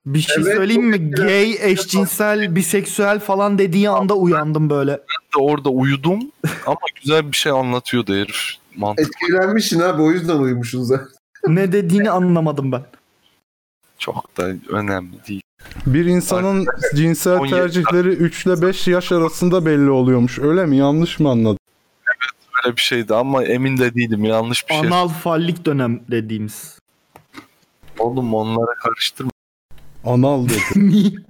[0.06, 1.10] Bir şey Evet, söyleyeyim mi?
[1.10, 4.92] Gay, eşcinsel, biseksüel falan dediği anda uyandım böyle.
[4.92, 6.20] de orada uyudum
[6.66, 8.40] ama güzel bir şey anlatıyordu herif.
[8.76, 11.08] Mantık Etkilenmişsin abi o yüzden uyumuşsun zaten.
[11.48, 12.82] Ne dediğini anlamadım ben.
[13.98, 15.42] çok da önemli değil.
[15.86, 20.38] Bir insanın cinsel 17 tercihleri 3 ile 5 yaş arasında belli oluyormuş.
[20.38, 20.76] Öyle mi?
[20.76, 21.58] Yanlış mı anladım?
[22.64, 24.24] Böyle bir şeydi ama emin de değilim.
[24.24, 24.86] Yanlış bir şey.
[24.86, 26.78] Anal fallik dönem dediğimiz.
[27.98, 29.30] Oğlum onlara karıştırma.
[30.04, 31.14] Anal dedi.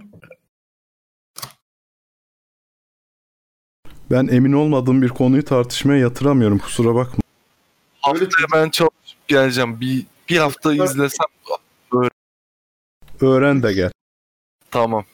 [4.10, 6.58] Ben emin olmadığım bir konuyu tartışmaya yatıramıyorum.
[6.58, 7.20] Kusura bakma.
[8.00, 9.80] Haftaya ben çalışıp geleceğim.
[9.80, 11.26] Bir, bir hafta izlesem
[13.20, 13.90] Öğren de gel.
[14.70, 15.04] Tamam.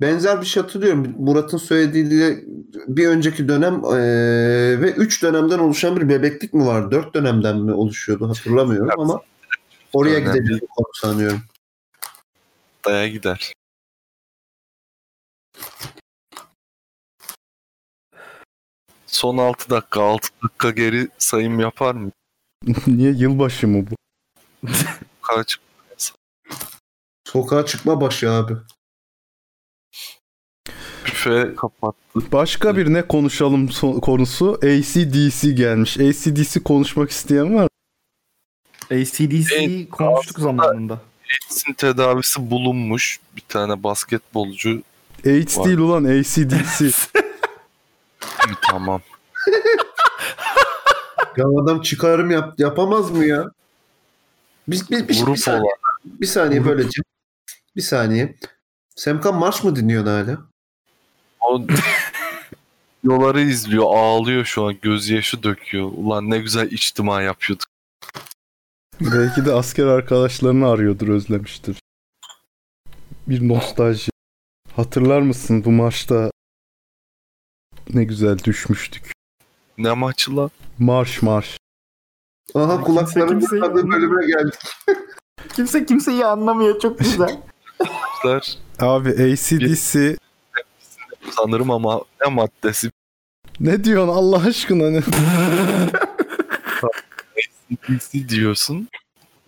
[0.00, 1.14] Benzer bir şey hatırlıyorum.
[1.18, 2.44] Murat'ın söylediğiyle
[2.88, 6.90] bir önceki dönem eee, ve 3 dönemden oluşan bir bebeklik mi var?
[6.90, 9.22] 4 dönemden mi oluşuyordu hatırlamıyorum ama
[9.92, 10.60] oraya Önemli.
[10.60, 11.42] konu sanıyorum.
[12.84, 13.52] Daya gider.
[19.06, 22.10] Son 6 dakika, 6 dakika geri sayım yapar mı?
[22.86, 23.94] Niye yılbaşı mı bu?
[25.22, 25.56] Kaç?
[27.32, 28.52] Sokağa çıkma başı abi.
[31.06, 32.32] Büfe kapattı.
[32.32, 35.98] Başka bir ne konuşalım so- konusu ACDC gelmiş.
[36.00, 37.68] ACDC konuşmak isteyen var mı?
[38.90, 40.92] ACDC Evet, konuştuk zamanında.
[41.22, 43.20] AIDS'in tedavisi bulunmuş.
[43.36, 44.82] Bir tane basketbolcu.
[45.26, 45.64] AIDS Var.
[45.64, 46.90] değil ulan ACDC.
[48.70, 49.00] tamam.
[51.36, 53.50] Ya adam çıkarım yap, yapamaz mı ya?
[54.68, 55.72] Biz, biz, bir, bir, Grup saniye, olan.
[56.20, 56.70] bir saniye Grup.
[56.72, 57.02] böylece.
[57.76, 58.34] Bir saniye.
[58.96, 60.38] Semkan Marş mı dinliyorsun hala?
[61.40, 61.66] O
[63.04, 63.84] yolları izliyor.
[63.86, 64.76] Ağlıyor şu an.
[64.82, 65.90] Gözyaşı döküyor.
[65.96, 67.68] Ulan ne güzel içtima yapıyorduk.
[69.00, 71.80] Belki de asker arkadaşlarını arıyordur, özlemiştir.
[73.26, 74.10] Bir nostalji.
[74.76, 76.30] Hatırlar mısın bu maçta
[77.94, 79.12] ne güzel düşmüştük.
[79.78, 80.50] Ne maçı lan?
[80.78, 81.58] Marş marş.
[82.54, 84.60] Aha Kimse kulaklarım kimseyi tıkadığı bölüme geldik.
[85.54, 87.40] Kimse kimseyi anlamıyor çok güzel.
[88.24, 88.58] Der.
[88.78, 90.16] Abi ACDC
[91.30, 92.90] Sanırım ama ne maddesi?
[93.60, 95.02] ne diyorsun Allah aşkına ne?
[97.88, 98.88] DC diyorsun.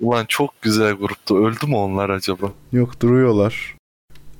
[0.00, 1.46] Ulan çok güzel gruptu.
[1.46, 2.52] Öldü mü onlar acaba?
[2.72, 3.76] Yok duruyorlar.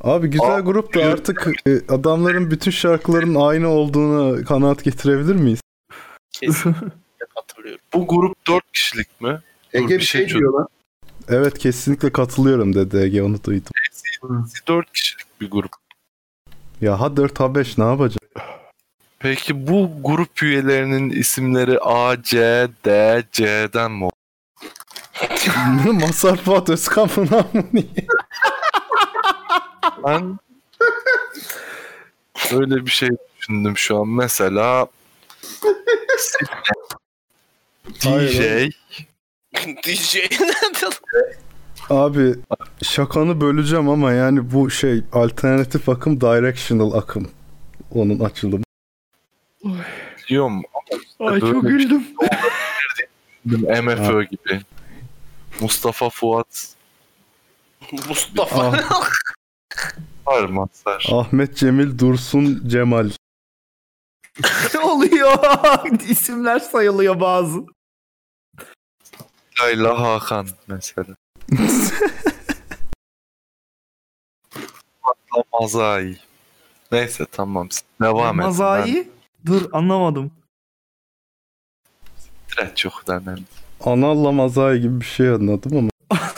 [0.00, 5.60] Abi güzel Aa, grup da artık e, adamların bütün şarkıların aynı olduğuna kanaat getirebilir miyiz?
[6.32, 6.90] Kesinlikle
[7.34, 7.80] hatırlıyorum.
[7.94, 9.40] Bu grup 4 kişilik mi?
[9.72, 10.68] Ege bir bir şey şey diyor lan.
[11.30, 13.72] Evet kesinlikle katılıyorum dedi Ege onu duydum.
[14.68, 15.72] 4 kişilik bir grup.
[16.80, 18.22] Ya H4 H5 ne yapacak?
[19.18, 22.38] Peki bu grup üyelerinin isimleri A, C,
[22.84, 24.08] D, C'den mi?
[25.92, 28.06] Masar Fuat Özkan mı niye?
[30.04, 30.38] Ben
[32.52, 33.08] öyle bir şey
[33.38, 34.08] düşündüm şu an.
[34.08, 34.86] Mesela
[38.00, 38.72] DJ Hayır,
[39.84, 40.16] DJ?
[41.90, 42.34] Abi
[42.82, 47.30] şakanı böleceğim ama yani bu şey alternatif akım directional akım.
[47.94, 48.64] Onun açılımı.
[50.28, 50.62] diyorum
[51.18, 52.06] ama Ay çok bir şey güldüm.
[53.44, 54.60] MFÖ gibi.
[55.60, 56.74] Mustafa Fuat
[58.08, 58.72] Mustafa.
[58.90, 59.10] Ah.
[61.12, 63.10] Ahmet Cemil Dursun Cemal.
[64.84, 65.38] oluyor?
[66.08, 67.64] İsimler sayılıyor bazı.
[69.62, 71.16] Layla Hakan mesela.
[75.02, 76.16] Fatma Mazai.
[76.92, 77.68] Neyse tamam.
[78.02, 78.46] Devam et.
[78.46, 79.08] Mazai?
[79.46, 80.32] Dur anlamadım.
[82.58, 83.42] Ben çok önemli.
[83.84, 85.90] Analla mazai gibi bir şey anladım ama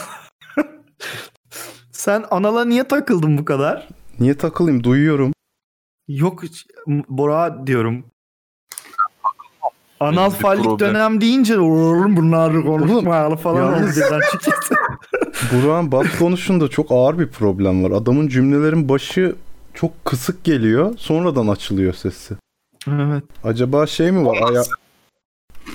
[1.91, 3.87] Sen anala niye takıldın bu kadar?
[4.19, 5.33] niye takılayım duyuyorum.
[6.07, 8.05] Yok hiç- Bora diyorum.
[9.99, 10.89] Anal bir fallik problem.
[10.89, 14.75] dönem deyince oğlum bunlar konuşmayalı falan oldu birden çıktı.
[15.53, 17.91] Burak'ın bat konusunda çok ağır bir problem var.
[17.91, 19.35] Adamın cümlelerin başı
[19.73, 20.97] çok kısık geliyor.
[20.97, 22.33] Sonradan açılıyor sesi.
[22.87, 23.23] evet.
[23.43, 24.37] Acaba şey mi var?
[24.49, 24.63] Aya...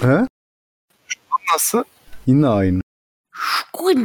[0.01, 0.27] He?
[1.55, 1.85] Nasıl?
[2.27, 2.81] Yine aynı.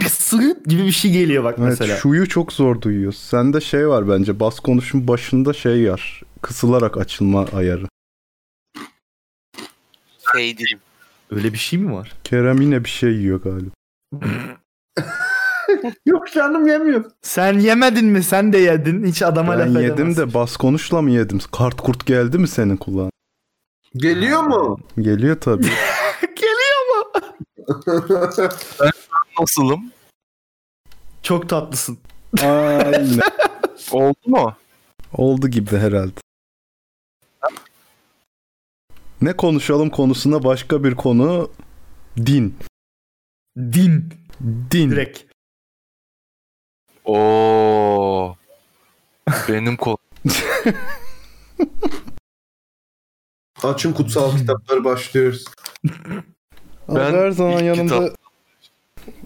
[0.10, 1.98] Sığıt gibi bir şey geliyor bak Evet, mesela.
[1.98, 3.20] şuyu çok zor duyuyoruz.
[3.20, 4.40] Sende şey var bence.
[4.40, 6.22] Bas konuşun başında şey var.
[6.42, 7.86] Kısılarak açılma ayarı.
[10.34, 10.80] Feydim.
[11.32, 12.14] Öyle bir şey mi var?
[12.24, 13.72] Kerem yine bir şey yiyor galiba.
[16.06, 17.12] Yok canım yemiyorum.
[17.22, 18.24] Sen yemedin mi?
[18.24, 19.06] Sen de yedin.
[19.06, 20.22] Hiç adama Ben laf yedim edemezsin.
[20.22, 21.40] de bas konuşla mı yedim?
[21.52, 23.10] Kart kurt geldi mi senin kulağına?
[23.96, 24.80] Geliyor mu?
[25.00, 25.64] Geliyor tabii.
[26.22, 27.22] Geliyor mu?
[29.40, 29.92] Nasılım?
[31.24, 31.98] Çok tatlısın.
[32.42, 33.20] Aynen.
[33.92, 34.54] Oldu mu?
[35.14, 36.14] Oldu gibi herhalde.
[39.24, 41.52] Ne konuşalım konusuna başka bir konu.
[42.18, 42.56] Din.
[43.58, 44.14] Din.
[44.72, 44.92] Din.
[44.92, 45.20] Direkt.
[47.06, 48.36] Oo.
[49.50, 49.98] Benim kol.
[53.64, 55.46] Açın kutsal kitapları başlıyoruz.
[56.88, 58.16] Abi Ben her zaman yanımda kitap-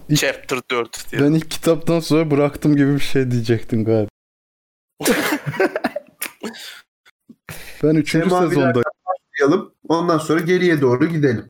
[0.09, 1.21] İlk- Chapter 4 diye.
[1.21, 4.09] ben ilk kitaptan sonra bıraktım gibi bir şey diyecektim galiba.
[7.83, 8.81] ben üçüncü Semaviler- sezonda
[9.37, 9.71] Başlayalım.
[9.89, 11.49] Ondan sonra geriye doğru gidelim.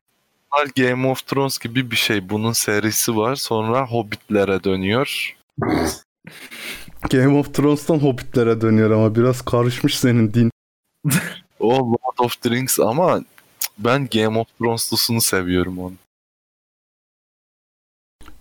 [0.76, 2.30] Game of Thrones gibi bir şey.
[2.30, 3.35] Bunun serisi var.
[3.35, 5.35] Sonra Hobbitlere dönüyor.
[7.11, 10.51] Game of Thrones'tan Hobbit'lere dönüyor ama biraz karışmış senin din.
[11.59, 13.22] O Lord of the Rings ama
[13.77, 15.93] ben Game of Thrones'lusunu seviyorum onu.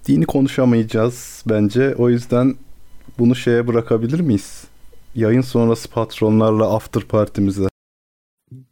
[0.08, 1.94] Dini konuşamayacağız bence.
[1.94, 2.56] O yüzden
[3.18, 4.64] bunu şeye bırakabilir miyiz?
[5.14, 7.68] Yayın sonrası patronlarla after partimize.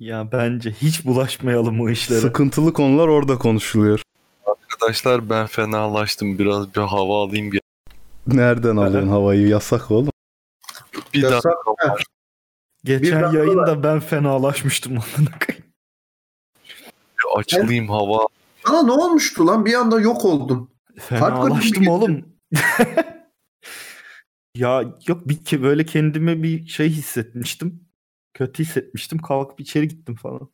[0.00, 2.20] Ya bence hiç bulaşmayalım o işlere.
[2.20, 4.02] Sıkıntılı konular orada konuşuluyor.
[4.46, 6.38] Arkadaşlar ben fenalaştım.
[6.38, 7.50] Biraz bir hava alayım.
[7.50, 7.60] gel-
[8.26, 9.48] Nereden alıyorsun havayı?
[9.48, 10.10] Yasak oğlum.
[11.14, 11.90] Bir Yasak, dakika.
[11.92, 12.04] var.
[12.84, 14.98] Geçen Bir yayında ben fenalaşmıştım.
[17.36, 18.26] açılayım hava.
[18.66, 19.66] Sana ne olmuştu lan?
[19.66, 20.70] Bir anda yok oldun.
[21.00, 22.24] Fenalaştım oğlum.
[24.54, 27.83] ya yok bir ke böyle kendime bir şey hissetmiştim.
[28.34, 29.18] Kötü hissetmiştim.
[29.18, 30.48] Kalkıp içeri gittim falan.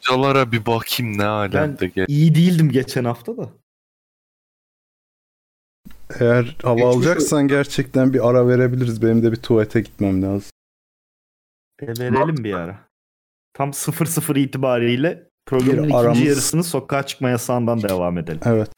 [0.00, 2.04] Calara bir bakayım ne alemde gel.
[2.08, 3.50] İyi değildim geçen hafta da.
[6.20, 9.02] Eğer hava Geçmiş alacaksan gerçekten bir ara verebiliriz.
[9.02, 10.50] Benim de bir tuvalete gitmem lazım.
[11.82, 12.78] E, verelim bir ara.
[13.52, 18.40] Tam 0-0 itibariyle programın Bir ikinci aramız- yarısını sokağa çıkma yasağından devam edelim.
[18.44, 18.70] Evet.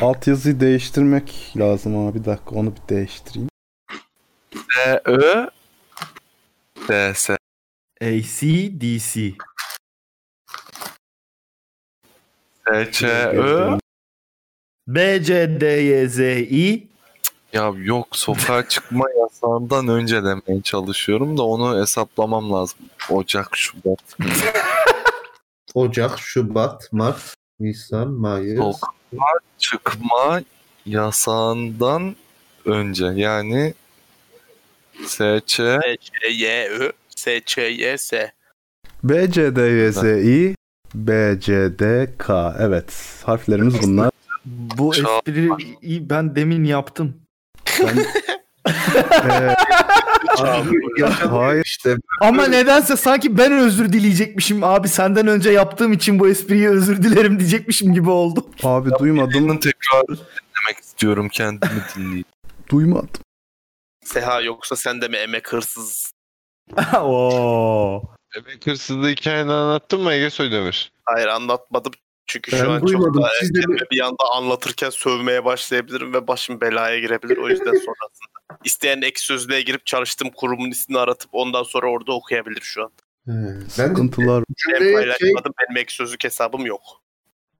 [0.00, 3.48] Altyazıyı değiştirmek lazım ama bir dakika onu bir değiştireyim.
[4.54, 5.46] D Ö
[6.88, 7.36] D S.
[8.00, 8.40] AC,
[8.80, 9.32] DC.
[12.66, 13.78] S Ç Ö
[14.86, 16.18] B, C, D, Y, Z,
[16.50, 16.86] I.
[17.52, 22.78] Ya yok sokağa çıkma yasağından önce demeye çalışıyorum da onu hesaplamam lazım.
[23.10, 23.98] Ocak, Şubat.
[25.74, 28.58] Ocak, Şubat, Mart, Nisan, Mayıs.
[28.58, 30.42] Sokağa çıkma
[30.86, 32.16] yasağından
[32.64, 33.74] önce yani
[35.06, 38.32] S Ç S, Ç, Y, Ö, S, Ç, Y, S.
[39.04, 40.54] B, C, D, Y, Z, I,
[40.94, 42.56] B, C, D, K.
[42.60, 42.92] Evet.
[43.24, 44.10] Harflerimiz bunlar.
[44.44, 47.16] Bu Çağ- espriyi ben demin yaptım.
[47.80, 47.96] Ben...
[49.30, 49.56] Ee,
[50.38, 50.80] Abi,
[51.30, 51.62] Hayır.
[51.64, 51.96] işte.
[52.20, 54.64] Ama nedense sanki ben özür dileyecekmişim.
[54.64, 58.46] Abi senden önce yaptığım için bu espriyi özür dilerim diyecekmişim gibi oldu.
[58.62, 59.44] abi duymadım.
[59.44, 62.26] bunun tekrarı dinlemek istiyorum kendimi dinleyip.
[62.70, 63.08] Duymadım.
[64.06, 66.12] Seha yoksa sen de mi emek hırsız?
[67.00, 68.02] Oo.
[68.36, 70.92] Bebek hırsızlığı hikayeni anlattın mı Ege Soydemir?
[71.04, 71.92] Hayır anlatmadım.
[72.26, 73.12] Çünkü Ben şu an duymadım.
[73.12, 73.60] çok daha Siz de
[73.90, 77.36] bir anda anlatırken sövmeye başlayabilirim ve başım belaya girebilir.
[77.36, 78.58] O yüzden sonrasında.
[78.64, 82.90] İsteyen ek sözlüğe girip çalıştığım kurumun ismini aratıp ondan sonra orada okuyabilir şu an.
[83.26, 84.44] He, Ben de Sıkıntılar.
[84.72, 85.52] Ben şey, paylaşmadım.
[85.60, 86.80] Benim ek sözlük hesabım yok.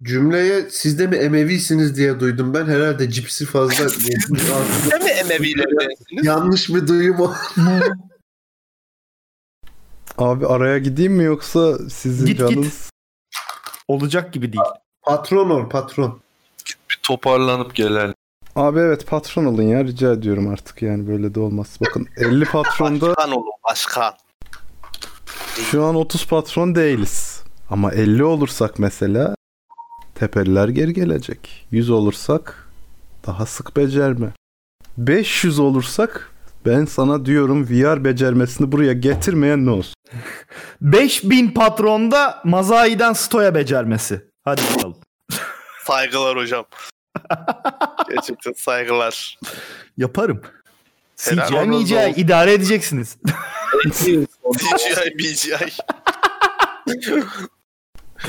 [0.02, 2.55] Cümleye siz de mi Emevisiniz diye duydum.
[2.55, 4.06] Ben herhalde cipsi fazla Siz
[4.90, 6.24] de mi Emevilerdensiniz?
[6.27, 7.35] yanlış bir duyum o.
[10.18, 12.48] Abi araya gideyim mi yoksa sizin Git, git.
[12.48, 12.90] canınız...
[13.89, 14.62] Olacak gibi değil.
[15.02, 16.20] Patron ol patron.
[16.90, 18.14] Bir toparlanıp gelelim.
[18.56, 21.77] Abi evet patron olun ya rica ediyorum artık yani böyle de olmaz.
[21.81, 24.14] Bakın 50 patronda Başkan olun başkan.
[25.70, 27.43] Şu an 30 patron değiliz.
[27.70, 29.36] Ama 50 olursak mesela
[30.19, 31.67] tepeliler geri gelecek.
[31.71, 32.69] 100 olursak
[33.27, 34.33] daha sık becerme.
[34.99, 36.31] 500 olursak
[36.67, 39.95] ben sana diyorum VR becermesini buraya getirmeyen ne olsun?
[40.81, 44.25] 5000 patronda Mazai'den Stoya becermesi.
[44.45, 44.97] Hadi bakalım.
[45.87, 46.65] Saygılar hocam.
[48.11, 49.39] Gerçekten saygılar.
[49.97, 50.43] Yaparım.
[51.17, 51.67] CGI.
[51.67, 53.17] MGI idare edeceksiniz.
[53.91, 54.27] DJI,
[55.19, 55.73] BGI.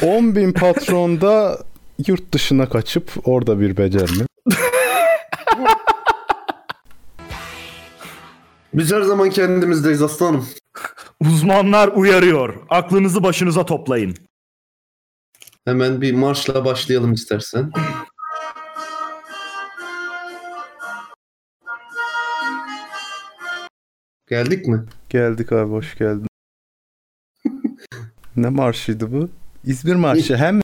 [0.02, 1.60] 10.000 patronda
[2.07, 4.26] yurt dışına kaçıp orada bir becerme.
[8.74, 10.48] Biz her zaman kendimizdeyiz aslanım.
[11.19, 12.56] Uzmanlar uyarıyor.
[12.69, 14.15] Aklınızı başınıza toplayın.
[15.65, 17.72] Hemen bir marşla başlayalım istersen.
[24.30, 24.86] Geldik mi?
[25.10, 26.28] Geldik abi hoş geldin.
[28.36, 29.30] ne marşıydı bu?
[29.64, 30.61] İzmir Marşı hem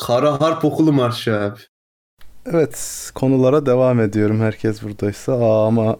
[0.00, 1.60] Kara Harp Okulu Marşı abi.
[2.46, 5.32] Evet konulara devam ediyorum herkes buradaysa.
[5.32, 5.96] Aa, ama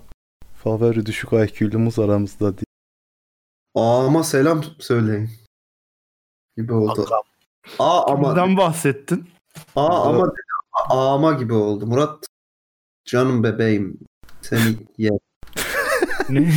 [0.65, 2.65] favori düşük IQ'lumuz aramızda değil.
[3.75, 5.31] Ağama selam söyleyin.
[6.57, 7.07] Gibi oldu.
[7.79, 9.31] Aa ama Neden bahsettin?
[9.77, 10.33] aa ama
[10.89, 11.87] ağama gibi oldu.
[11.87, 12.27] Murat
[13.05, 13.99] canım bebeğim
[14.43, 15.11] seni ye.
[16.29, 16.41] ne,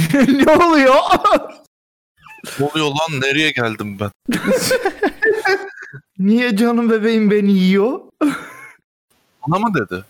[0.46, 0.96] ne oluyor?
[2.60, 3.22] Ne oluyor lan?
[3.22, 4.12] Nereye geldim ben?
[6.20, 8.00] Niye canım bebeğim beni yiyor?
[9.48, 10.04] Bana mı dedi?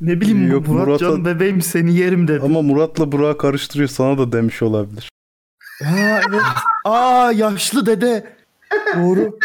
[0.00, 2.44] Ne bileyim Yok, Murat Murat'a- canım bebeğim seni yerim dedi.
[2.44, 5.10] Ama Murat'la Burak'ı karıştırıyor sana da demiş olabilir.
[5.84, 6.42] Ha, evet.
[6.84, 8.36] Aa yaşlı dede.
[8.96, 9.38] Doğru.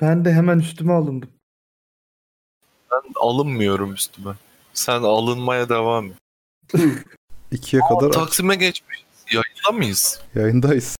[0.00, 1.30] Ben de hemen üstüme alındım.
[2.92, 4.32] Ben alınmıyorum üstüme.
[4.74, 6.16] Sen alınmaya devam et.
[7.50, 9.04] İkiye kadar Taksim'e geçmiş.
[9.32, 10.20] Yayında mıyız?
[10.34, 10.97] yayındayız.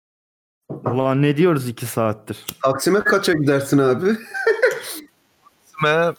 [0.85, 2.47] Ulan ne diyoruz iki saattir?
[2.63, 4.07] Taksim'e kaça gidersin abi?
[5.65, 6.15] Taksim'e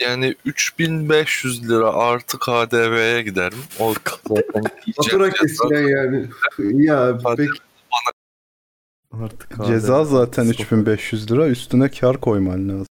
[0.00, 3.58] yani 3500 lira artı KDV'ye giderim.
[3.80, 3.94] O
[4.28, 4.62] zaten
[4.96, 6.28] Fatura kesilen yani.
[6.58, 7.50] ya peki.
[9.22, 12.86] Artık Ceza zaten 3500 lira üstüne kar koyman lazım.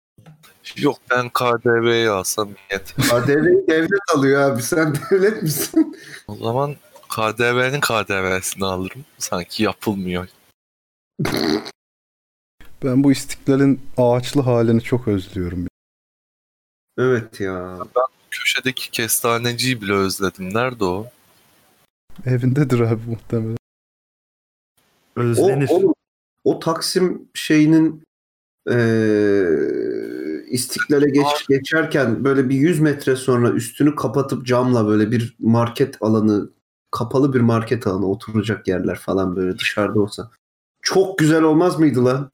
[0.76, 2.96] Yok ben KDV'yi alsam yeter.
[3.08, 4.62] KDV'yi devlet alıyor abi.
[4.62, 5.96] Sen devlet misin?
[6.28, 6.76] O zaman
[7.10, 9.04] KDV'nin KDV'sini alırım.
[9.18, 10.28] Sanki yapılmıyor.
[12.84, 15.66] Ben bu istiklalin ağaçlı halini çok özlüyorum.
[16.98, 17.78] Evet ya.
[18.30, 20.54] Köşedeki kestaneciyi bile özledim.
[20.54, 21.06] Nerede o?
[22.26, 23.56] Evindedir abi muhtemelen.
[25.16, 25.68] O, Özlenir.
[25.70, 25.94] o,
[26.44, 28.02] o Taksim şeyinin
[28.68, 29.80] eee
[30.50, 36.50] istiklale geç, geçerken böyle bir 100 metre sonra üstünü kapatıp camla böyle bir market alanı
[36.90, 40.30] kapalı bir market alanı oturacak yerler falan böyle dışarıda olsa.
[40.82, 42.30] Çok güzel olmaz mıydı lan?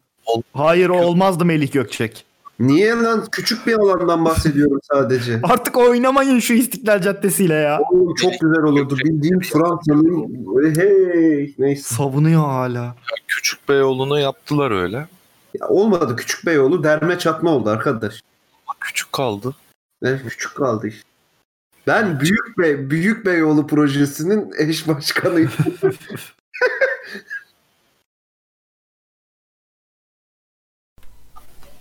[0.53, 2.25] Hayır o olmazdı Melih Gökçek.
[2.61, 3.25] Niye lan?
[3.33, 5.41] Küçük bir alandan bahsediyorum sadece.
[5.43, 7.81] Artık oynamayın şu İstiklal Caddesi'yle ya.
[7.91, 8.97] Oğlum çok güzel olurdu.
[9.05, 11.95] Bildiğim Fransa'nın böyle hey neyse.
[11.95, 12.95] Savunuyor hala.
[13.27, 15.07] Küçük Beyoğlu'na yaptılar öyle.
[15.61, 18.21] Ya olmadı Küçük Beyoğlu derme çatma oldu arkadaş.
[18.67, 19.55] Ama küçük kaldı.
[20.03, 21.09] Ne küçük kaldı işte.
[21.87, 25.53] Ben Büyük Bey Büyük Beyoğlu projesinin eş başkanıyım.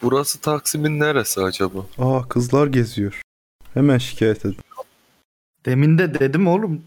[0.02, 1.86] Burası Taksim'in neresi acaba?
[1.98, 3.22] Aa kızlar geziyor.
[3.74, 4.58] Hemen şikayet edin.
[5.66, 6.82] Demin de dedim oğlum.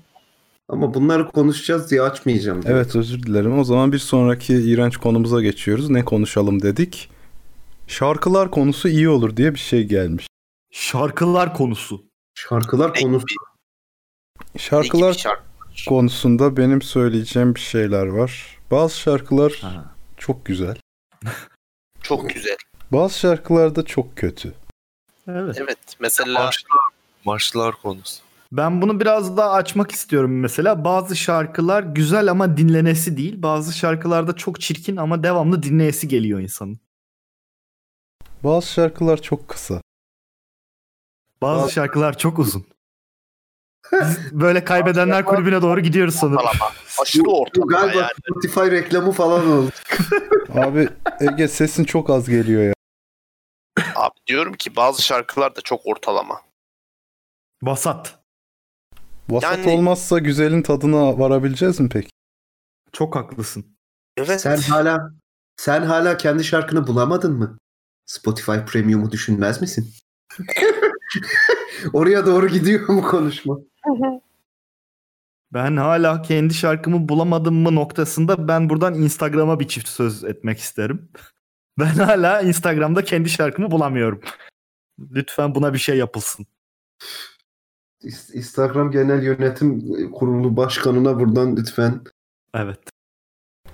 [0.69, 2.61] Ama bunları konuşacağız diye açmayacağım.
[2.67, 3.59] Evet özür dilerim.
[3.59, 5.91] O zaman bir sonraki iğrenç konumuza geçiyoruz.
[5.91, 7.11] Ne konuşalım dedik.
[7.87, 10.27] Şarkılar konusu iyi olur diye bir şey gelmiş.
[10.71, 12.08] Şarkılar konusu.
[12.49, 13.27] Şarkılar konusu.
[14.59, 15.43] Şarkılar şarkı.
[15.89, 18.59] konusunda benim söyleyeceğim bir şeyler var.
[18.71, 19.85] Bazı şarkılar Ha.
[20.17, 20.77] çok güzel.
[22.03, 22.57] Çok güzel.
[22.93, 24.55] Bazı şarkılar da çok kötü.
[25.29, 25.57] Evet.
[25.61, 25.79] Evet.
[26.01, 26.79] Mesela Marşlar,
[27.25, 28.23] marşlar konusu.
[28.53, 30.85] Ben bunu biraz daha açmak istiyorum mesela.
[30.85, 33.43] Bazı şarkılar güzel ama dinlenesi değil.
[33.43, 36.79] Bazı şarkılarda çok çirkin ama devamlı dinleyesi geliyor insanın.
[38.45, 39.81] Bazı şarkılar çok kısa.
[41.43, 42.67] Bazı Bazı- şarkılar çok uzun.
[43.93, 46.39] Biz böyle kaybedenler kulübüne doğru gidiyoruz sanırım.
[46.39, 46.73] ortalama.
[47.03, 48.11] Aşırı Bu ortalama galiba yani.
[48.31, 49.71] Spotify reklamı falan oldu.
[50.55, 50.89] Abi
[51.21, 52.73] Ege sesin çok az geliyor ya.
[53.95, 56.41] Abi diyorum ki bazı şarkılar da çok ortalama.
[57.63, 58.19] Vasat.
[59.29, 62.09] Vasat Yani- olmazsa güzelin tadına varabileceğiz mi peki?
[62.93, 63.67] Çok haklısın.
[64.17, 64.41] Evet.
[64.41, 65.11] Sen hala
[65.57, 67.59] sen hala kendi şarkını bulamadın mı?
[68.07, 69.93] Spotify Premium'u düşünmez misin?
[71.93, 73.59] Oraya doğru gidiyor mu konuşma?
[75.53, 81.09] Ben hala kendi şarkımı bulamadım mı noktasında ben buradan Instagram'a bir çift söz etmek isterim.
[81.79, 84.21] Ben hala Instagram'da kendi şarkımı bulamıyorum.
[85.01, 86.47] Lütfen buna bir şey yapılsın.
[88.35, 89.81] Instagram Genel Yönetim
[90.13, 92.01] Kurulu Başkanı'na buradan lütfen
[92.55, 92.79] Evet.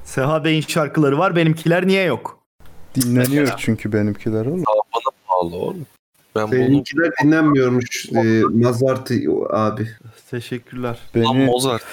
[0.02, 2.46] Seha Bey'in şarkıları var benimkiler niye yok?
[2.94, 3.56] Dinleniyor Mesela.
[3.56, 4.64] çünkü benimkiler oğlum.
[4.66, 5.86] Bana pahalı oğlum.
[6.34, 9.14] Ben bunu seninkiler dinlenmiyormuş e, Mazartı
[9.50, 9.88] abi.
[10.30, 10.98] Teşekkürler.
[11.16, 11.84] Lan Beni Mozart.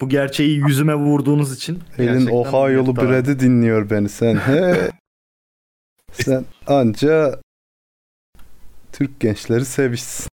[0.00, 1.82] Bu gerçeği yüzüme vurduğunuz için.
[1.98, 2.96] elin gerçekten Ohio'lu.
[2.96, 4.36] Brad'i dinliyor beni sen.
[4.36, 4.90] He.
[6.12, 7.40] sen anca
[8.92, 10.28] Türk gençleri sevişsin.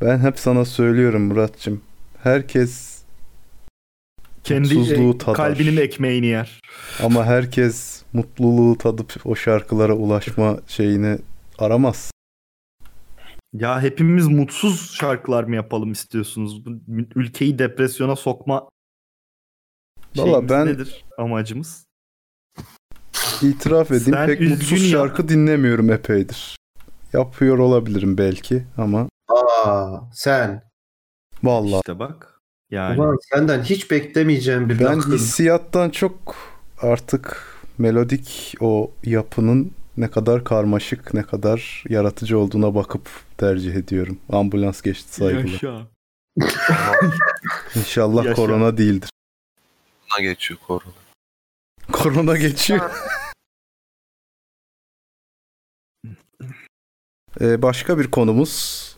[0.00, 1.82] Ben hep sana söylüyorum Muratçım.
[2.22, 2.93] Herkes
[4.44, 5.36] Kendi mutsuzluğu e, tadar.
[5.36, 6.60] kalbinin ekmeğini yer.
[7.02, 11.18] ama herkes mutluluğu tadıp o şarkılara ulaşma şeyini
[11.58, 12.10] aramaz.
[13.52, 16.66] Ya hepimiz mutsuz şarkılar mı yapalım istiyorsunuz?
[16.66, 16.70] Bu
[17.14, 18.68] Ülkeyi depresyona sokma
[20.16, 21.86] Valla ben- nedir amacımız?
[23.42, 24.90] İtiraf edeyim Sen pek mutsuz ya.
[24.90, 26.56] şarkı dinlemiyorum epeydir.
[27.12, 30.62] Yapıyor olabilirim belki ama Aa sen.
[31.42, 32.33] vallahi İşte bak.
[32.74, 35.06] Yani Ulan senden hiç beklemeyeceğim bir ben laf.
[35.06, 36.36] hissiyattan çok
[36.80, 44.18] artık melodik o yapının ne kadar karmaşık, ne kadar yaratıcı olduğuna bakıp tercih ediyorum.
[44.32, 45.44] Ambulans geçti saygılar.
[45.44, 45.86] Yaşa.
[47.76, 48.34] İnşallah Yaşa.
[48.36, 49.10] korona değildir.
[50.10, 50.92] Buna geçiyor korona.
[51.92, 52.90] Korona geçiyor.
[57.40, 58.93] Ee, başka bir konumuz.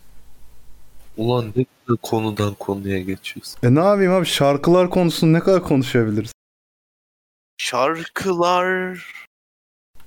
[1.17, 3.59] Ulan ne kadar konudan konuya geçiyorsun.
[3.63, 6.33] E ne yapayım abi şarkılar konusunu ne kadar konuşabiliriz?
[7.59, 9.07] Şarkılar.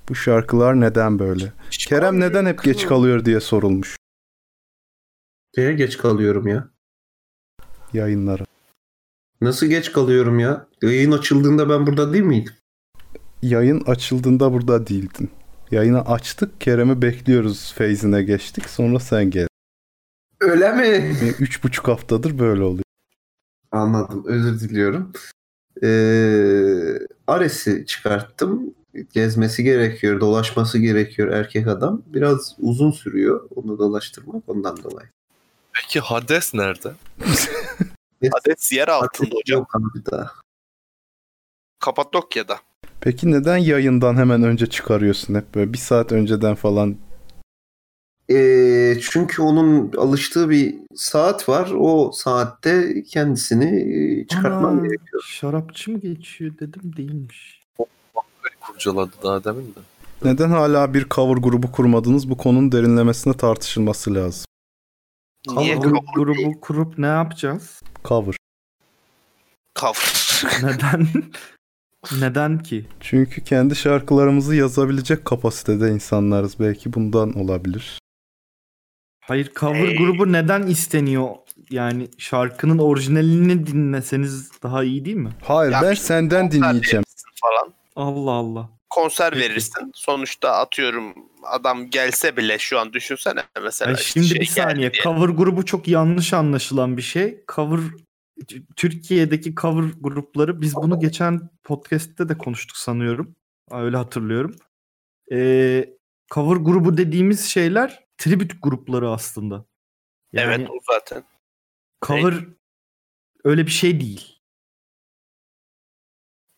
[0.08, 1.52] Bu şarkılar neden böyle?
[1.70, 3.96] Kerem neden hep geç kalıyor diye sorulmuş
[5.56, 6.68] Neye geç kalıyorum ya?
[7.92, 8.44] yayınlara.
[9.40, 10.66] Nasıl geç kalıyorum ya?
[10.82, 12.52] Yayın açıldığında ben burada değil miydim?
[13.42, 15.30] Yayın açıldığında burada değildin.
[15.70, 18.68] Yayını açtık, Kerem'i bekliyoruz feyzine geçtik.
[18.70, 19.46] Sonra sen gel.
[20.40, 21.16] Öyle mi?
[21.40, 22.84] Üç buçuk haftadır böyle oluyor.
[23.72, 24.24] Anladım.
[24.26, 25.12] Özür diliyorum.
[25.82, 28.74] Ee, Ares'i çıkarttım.
[29.12, 32.02] Gezmesi gerekiyor, dolaşması gerekiyor erkek adam.
[32.06, 35.08] Biraz uzun sürüyor onu dolaştırmak ondan dolayı.
[35.72, 36.92] Peki Hades nerede?
[38.32, 39.58] Hades yer altında hocam.
[39.58, 40.30] Yok abi daha.
[41.80, 42.58] Kapadokya'da.
[43.00, 46.96] Peki neden yayından hemen önce çıkarıyorsun hep böyle bir saat önceden falan?
[48.30, 51.72] Ee, çünkü onun alıştığı bir saat var.
[51.78, 53.80] O saatte kendisini
[54.20, 55.22] e, çıkartmam Ana, gerekiyor.
[55.26, 57.62] Şarapçı mı geçiyor dedim değilmiş.
[58.60, 59.80] Kurcaladı daha demin de.
[60.24, 62.30] Neden hala bir cover grubu kurmadınız?
[62.30, 64.44] Bu konunun derinlemesine tartışılması lazım.
[65.48, 67.82] Niye cover grubu kurup ne yapacağız?
[68.04, 68.36] Cover.
[69.78, 70.42] cover?
[70.62, 71.08] Neden?
[72.20, 72.86] Neden ki?
[73.00, 76.60] Çünkü kendi şarkılarımızı yazabilecek kapasitede insanlarız.
[76.60, 78.00] Belki bundan olabilir.
[79.30, 79.96] Hayır cover Hey.
[79.96, 81.28] grubu neden isteniyor?
[81.70, 85.30] Yani şarkının orijinalini dinleseniz daha iyi değil mi?
[85.44, 87.04] Hayır Ya ben işte senden konser dinleyeceğim.
[87.04, 87.74] verirsin falan.
[87.96, 88.70] Allah Allah.
[88.90, 89.92] Konser verirsin.
[89.94, 93.88] Sonuçta atıyorum adam gelse bile şu an düşünsene mesela.
[93.88, 94.92] Ay işte şimdi şey bir saniye.
[94.92, 95.02] diye.
[95.02, 97.44] Cover grubu çok yanlış anlaşılan bir şey.
[97.54, 97.80] Cover
[98.76, 103.34] Türkiye'deki cover grupları biz bunu geçen podcast'te de konuştuk sanıyorum.
[103.70, 104.54] Öyle hatırlıyorum.
[105.32, 105.90] Ee,
[106.34, 109.64] cover grubu dediğimiz şeyler tribute grupları aslında.
[110.32, 111.24] Yani Evet o zaten.
[112.02, 112.34] cover
[113.44, 114.40] öyle bir şey değil.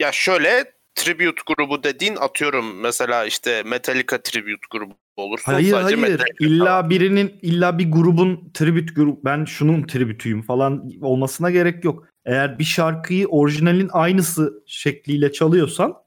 [0.01, 6.11] Ya şöyle tribute grubu dediğin atıyorum mesela işte Metallica tribute grubu olursa Hayır sadece hayır.
[6.11, 12.07] Metallica İlla birinin illa bir grubun tribute grup ben şunun tribütüyüm falan olmasına gerek yok.
[12.25, 16.03] Eğer bir şarkıyı orijinalin aynısı şekliyle çalıyorsan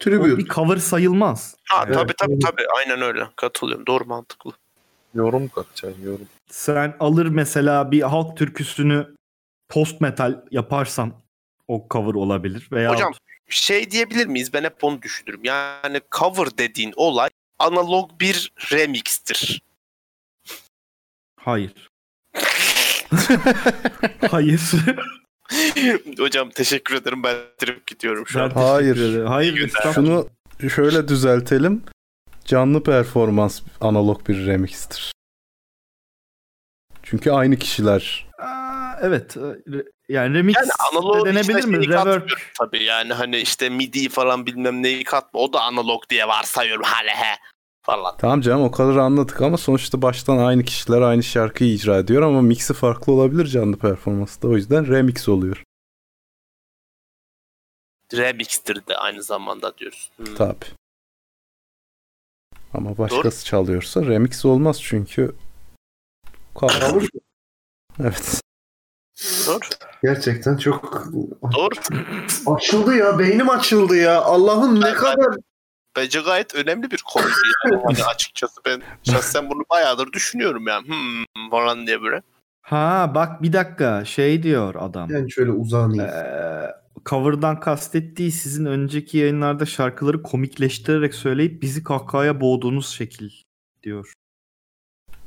[0.00, 0.38] Tribute.
[0.38, 1.56] bir cover sayılmaz.
[1.68, 4.52] Ha Evet, tabii tabii tabii aynen öyle katılıyorum doğru mantıklı.
[5.14, 6.28] Yorum katacaksın yorum.
[6.50, 9.14] Sen alır mesela bir halk türküsünü
[9.68, 11.12] post metal yaparsan
[11.68, 13.12] o cover olabilir veya Hocam
[13.48, 17.28] şey diyebilir miyiz ben hep onu düşünürüm yani cover dediğin olay
[17.58, 19.62] analog bir remixtir.
[21.40, 21.90] hayır.
[24.30, 24.60] hayır.
[26.18, 28.50] Hocam teşekkür ederim ben trip gidiyorum şu an.
[28.50, 29.24] Ben teşekkür Hayır.
[29.24, 29.72] Hayır.
[29.94, 30.28] Şunu
[30.74, 31.82] şöyle düzeltelim.
[32.48, 35.12] Canlı performans analog bir remixtir.
[37.02, 38.26] Çünkü aynı kişiler.
[38.38, 39.36] Aa, evet.
[39.36, 39.40] e,
[40.08, 41.88] Yani remix Yani analog de denebilir içine mi?
[41.88, 42.28] Reverb.
[42.58, 47.10] tabii yani hani işte MIDI falan bilmem neyi katma o da analog diye varsayıyorum hele
[47.10, 47.36] he
[47.82, 48.16] falan.
[48.16, 52.42] Tamam canım o kadar anladık ama sonuçta baştan aynı kişiler aynı şarkıyı icra ediyor ama
[52.42, 54.48] mixi farklı olabilir canlı performansta.
[54.48, 55.62] O yüzden remix oluyor.
[58.14, 60.10] Remix'tir de aynı zamanda diyoruz.
[60.16, 60.34] Hmm.
[60.34, 60.64] Tabi.
[62.78, 65.34] Ama başkası çalıyorsa remix olmaz çünkü
[66.56, 67.02] cover.
[68.00, 68.40] Evet.
[69.46, 69.58] Doğru.
[70.02, 71.06] Gerçekten çok
[71.56, 71.74] Doğru.
[72.56, 73.18] açıldı ya.
[73.18, 74.20] Beynim açıldı ya.
[74.22, 75.34] Allah'ım ne Ben- kadar
[75.96, 77.32] Bence gayet önemli bir konuydu
[77.64, 77.82] yani.
[77.84, 80.86] Hani açıkçası ben şahsen bunu bayağıdır düşünüyorum yani.
[80.88, 82.22] Hmm falan diye böyle.
[82.62, 85.08] Ha bak bir dakika şey diyor adam.
[85.10, 86.04] ben şöyle uzanayım.
[86.04, 86.74] Ee,
[87.06, 93.30] cover'dan kastettiği sizin önceki yayınlarda şarkıları komikleştirerek söyleyip bizi kahkahaya boğduğunuz şekil
[93.82, 94.12] diyor.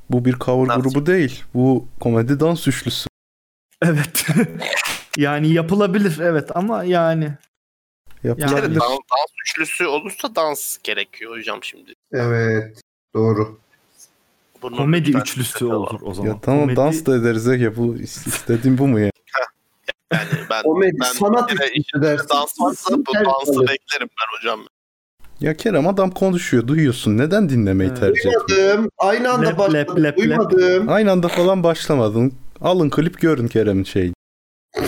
[0.10, 0.82] Bu bir cover Nasıl?
[0.82, 1.44] grubu değil.
[1.54, 3.08] Bu komedi dans üçlüsü.
[3.82, 4.28] Evet.
[5.18, 7.34] yani yapılabilir evet ama yani
[8.24, 8.62] Yapılabilir.
[8.62, 11.94] Yani dans, dans üçlüsü olursa dans gerekiyor hocam şimdi.
[12.12, 12.82] Evet.
[13.16, 13.60] Doğru.
[14.62, 16.30] Bunu komedi üçlüsü olur o zaman.
[16.30, 19.12] Ya tamam Komedi- dans da ederiz ya bu is- istediğim bu mu ya?
[20.12, 21.50] Yani ben, Komedi ben sanat
[21.96, 22.28] dersin.
[22.64, 24.60] varsa bu dansı beklerim ben hocam.
[25.40, 27.18] Ya Kerem adam konuşuyor duyuyorsun.
[27.18, 28.00] Neden dinlemeyi Evet.
[28.00, 28.48] tercih ediyorsun?
[28.50, 28.90] Duymadım.
[28.98, 29.96] Aynı anda Lep, başladım.
[30.04, 30.18] lep, lep, lep.
[30.18, 30.90] Duymadım.
[30.90, 32.34] Aynı anda falan başlamadın.
[32.62, 34.14] Alın klip görün Kerem'in şeyini.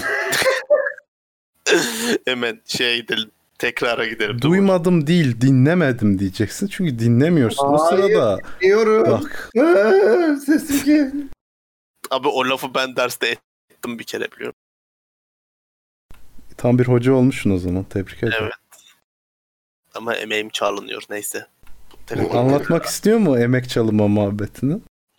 [2.26, 3.32] Hemen şey gidelim.
[3.60, 4.42] Tekrara gidelim.
[4.42, 4.50] Dur.
[4.50, 6.68] Duymadım değil dinlemedim diyeceksin.
[6.68, 7.66] Çünkü dinlemiyorsun.
[7.68, 8.04] O Hayır.
[8.04, 9.12] sırada Diyorum.
[9.12, 9.50] bak
[10.46, 11.12] Sesim ki.
[12.12, 13.28] Abi o lafı ben derste
[13.72, 14.56] ettim bir kere biliyorum.
[16.64, 17.84] Tam bir hoca olmuşsun o zaman.
[17.84, 18.38] Tebrik ederim.
[18.42, 18.54] Evet.
[19.96, 21.48] Ama emeğim çalınıyor neyse.
[22.08, 24.74] Telefon- Anlatmak istiyor mu emek çalınma muhabbetini?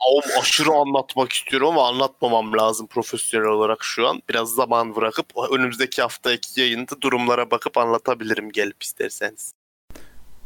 [0.07, 4.23] Oğlum aşırı anlatmak istiyorum ama anlatmamam lazım profesyonel olarak şu an.
[4.29, 9.53] Biraz zaman bırakıp önümüzdeki haftaki yayında durumlara bakıp anlatabilirim gelip isterseniz.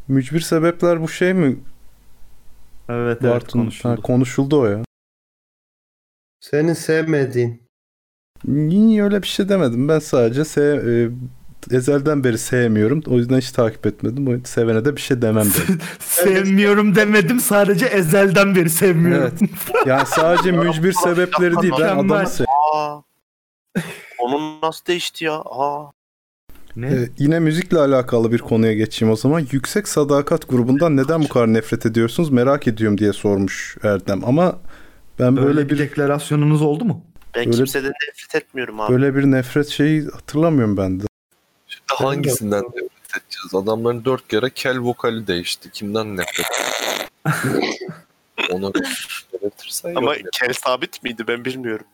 [0.09, 1.57] Mücbir sebepler bu şey mi?
[2.89, 3.59] Evet evet Bartun?
[3.61, 3.93] konuşuldu.
[3.93, 4.83] Ha, konuşuldu o ya.
[6.41, 7.68] Seni sevmediğin.
[8.45, 9.89] Niye öyle bir şey demedim.
[9.89, 11.11] Ben sadece se- e,
[11.77, 13.03] ezelden beri sevmiyorum.
[13.07, 14.29] O yüzden hiç takip etmedim.
[14.29, 15.79] O sevene de bir şey demem dedim.
[15.99, 19.33] Sevmiyorum demedim sadece ezelden beri sevmiyorum.
[19.87, 21.73] Yani sadece mücbir sebepleri değil.
[21.81, 22.45] Ben adamı se-
[22.75, 23.01] Aa.
[24.19, 25.35] Onun nasıl değişti ya?
[25.35, 25.91] Aa.
[26.77, 26.87] ne?
[26.87, 29.47] Ee, yine müzikle alakalı bir konuya geçeyim o zaman.
[29.53, 34.25] Yüksek Sadakat grubundan neden bu kadar nefret ediyorsunuz merak ediyorum diye sormuş Erdem.
[34.25, 34.57] Ama
[35.19, 37.05] ben Böyle böyle bir bir deklarasyonunuz oldu mu?
[37.35, 38.93] Ben Öyle- kimseden nefret etmiyorum abi.
[38.93, 41.05] böyle bir nefret şeyi hatırlamıyorum ben de.
[41.69, 43.55] Şimdi hangisinden nefret edeceğiz?
[43.55, 45.71] Adamların dört kere kel vokali değişti.
[45.71, 46.47] Kimden nefret
[48.51, 48.73] Onu
[49.97, 50.27] Ama yok.
[50.33, 51.87] kel sabit miydi ben bilmiyorum.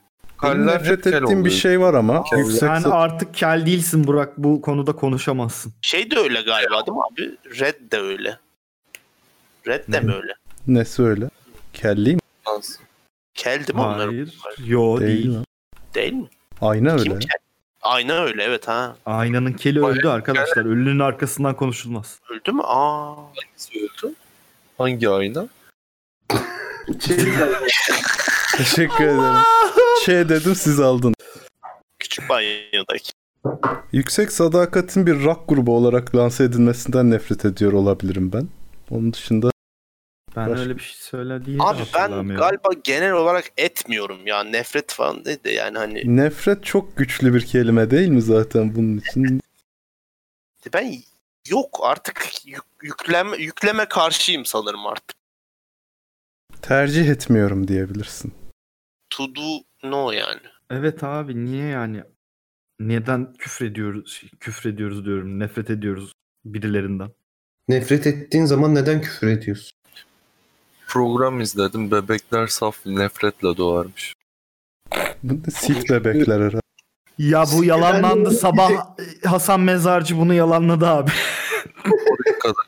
[0.42, 2.24] Benim nefret ettiğim bir şey var ama.
[2.24, 4.38] Kel- Yüksek Sen Sa- artık kel değilsin Burak.
[4.38, 5.72] Bu konuda konuşamazsın.
[5.82, 7.36] Şey de öyle galiba değil mi abi?
[7.60, 8.38] Red de öyle.
[9.66, 10.00] Red de Ne?
[10.00, 10.32] mi öyle?
[10.66, 11.30] Nesi öyle?
[11.72, 12.20] Kelli mi?
[12.46, 12.83] Nasıl?
[13.34, 14.08] Kel değil mi onlar?
[14.08, 14.34] Hayır.
[14.66, 15.26] Yo Değil, değil.
[15.36, 15.44] mi?
[15.94, 16.28] Değil mi?
[16.60, 17.18] Ayna Kim öyle.
[17.20, 17.38] kel?
[17.82, 18.96] Ayna öyle evet ha.
[19.06, 20.64] Aynanın keli Hayır, öldü arkadaşlar.
[20.64, 22.18] Ölünün arkasından konuşulmaz.
[22.30, 22.62] Öldü mü?
[22.64, 23.14] Aa.
[23.16, 24.14] Hangisi öldü?
[24.78, 25.46] Hangi ayna?
[28.56, 29.42] Teşekkür ederim.
[30.04, 31.14] Şey dedim siz aldın.
[31.98, 33.12] Küçük banyodaki.
[33.92, 38.48] Yüksek Sadakat'in bir rock grubu olarak lanse edilmesinden nefret ediyor olabilirim ben.
[38.90, 39.50] Onun dışında
[40.36, 44.44] Ben Başka- öyle bir şey söylediğini Abi ben galiba genel olarak etmiyorum ya.
[44.44, 48.98] Nefret falan değil de yani hani nefret çok güçlü bir kelime değil mi zaten bunun
[48.98, 49.40] için?
[50.72, 50.94] ben
[51.48, 55.16] yok artık yük- yükleme yükleme karşıyım sanırım artık.
[56.62, 58.34] Tercih etmiyorum diyebilirsin.
[59.10, 60.40] To do no yani.
[60.70, 62.02] Evet abi niye yani?
[62.80, 64.22] Neden küfrediyoruz?
[64.40, 65.38] Küfrediyoruz diyorum.
[65.38, 66.12] Nefret ediyoruz
[66.44, 67.10] birilerinden.
[67.68, 69.70] Nefret ettiğin zaman neden küfür ediyorsun?
[70.94, 71.90] Program izledim.
[71.90, 74.14] Bebekler saf nefretle doğarmış.
[75.22, 76.60] Bu ne Silk bebekler herhalde.
[77.18, 78.70] Ya bu yalanlandı sabah
[79.24, 81.10] Hasan Mezarcı bunu yalanladı abi.
[81.86, 82.66] Oraya kadar.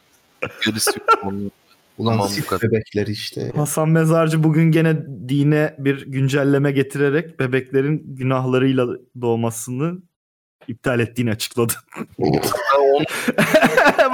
[0.67, 1.09] Gerisi yok.
[1.25, 1.51] Onu
[1.99, 2.63] Ulan Tamam, bu sik kadar.
[2.63, 3.53] bebekler işte.
[3.57, 4.97] Hasan Mezarcı bugün gene
[5.29, 8.87] dine bir güncelleme getirerek bebeklerin günahlarıyla
[9.21, 9.99] doğmasını
[10.69, 11.73] iptal ettiğini açıkladı.
[12.19, 12.41] Bu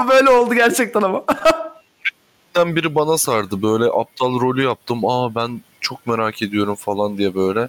[0.09, 1.25] böyle oldu gerçekten ama.
[2.57, 3.63] Ondan biri bana sardı.
[3.63, 5.05] Böyle aptal rolü yaptım.
[5.05, 7.69] Aa ben çok merak ediyorum falan diye böyle.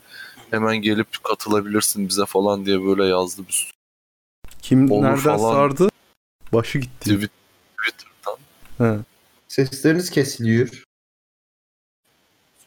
[0.51, 3.71] Hemen gelip katılabilirsin bize falan diye böyle yazdı bir sürü
[4.61, 5.53] Kim Olur nereden falan.
[5.53, 5.89] sardı?
[6.53, 7.29] Başı gitti.
[7.79, 8.37] Twitter'dan.
[8.77, 8.99] He.
[9.47, 10.83] Sesleriniz kesiliyor.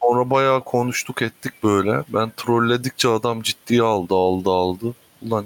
[0.01, 2.03] Sonra bayağı konuştuk ettik böyle.
[2.09, 4.93] Ben trolledikçe adam ciddiye aldı aldı aldı.
[5.21, 5.45] Ulan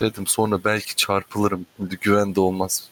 [0.00, 1.66] dedim sonra belki çarpılırım.
[1.76, 2.88] Şimdi güven de olmaz.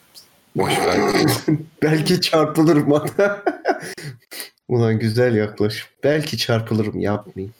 [0.56, 1.00] Boş ver.
[1.82, 3.42] Belki çarpılır bana.
[4.68, 5.88] Ulan güzel yaklaşım.
[6.04, 7.54] Belki çarpılırım yapmayayım.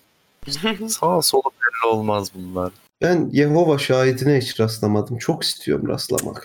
[0.89, 2.73] Sağa sola belli olmaz bunlar.
[3.03, 5.19] Ben Yehova şahidine hiç rastlamadım.
[5.19, 6.45] Çok istiyorum rastlamak.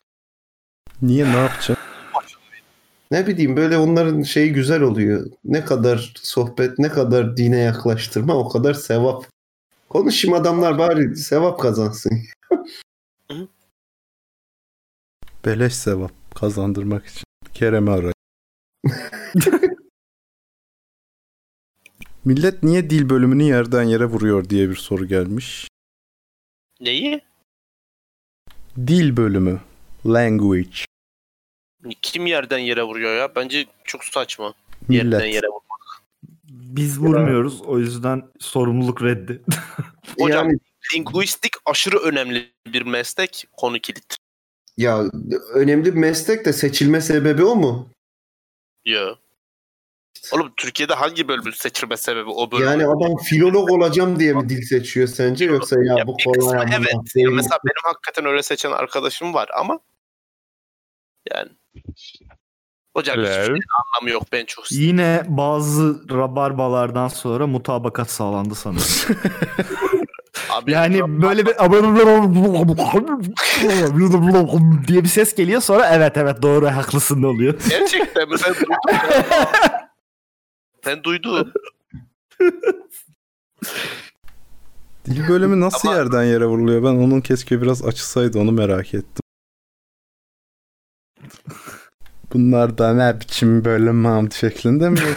[1.01, 1.77] Niye ne yapacaksın?
[3.11, 5.31] Ne bileyim böyle onların şeyi güzel oluyor.
[5.45, 9.25] Ne kadar sohbet, ne kadar dine yaklaştırma o kadar sevap.
[9.89, 12.21] Konuşayım adamlar bari sevap kazansın.
[15.45, 17.23] Beleş sevap kazandırmak için.
[17.53, 18.13] Kerem'i arayın.
[22.25, 25.67] Millet niye dil bölümünü yerden yere vuruyor diye bir soru gelmiş.
[26.81, 27.21] Neyi?
[28.77, 29.59] Dil bölümü.
[30.05, 30.69] Language.
[32.01, 33.35] Kim yerden yere vuruyor ya?
[33.35, 34.53] Bence çok saçma.
[34.89, 35.33] Yerden Millet.
[35.33, 36.03] yere vurmak.
[36.49, 37.61] Biz vurmuyoruz.
[37.61, 39.41] O yüzden sorumluluk reddi.
[40.19, 40.59] Hocam Yani
[40.95, 43.47] linguistik aşırı önemli bir meslek.
[43.57, 44.17] Konu kilit.
[44.79, 45.03] Ya
[45.53, 47.89] önemli bir meslek de seçilme sebebi o mu?
[48.85, 49.15] Ya.
[50.31, 52.65] Oğlum Türkiye'de hangi bölümün seçilme sebebi o bölüm?
[52.65, 56.75] Yani adam filolog olacağım diye mi dil seçiyor sence yoksa ya, Ya bu kolay ama
[56.75, 57.15] evet.
[57.15, 57.27] değil.
[57.31, 59.79] Mesela benim hakikaten öyle seçen arkadaşım var ama
[61.33, 61.49] yani
[62.93, 63.45] hocam hiçbir Hello.
[63.45, 64.23] şeyin anlamı yok.
[64.31, 68.83] Ben çok Yine bazı rabarbalardan sonra mutabakat sağlandı sanırım.
[70.49, 71.59] Abi, Yani böyle bir
[74.87, 77.53] diye bir ses geliyor sonra evet evet doğru haklısın ne oluyor.
[77.69, 78.35] Gerçekten mi?
[78.45, 78.75] Ben duydum.
[78.91, 79.61] ya.
[80.85, 81.53] ben duydum.
[85.05, 86.83] Dil bölümü nasıl Ama- yerden yere vuruluyor?
[86.83, 89.23] Ben onun keşke biraz açılsaydı onu merak ettim.
[92.33, 94.99] Bunlar da ne biçim bölüm mam şeklinde mi?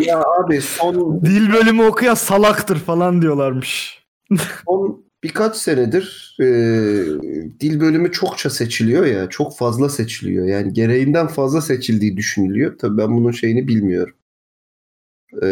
[0.00, 4.03] Ya abi son, Dil bölümü okuyan salaktır falan diyorlarmış.
[4.66, 6.44] Son birkaç senedir e,
[7.60, 9.28] dil bölümü çokça seçiliyor ya.
[9.28, 10.46] Çok fazla seçiliyor.
[10.46, 12.78] Yani gereğinden fazla seçildiği düşünülüyor.
[12.78, 14.14] Tabii ben bunun şeyini bilmiyorum.
[15.42, 15.48] E,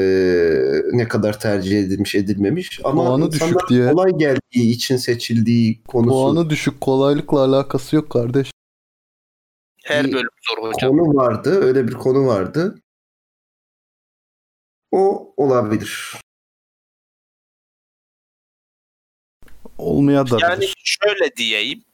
[0.92, 2.80] ne kadar tercih edilmiş edilmemiş.
[2.84, 3.90] Ama Puanı insanlar düşük diye.
[3.90, 6.10] kolay geldiği için seçildiği konusu.
[6.10, 8.50] Puanı düşük kolaylıkla alakası yok kardeş.
[9.84, 10.98] Her bölüm zor hocam.
[10.98, 11.60] konu vardı.
[11.64, 12.78] Öyle bir konu vardı.
[14.90, 16.16] O olabilir.
[19.82, 21.84] Olmaya da Yani şöyle diyeyim.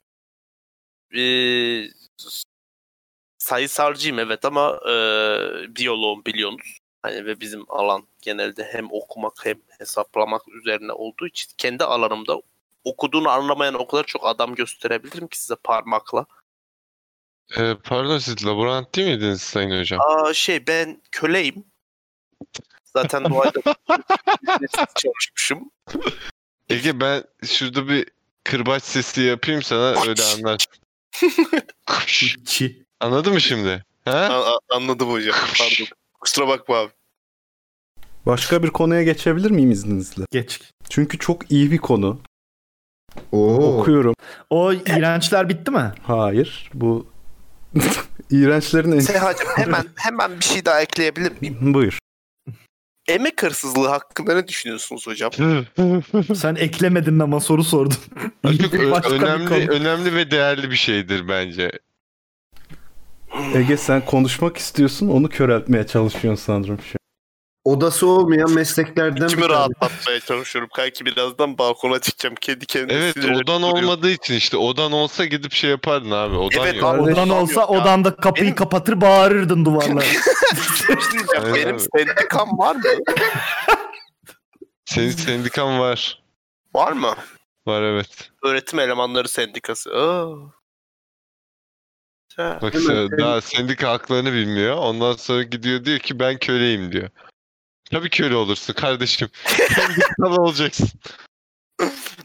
[1.16, 1.84] Ee,
[3.38, 4.92] sayısalcıyım evet ama e,
[5.76, 6.78] biyoloğum biliyorsunuz.
[7.02, 12.42] Hani ve bizim alan genelde hem okumak hem hesaplamak üzerine olduğu için kendi alanımda
[12.84, 16.26] okuduğunu anlamayan o kadar çok adam gösterebilirim ki size parmakla.
[17.56, 20.00] Ee, pardon siz laborant değil miydiniz Sayın Hocam?
[20.00, 21.64] Aa şey ben köleyim.
[22.84, 23.60] Zaten doğayda
[24.94, 25.70] çalışmışım.
[26.70, 28.06] Ege ben şurada bir
[28.44, 30.72] kırbaç sesi yapayım sana öyle anlarsın.
[32.46, 32.82] Çi.
[33.00, 33.84] Anladın mı şimdi?
[34.04, 34.12] Ha?
[34.12, 35.34] A- anladım hocam.
[35.58, 35.86] Pardon.
[36.20, 36.90] Kusura bakma abi.
[38.26, 40.24] Başka bir konuya geçebilir miyim izninizle?
[40.30, 40.60] Geç.
[40.90, 42.20] Çünkü çok iyi bir konu.
[43.32, 43.78] Oo.
[43.80, 44.14] Okuyorum.
[44.50, 45.92] O iğrençler bitti mi?
[46.02, 46.70] Hayır.
[46.74, 47.06] Bu
[48.30, 49.00] iğrençlerin en...
[49.00, 51.74] Sehacım hemen hemen bir şey daha ekleyebilir miyim?
[51.74, 51.98] Buyur.
[53.08, 55.30] Emek hırsızlığı hakkında ne düşünüyorsunuz hocam?
[56.34, 57.96] Sen eklemedin ama soru sordun.
[59.10, 61.70] Önemli önemli ve değerli bir şeydir bence.
[63.54, 66.97] Ege sen konuşmak istiyorsun onu köreltmeye çalışıyorsun sanırım şu an.
[67.68, 69.48] Odası olmayan mesleklerden tane.
[69.48, 70.70] rahatlatmaya çalışıyorum.
[70.76, 72.34] Kanki birazdan balkona çıkacağım.
[72.40, 73.62] Kendi kendime Evet odan duruyorum.
[73.64, 76.36] olmadığı için işte odan olsa gidip şey yapardın abi.
[76.36, 76.84] Odan Evet yok.
[76.84, 76.98] abi.
[77.00, 77.80] Kardeş- Odan olsa Yok ya.
[77.80, 80.04] odanda kapıyı Benim- kapatır bağırırdın duvarlara.
[81.36, 81.82] Evet Benim abi.
[81.96, 82.82] sendikam var mı?
[84.84, 86.22] Senin sendikan var.
[86.74, 87.14] Var mı?
[87.66, 88.30] Var evet.
[88.44, 89.90] Öğretim elemanları sendikası.
[89.90, 90.26] Aa.
[92.36, 92.58] Ha.
[92.62, 92.74] Bak
[93.18, 94.76] daha sendika haklarını bilmiyor.
[94.76, 97.08] Ondan sonra gidiyor diyor ki ben köleyim diyor.
[97.90, 99.28] Tabii köle olursun kardeşim.
[99.74, 100.88] Sendikalı olacaksın.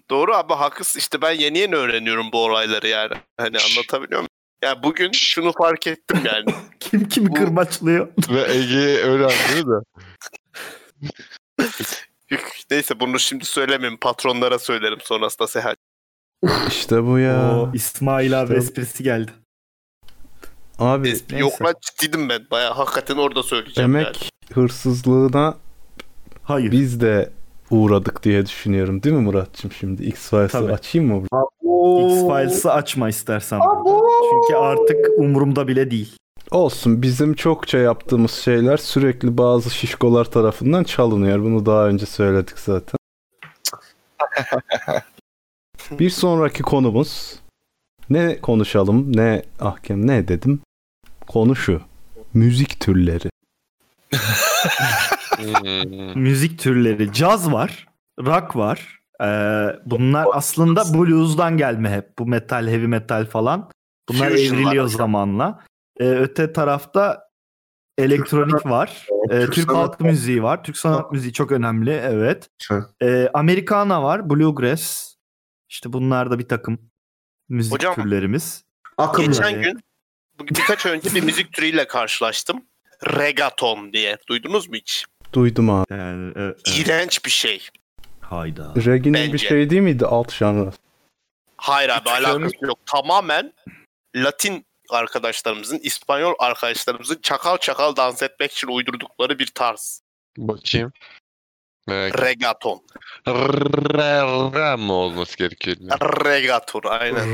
[0.10, 1.00] Doğru abi haklısın.
[1.00, 3.14] İşte ben yeni yeni öğreniyorum bu olayları yani.
[3.38, 4.30] Hani anlatabiliyor muyum?
[4.64, 6.46] Ya bugün şunu fark ettim yani.
[6.80, 8.08] Kim kimi Bu- kırbaçlıyor?
[8.30, 9.84] Ve Ege öyle anlıyor da.
[12.72, 14.00] Neyse bunu şimdi söylemeyeyim.
[14.00, 15.78] Patronlara söylerim sonrasında Sehat.
[16.68, 17.56] İşte bu ya.
[17.60, 19.32] O İsmail abi İşte- esprisi geldi.
[20.80, 21.38] Abi neyse.
[21.38, 22.48] Yok lan ciddiydim ben.
[22.52, 24.30] Baya hakikaten orada söyleyeceğim emek yani.
[24.54, 25.58] Hırsızlığına
[26.44, 26.72] Hayır.
[26.72, 27.30] biz de
[27.72, 29.04] uğradık diye düşünüyorum.
[29.04, 30.04] Değil mi Muratçım şimdi?
[30.04, 31.24] X-Files'ı açayım mı?
[32.12, 33.60] X-Files'ı açma istersen.
[34.30, 36.18] Çünkü artık umurumda bile değil.
[36.52, 41.40] Olsun bizim çokça yaptığımız şeyler sürekli bazı şişkolar tarafından çalınıyor.
[41.40, 42.98] Bunu daha önce söyledik zaten.
[46.00, 47.40] Bir sonraki konumuz
[48.10, 50.60] ne konuşalım ne ahkem ne dedim.
[51.28, 51.82] Konu şu.
[52.34, 53.33] Müzik türleri.
[55.38, 56.22] Hmm.
[56.22, 57.14] Müzik türleri.
[57.14, 57.88] Caz var.
[58.20, 59.00] Rock var.
[59.22, 59.26] Ee,
[59.86, 62.20] bunlar aslında blues'dan gelme hep.
[62.20, 63.70] Bu metal, heavy metal falan.
[64.10, 64.98] Bunlar Fusion var evriliyor hocam.
[64.98, 65.60] zamanla.
[66.00, 67.24] Ee, öte tarafta
[67.98, 69.08] elektronik var.
[69.30, 70.64] Ee, Türk Türk halk müziği var.
[70.64, 71.92] Türk sanat müziği çok önemli.
[71.92, 72.50] Evet.
[72.70, 72.86] Ha.
[73.02, 74.30] Ee, Americana var.
[74.30, 75.14] Bluegrass.
[75.70, 76.78] İşte bunlar da bir takım
[77.50, 78.64] müzik Hocam, türlerimiz.
[78.98, 79.28] Akımlar.
[79.28, 79.80] Geçen gün
[80.40, 82.62] bu- birkaç önce bir müzik türüyle karşılaştım.
[83.06, 84.18] Regaton diye.
[84.30, 85.06] Duydunuz mu hiç?
[85.34, 85.86] Duydum abi.
[85.94, 87.68] Yani, e, e, İğrenç bir şey.
[88.22, 88.74] hayda.
[88.76, 89.48] Reggie'nin bir Bence.
[89.48, 90.72] şey değil miydi alt janrı?
[91.58, 92.80] Hayır abi alakası yok.
[92.86, 93.54] Tamamen
[94.16, 100.02] Latin arkadaşlarımızın, İspanyol arkadaşlarımızın çakal çakal dans etmek için uydurdukları bir tarz.
[100.38, 100.94] Bakayım.
[101.88, 102.82] Merak Regaton.
[103.28, 104.22] Re,
[104.54, 105.78] re mi olması gerekiyor?
[106.26, 107.28] Regaton aynen.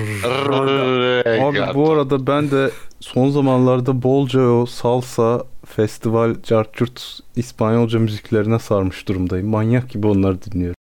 [1.43, 9.07] Abi bu arada ben de son zamanlarda bolca o salsa, festival, cartürt, İspanyolca müziklerine sarmış
[9.07, 9.47] durumdayım.
[9.47, 10.75] Manyak gibi onları dinliyorum.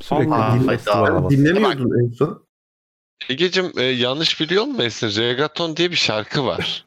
[0.00, 1.30] Sürekli Allah festival.
[1.30, 2.42] Dinlemiyordun en son.
[3.28, 5.08] Ege'cim e, yanlış biliyor musun?
[5.16, 6.84] Regaton diye bir şarkı var.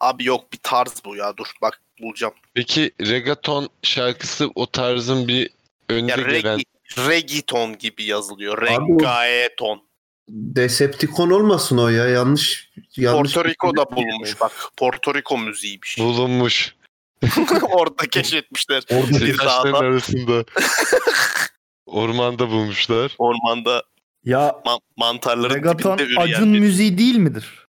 [0.00, 2.34] Abi yok bir tarz bu ya dur bak bulacağım.
[2.54, 5.50] Peki regaton şarkısı o tarzın bir
[5.88, 6.30] önde Ya gelen...
[6.58, 6.64] regi,
[6.98, 8.62] regiton gibi yazılıyor.
[8.62, 9.82] Regaeton.
[10.28, 12.08] Decepticon olmasın o ya.
[12.08, 12.70] Yanlış.
[12.96, 14.52] yanlış Porto Rico'da bulunmuş bak.
[14.76, 15.98] Porto Rico müziğiymiş.
[15.98, 16.74] Bulunmuş.
[17.70, 18.82] Orada keşfetmişler.
[18.90, 20.44] Orada bir dağda arasında.
[21.86, 23.14] Ormanda bulmuşlar.
[23.18, 23.82] ormanda
[24.24, 27.66] Ya man- mantarların Regaton dibinde üreyen Acun bir- müziği değil midir?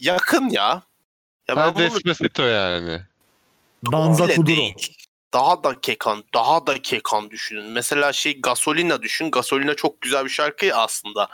[0.00, 0.82] Yakın ya.
[1.48, 3.00] Ya ben Ha bunu Despacito yani.
[3.92, 4.46] Danza Kuduro.
[4.46, 4.74] değil.
[5.36, 7.64] Daha da kekan, daha da kekan düşünün.
[7.64, 9.30] Mesela şey Gasolina düşün.
[9.30, 11.28] Gasolina çok güzel bir şarkı ya aslında.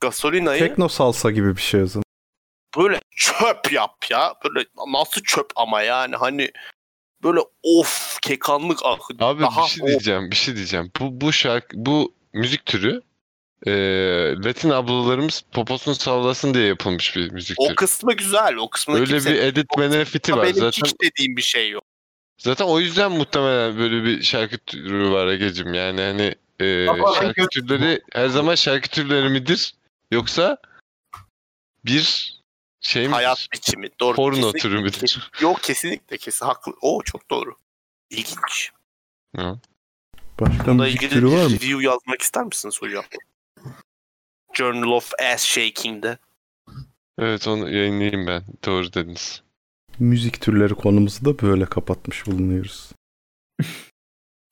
[0.00, 2.04] Gasolina'yı Tekno salsa gibi bir şey o zaman.
[2.78, 4.34] böyle çöp yap ya.
[4.44, 6.50] Böyle nasıl çöp ama yani hani
[7.22, 9.14] böyle of kekanlık akı.
[9.24, 9.88] Abi daha bir şey of.
[9.88, 10.90] diyeceğim, bir şey diyeceğim.
[11.00, 13.02] Bu bu şarkı, bu müzik türü
[13.66, 13.72] e,
[14.44, 17.76] Latin ablalarımız poposunu sallasın diye yapılmış bir müzik O türü.
[17.76, 18.56] kısmı güzel.
[18.56, 20.42] O kısmı Öyle bir edit benefiti var.
[20.42, 21.84] benim Zaten hiç dediğim bir şey yok.
[22.38, 25.74] Zaten o yüzden muhtemelen böyle bir şarkı türü var Ege'cim.
[25.74, 29.74] Yani hani e, şarkı türleri her zaman şarkı türleri midir?
[30.10, 30.58] Yoksa
[31.84, 32.34] bir
[32.80, 33.12] şey midir?
[33.12, 33.88] Hayat biçimi.
[34.00, 34.16] Doğru.
[34.16, 35.30] Porno kesinlikle- türü müdür?
[35.40, 36.72] Yok kesinlikle kesin haklı.
[36.80, 37.56] O çok doğru.
[38.10, 38.72] İlginç.
[40.40, 41.50] Başka Bununla ilgili türü var mı?
[41.50, 43.04] review yazmak ister misiniz hocam?
[44.54, 46.18] Journal of Ass Shaking'de.
[47.18, 48.42] Evet onu yayınlayayım ben.
[48.64, 49.42] Doğru dediniz.
[50.00, 52.92] Müzik türleri konumuzu da böyle kapatmış bulunuyoruz.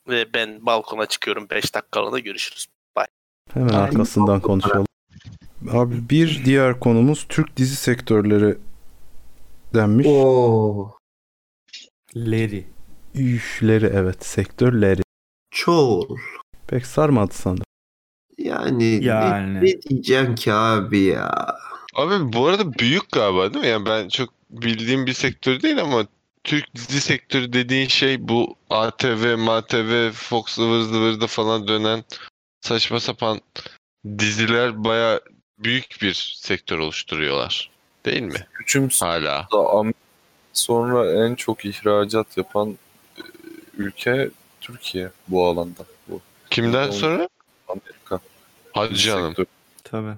[0.09, 2.67] Ve ben balkona çıkıyorum 5 dakikalığına görüşürüz.
[3.53, 3.81] Hemen Aynen.
[3.81, 4.87] arkasından konuşalım.
[5.71, 8.59] Abi bir diğer konumuz Türk dizi sektörleri
[9.75, 10.07] denmiş.
[10.07, 10.93] Oo.
[12.17, 12.65] Larry.
[13.15, 15.03] Üfleri evet sektörleri.
[15.51, 16.17] Çoğul.
[16.67, 17.65] Pek sarmadı sanırım.
[18.39, 19.55] Yani, Yani.
[19.55, 21.57] Ne, ne diyeceğim ki abi ya.
[21.95, 23.71] Abi bu arada büyük galiba değil mi?
[23.71, 26.07] Yani ben çok bildiğim bir sektör değil ama
[26.45, 32.05] Türk dizi sektörü dediğin şey bu ATV, MATV, Fox ıvır zıvırda falan dönen
[32.61, 33.41] saçma sapan
[34.19, 35.21] diziler baya
[35.59, 37.71] büyük bir sektör oluşturuyorlar.
[38.05, 38.47] Değil mi?
[38.61, 39.49] Hüküm Hala.
[40.53, 42.79] sonra en çok ihracat yapan
[43.19, 43.23] e,
[43.77, 45.85] ülke Türkiye bu alanda.
[46.09, 46.21] Bu
[46.51, 46.93] Kimden Doğru.
[46.93, 47.29] sonra?
[47.69, 48.21] Amerika.
[48.73, 49.27] Hadi canım.
[49.27, 49.47] Sektör.
[49.85, 50.15] Tabii.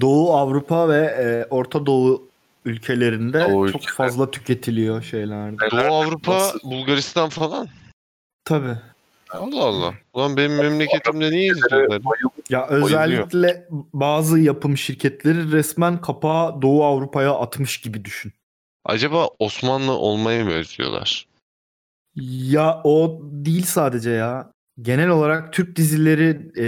[0.00, 2.28] Doğu Avrupa ve e, Orta Doğu
[2.66, 3.94] ülkelerinde Doğu çok ülkeler.
[3.96, 5.56] fazla tüketiliyor şeylerde.
[5.70, 6.70] Doğu Avrupa, Nasıl?
[6.70, 7.68] Bulgaristan falan.
[8.44, 8.76] Tabii.
[9.30, 9.94] Allah Allah.
[10.12, 12.02] Ulan benim memleketimde niye izliyorlar?
[12.50, 18.32] Ya özellikle bazı yapım şirketleri resmen kapağı Doğu Avrupa'ya atmış gibi düşün.
[18.84, 21.26] Acaba Osmanlı olmayı mı özlüyorlar?
[22.50, 24.52] Ya o değil sadece ya.
[24.82, 26.66] Genel olarak Türk dizileri e,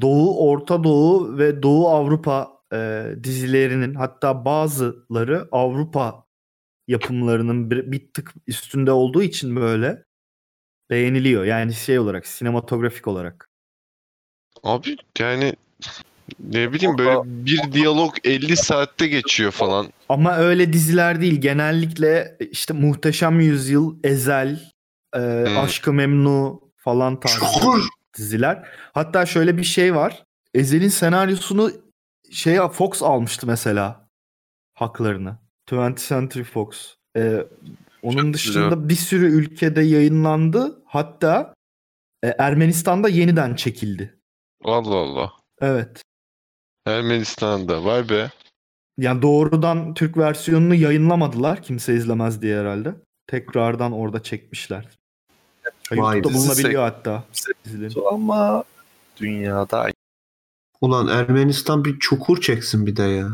[0.00, 6.26] Doğu, Orta Doğu ve Doğu Avrupa e, dizilerinin hatta bazıları Avrupa
[6.88, 10.04] yapımlarının bir, bir tık üstünde olduğu için böyle
[10.90, 11.44] beğeniliyor.
[11.44, 13.48] Yani şey olarak, sinematografik olarak.
[14.62, 15.54] Abi yani
[16.40, 19.92] ne bileyim böyle bir diyalog 50 saatte geçiyor falan.
[20.08, 21.40] Ama öyle diziler değil.
[21.40, 24.60] Genellikle işte Muhteşem Yüzyıl, Ezel,
[25.14, 25.20] e,
[25.58, 27.60] Aşk-ı Memnu falan tarzı
[28.16, 28.68] diziler.
[28.92, 30.22] Hatta şöyle bir şey var.
[30.54, 31.70] Ezel'in senaryosunu
[32.36, 34.08] şey Fox almıştı mesela
[34.74, 35.36] haklarını.
[35.68, 36.94] 20th Century Fox.
[37.16, 37.46] E,
[38.02, 38.88] onun Çok dışında güzel.
[38.88, 40.82] bir sürü ülkede yayınlandı.
[40.86, 41.54] Hatta
[42.24, 44.18] e, Ermenistan'da yeniden çekildi.
[44.64, 45.32] Allah Allah.
[45.60, 46.02] Evet.
[46.86, 48.30] Ermenistan'da vay be.
[48.98, 51.62] Yani doğrudan Türk versiyonunu yayınlamadılar.
[51.62, 52.94] Kimse izlemez diye herhalde.
[53.26, 54.88] tekrardan orada çekmişler.
[55.92, 57.24] Vay, YouTube'da bulunabiliyor hatta.
[58.10, 58.64] Ama
[59.16, 59.90] dünyada
[60.80, 63.28] Ulan Ermenistan bir çukur çeksin bir de ya.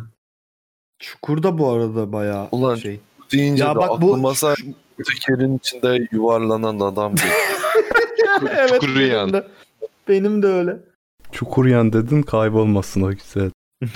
[0.98, 3.00] Çukurda bu arada bayağı Ulan şey.
[3.32, 4.62] deyince Ya de bak bu sadece
[5.06, 7.36] tekerin içinde yuvarlanan adam geliyor.
[8.58, 9.32] evet Çukuru benim yan.
[9.32, 9.46] de.
[10.08, 10.76] Benim de öyle.
[11.32, 13.50] Çukuryan dedin kaybolmasın o güzel.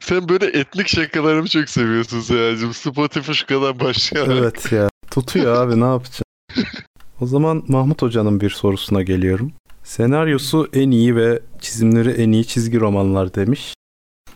[0.00, 2.74] Sen böyle etnik şakalarımı çok seviyorsun Seyacım.
[2.74, 4.36] Spotify şu kadar başlayarak.
[4.38, 4.88] Evet ya.
[5.10, 6.22] Tutuyor abi ne yapacağım.
[7.20, 9.52] O zaman Mahmut Hoca'nın bir sorusuna geliyorum.
[9.86, 13.74] Senaryosu en iyi ve çizimleri en iyi çizgi romanlar demiş.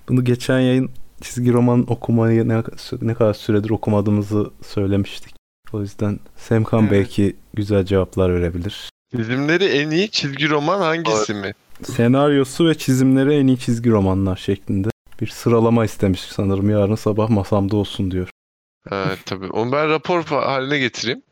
[0.08, 0.90] Bunu geçen yayın
[1.20, 2.62] çizgi roman okumayı ne,
[3.02, 5.34] ne kadar süredir okumadığımızı söylemiştik.
[5.72, 6.92] O yüzden Semkan Evet.
[6.92, 8.90] belki güzel cevaplar verebilir.
[9.16, 11.52] Çizimleri en iyi çizgi roman hangisi mi?
[11.82, 14.88] Senaryosu ve çizimleri en iyi çizgi romanlar şeklinde
[15.20, 18.30] bir sıralama istemiş sanırım yarın sabah masamda olsun diyor.
[18.90, 19.46] Evet tabii.
[19.46, 21.22] Onu ben rapor haline getireyim.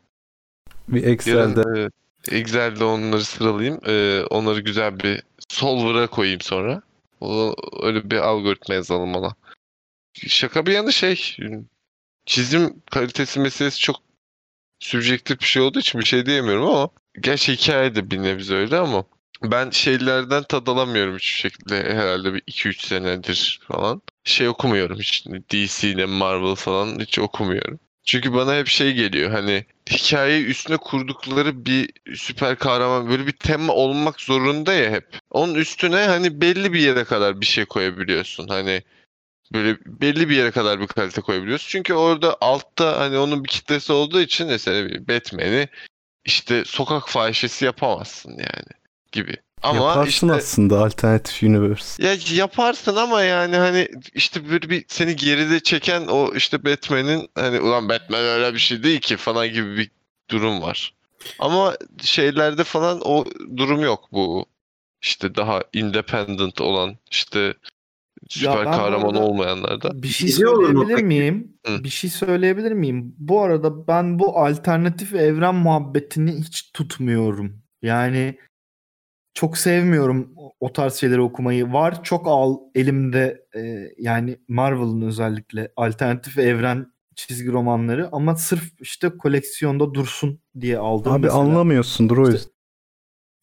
[0.87, 1.89] Bir Excel'de Yarın e,
[2.27, 3.79] Excel'de onları sıralayayım.
[3.87, 6.81] E, onları güzel bir solver'a koyayım sonra.
[7.21, 9.35] O, öyle bir algoritma yazalım ona.
[10.27, 11.37] Şaka bir yana şey
[12.25, 13.95] çizim kalitesi meselesi çok
[14.79, 16.89] sübjektif bir şey olduğu için bir şey diyemiyorum ama
[17.21, 19.05] gerçi hikaye de bir nebze öyle ama
[19.43, 24.01] ben şeylerden tad alamıyorum hiçbir şekilde herhalde bir 2-3 senedir falan.
[24.23, 27.79] Şey okumuyorum hiç DC'de Marvel falan hiç okumuyorum.
[28.03, 33.73] Çünkü bana hep şey geliyor hani hikayeyi üstüne kurdukları bir süper kahraman böyle bir tema
[33.73, 35.17] olmak zorunda ya hep.
[35.31, 38.47] Onun üstüne hani belli bir yere kadar bir şey koyabiliyorsun.
[38.47, 38.83] Hani
[39.53, 41.67] böyle belli bir yere kadar bir kalite koyabiliyorsun.
[41.69, 45.67] Çünkü orada altta hani onun bir kitlesi olduğu için mesela Batman'i
[46.25, 48.69] işte sokak fahişesi yapamazsın yani
[49.11, 49.37] gibi.
[49.63, 52.03] Ama yaparsın işte aslında alternatif universe.
[52.03, 57.59] ya yaparsın ama yani hani işte böyle bir seni geride çeken o işte Batman'in hani
[57.59, 59.91] ulan Batman öyle bir şey değil ki falan gibi bir
[60.29, 60.93] durum var.
[61.39, 63.25] Ama şeylerde falan o
[63.57, 64.45] durum yok bu
[65.01, 67.53] işte daha independent olan işte
[68.29, 70.03] süper kahraman olmayanlarda.
[70.03, 71.53] Bir şey söyleyebilir miyim?
[71.65, 71.83] Hı.
[71.83, 73.15] Bir şey söyleyebilir miyim?
[73.17, 77.61] Bu arada ben bu alternatif evren muhabbetini hiç tutmuyorum.
[77.81, 78.37] Yani
[79.39, 81.73] çok sevmiyorum o- tarz şeyleri okumayı.
[81.73, 83.59] Var çok al elimde e,
[83.97, 86.85] yani Marvel'ın özellikle alternatif evren
[87.15, 91.39] çizgi romanları ama sırf işte koleksiyonda dursun diye aldım Abi mesela.
[91.41, 92.51] anlamıyorsundur o İşte- yüzden.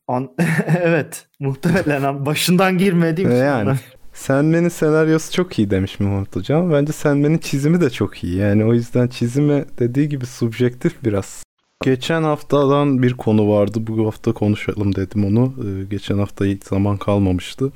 [0.08, 0.34] An-
[0.82, 3.50] evet muhtemelen an- başından girmediğim için yani.
[3.52, 3.80] anlamıyorum.
[4.12, 6.72] Sandman'in senaryosu çok iyi demiş Mahmut Hocam.
[6.72, 8.36] Bence Sandman'in çizimi de çok iyi.
[8.36, 11.42] Yani o yüzden çizimi dediği gibi subjektif biraz.
[11.82, 13.78] Geçen haftadan bir konu vardı.
[13.86, 15.52] Bu hafta konuşalım dedim onu.
[15.64, 17.72] Ee, geçen hafta hiç zaman kalmamıştı.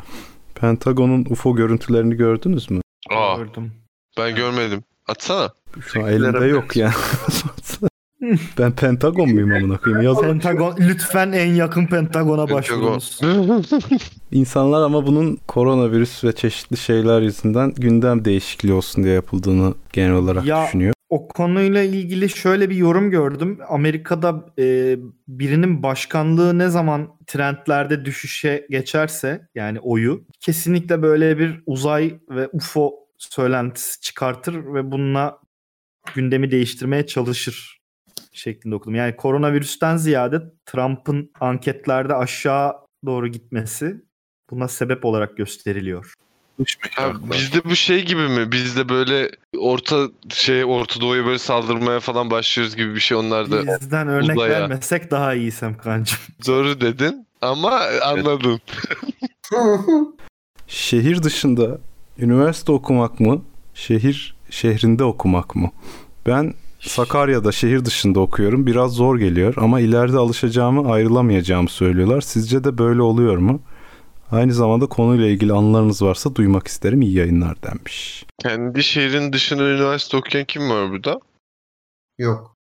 [0.55, 2.81] Pentagon'un UFO görüntülerini gördünüz mü?
[3.11, 3.73] Aa Gördüm.
[4.19, 4.83] ben görmedim.
[5.09, 5.53] Atsana.
[5.87, 6.93] Şu an elimde yok yani.
[8.59, 10.05] ben Pentagon muyum amına koyayım?
[10.05, 12.95] Yaz Pentagon lütfen en yakın Pentagon'a Pentagon.
[12.95, 13.21] başvurunuz.
[14.33, 20.45] İnsanlar ama bunun koronavirüs ve çeşitli şeyler yüzünden gündem değişikliği olsun diye yapıldığını genel olarak
[20.47, 20.95] Ya- düşünüyor.
[21.11, 23.59] O konuyla ilgili şöyle bir yorum gördüm.
[23.69, 24.97] Amerika'da e,
[25.29, 32.95] birinin başkanlığı ne zaman trendlerde düşüşe geçerse yani oyu kesinlikle böyle bir uzay ve UFO
[33.19, 35.39] söylentisi çıkartır ve bununla
[36.15, 37.81] gündemi değiştirmeye çalışır
[38.33, 38.95] şeklinde okudum.
[38.95, 42.73] Yani koronavirüsten ziyade Trump'ın anketlerde aşağı
[43.07, 44.05] doğru gitmesi
[44.51, 46.15] buna sebep olarak gösteriliyor.
[46.61, 48.53] Dış Abi bizde bu şey gibi mi?
[48.53, 53.81] Bizde böyle orta şey Orta Doğu'ya böyle saldırmaya falan başlıyoruz gibi bir şey onlar da
[53.81, 54.61] Bizden örnek uzaya.
[54.61, 56.19] vermesek daha iyi Semkancığım.
[56.47, 58.61] doğru dedin ama anladım.
[60.67, 61.79] Şehir dışında
[62.19, 63.43] üniversite okumak mı?
[63.75, 65.71] Şehir şehrinde okumak mı?
[66.27, 68.67] Ben Sakarya'da şehir dışında okuyorum.
[68.67, 72.21] Biraz zor geliyor ama ileride alışacağımı, ayrılamayacağımı söylüyorlar.
[72.21, 73.61] Sizce de böyle oluyor mu?
[74.31, 77.03] Aynı zamanda konuyla ilgili anılarınız varsa duymak isterim.
[77.03, 78.27] İyi yayınlar denmiş.
[78.39, 81.21] Kendi şehrin dışında üniversite okuyan kim var burada?
[82.19, 82.57] Yok.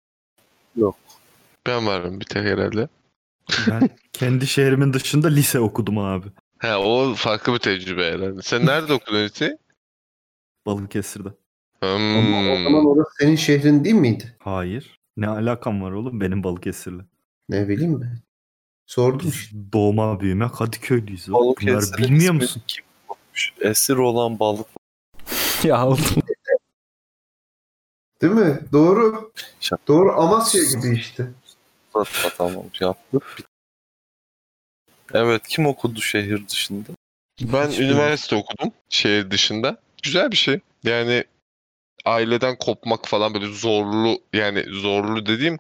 [1.68, 2.88] Ben varım bir tek herhalde.
[3.70, 6.28] Ben kendi şehrimin dışında lise okudum abi.
[6.60, 8.42] He o farklı bir tecrübe herhalde.
[8.42, 9.58] Sen nerede okudun Eti?
[10.66, 11.30] Balıkesir'de.
[11.82, 12.64] Ama o Hmm.
[12.64, 14.36] zaman orası senin şehrin değil miydi?
[14.40, 15.00] Hayır.
[15.18, 17.02] Ne alakam var oğlum benim Balıkesir'le?
[17.50, 18.20] Ne bileyim ben.
[18.88, 19.58] Sordum Biz işte.
[19.74, 21.28] doğma büyüme Kadıköylüyüz.
[21.28, 22.64] Bunları Balıkesir'in bilmiyor ismi musun?
[22.68, 23.54] Kim koymuş?
[23.62, 24.68] Esir olan balık.
[25.64, 26.00] ya oğlum.
[28.22, 28.60] Değil mi?
[28.72, 29.32] Doğru.
[29.60, 29.82] Şaka.
[29.88, 31.28] Doğru Amasya gibi işte.
[32.38, 33.24] Tamam yaptık.
[35.14, 36.90] Evet kim okudu şehir dışında?
[37.42, 39.78] Ben Hiç üniversite okudum şehir dışında.
[40.04, 40.60] Güzel bir şey.
[40.84, 41.24] Yani
[42.06, 45.60] aileden kopmak falan böyle zorlu yani zorlu dediğim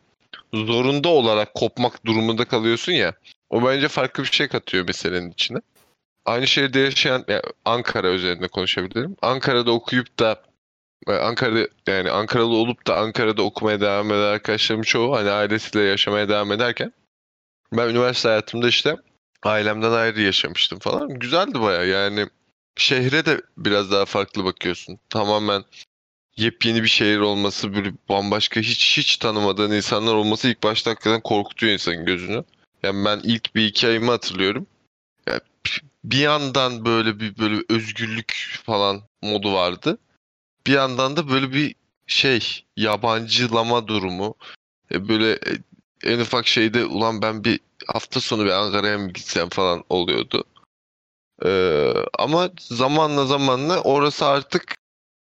[0.54, 3.14] zorunda olarak kopmak durumunda kalıyorsun ya.
[3.50, 5.58] O bence farklı bir şey katıyor meselenin içine.
[6.26, 9.16] Aynı şehirde yaşayan yani Ankara üzerinde konuşabilirim.
[9.22, 10.42] Ankara'da okuyup da
[11.08, 16.30] e, Ankara'da yani Ankaralı olup da Ankara'da okumaya devam eden arkadaşlarım çoğu hani ailesiyle yaşamaya
[16.30, 16.94] devam ederken
[17.74, 18.96] ben üniversite hayatımda işte
[19.44, 21.10] ailemden ayrı yaşamıştım falan.
[21.10, 22.28] Güzeldi baya yani
[22.78, 25.00] şehre de biraz daha farklı bakıyorsun.
[25.10, 25.64] Tamamen
[26.38, 31.74] yepyeni bir şehir olması böyle bambaşka hiç hiç tanımadığın insanlar olması ilk başta hakikaten korkutuyor
[31.74, 32.44] insanın gözünü.
[32.84, 34.68] Yani ben ilk bir iki ayımı hatırlıyorum.
[35.28, 35.42] Yani
[36.04, 39.98] bir yandan böyle bir böyle özgürlük falan modu vardı.
[40.68, 41.76] Bir yandan da böyle bir
[42.08, 44.36] şey yabancılama durumu.
[44.92, 45.58] E, Böyle e,
[46.04, 50.44] en ufak şeyde ulan ben bir hafta sonu bir Ankara'ya mı gitsem falan oluyordu.
[51.46, 54.76] Ee, ama zamanla zamanla orası artık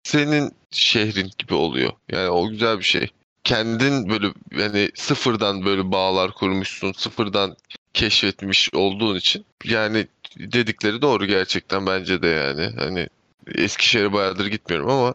[0.02, 1.92] senin şehrin gibi oluyor.
[2.12, 3.10] Yani o güzel bir şey.
[3.44, 7.56] Kendin böyle yani sıfırdan böyle bağlar kurmuşsun, sıfırdan
[7.94, 10.06] keşfetmiş olduğun için yani
[10.38, 12.70] dedikleri doğru gerçekten bence de yani.
[12.78, 13.08] Hani
[13.54, 15.14] Eskişehir'e bayağıdır gitmiyorum ama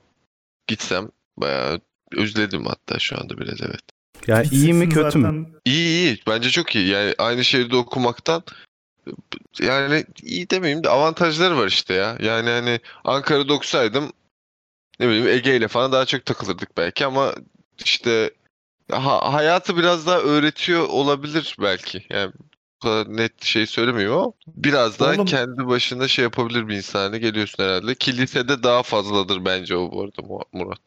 [0.67, 1.81] gitsem bayağı
[2.11, 3.81] özledim hatta şu anda biraz evet.
[4.27, 5.23] Yani iyi mi kötü mü?
[5.23, 5.47] zaten.
[5.65, 6.19] İyi iyi.
[6.27, 6.87] Bence çok iyi.
[6.87, 8.43] Yani aynı şehirde okumaktan
[9.59, 12.17] yani iyi demeyeyim de avantajları var işte ya.
[12.21, 14.11] Yani hani Ankara'da okusaydım
[14.99, 17.33] ne bileyim Ege ile falan daha çok takılırdık belki ama
[17.85, 18.31] işte
[18.91, 22.03] ha- hayatı biraz daha öğretiyor olabilir belki.
[22.09, 26.75] Yani bu kadar net şey söylemiyorum ama biraz daha Oğlum- kendi başına şey yapabilir bir
[26.75, 27.95] insan haline geliyorsun herhalde.
[27.95, 30.79] Kilisede daha fazladır bence o bu arada Mu- Murat.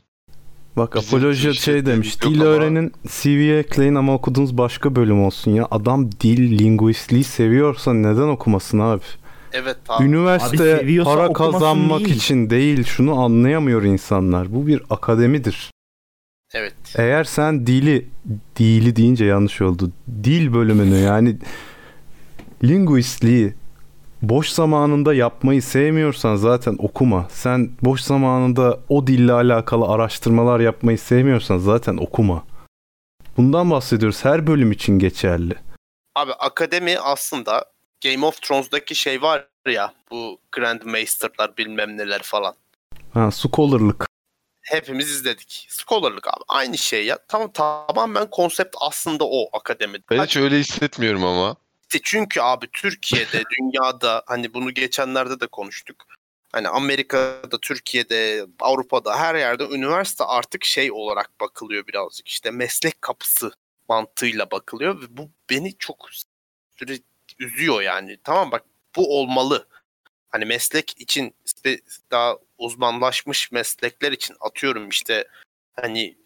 [0.76, 2.22] Bak Bizim Apoloji şey demiş.
[2.22, 5.68] Dil ama- öğrenin CV'ye ekleyin ama okuduğunuz başka bölüm olsun ya.
[5.70, 9.02] Adam dil, linguistliği seviyorsa neden okumasın abi?
[9.52, 10.04] Evet abi.
[10.04, 12.16] Üniversite Abi para kazanmak değil.
[12.16, 12.84] için değil.
[12.84, 14.54] Şunu anlayamıyor insanlar.
[14.54, 15.70] Bu bir akademidir.
[16.54, 16.74] Evet.
[16.96, 18.08] Eğer sen dili,
[18.56, 19.90] dili deyince yanlış oldu.
[20.24, 21.36] Dil bölümünü yani
[22.64, 23.54] linguistliği
[24.22, 27.26] boş zamanında yapmayı sevmiyorsan zaten okuma.
[27.30, 32.44] Sen boş zamanında o dille alakalı araştırmalar yapmayı sevmiyorsan zaten okuma.
[33.36, 34.24] Bundan bahsediyoruz.
[34.24, 35.54] Her bölüm için geçerli.
[36.16, 37.64] Abi akademi aslında
[38.04, 42.54] Game of Thrones'daki şey var ya bu Grandmaster'lar bilmem neler falan.
[43.14, 44.06] Ha, scholarlık.
[44.62, 45.66] Hepimiz izledik.
[45.70, 46.44] Scholar'lık abi.
[46.48, 47.18] Aynı şey ya.
[47.28, 50.02] Tamam tamamen konsept aslında o akademide.
[50.10, 51.56] Ben hiç öyle hissetmiyorum ama.
[51.82, 56.06] İşte çünkü abi Türkiye'de, dünyada hani bunu geçenlerde de konuştuk.
[56.52, 62.28] Hani Amerika'da, Türkiye'de, Avrupa'da her yerde üniversite artık şey olarak bakılıyor birazcık.
[62.28, 63.52] İşte meslek kapısı
[63.88, 66.08] mantığıyla bakılıyor ve bu beni çok
[67.40, 68.18] üzüyor yani.
[68.24, 68.64] Tamam bak
[68.96, 69.68] bu olmalı.
[70.28, 71.34] Hani meslek için
[72.10, 75.28] daha uzmanlaşmış meslekler için atıyorum işte
[75.76, 76.16] hani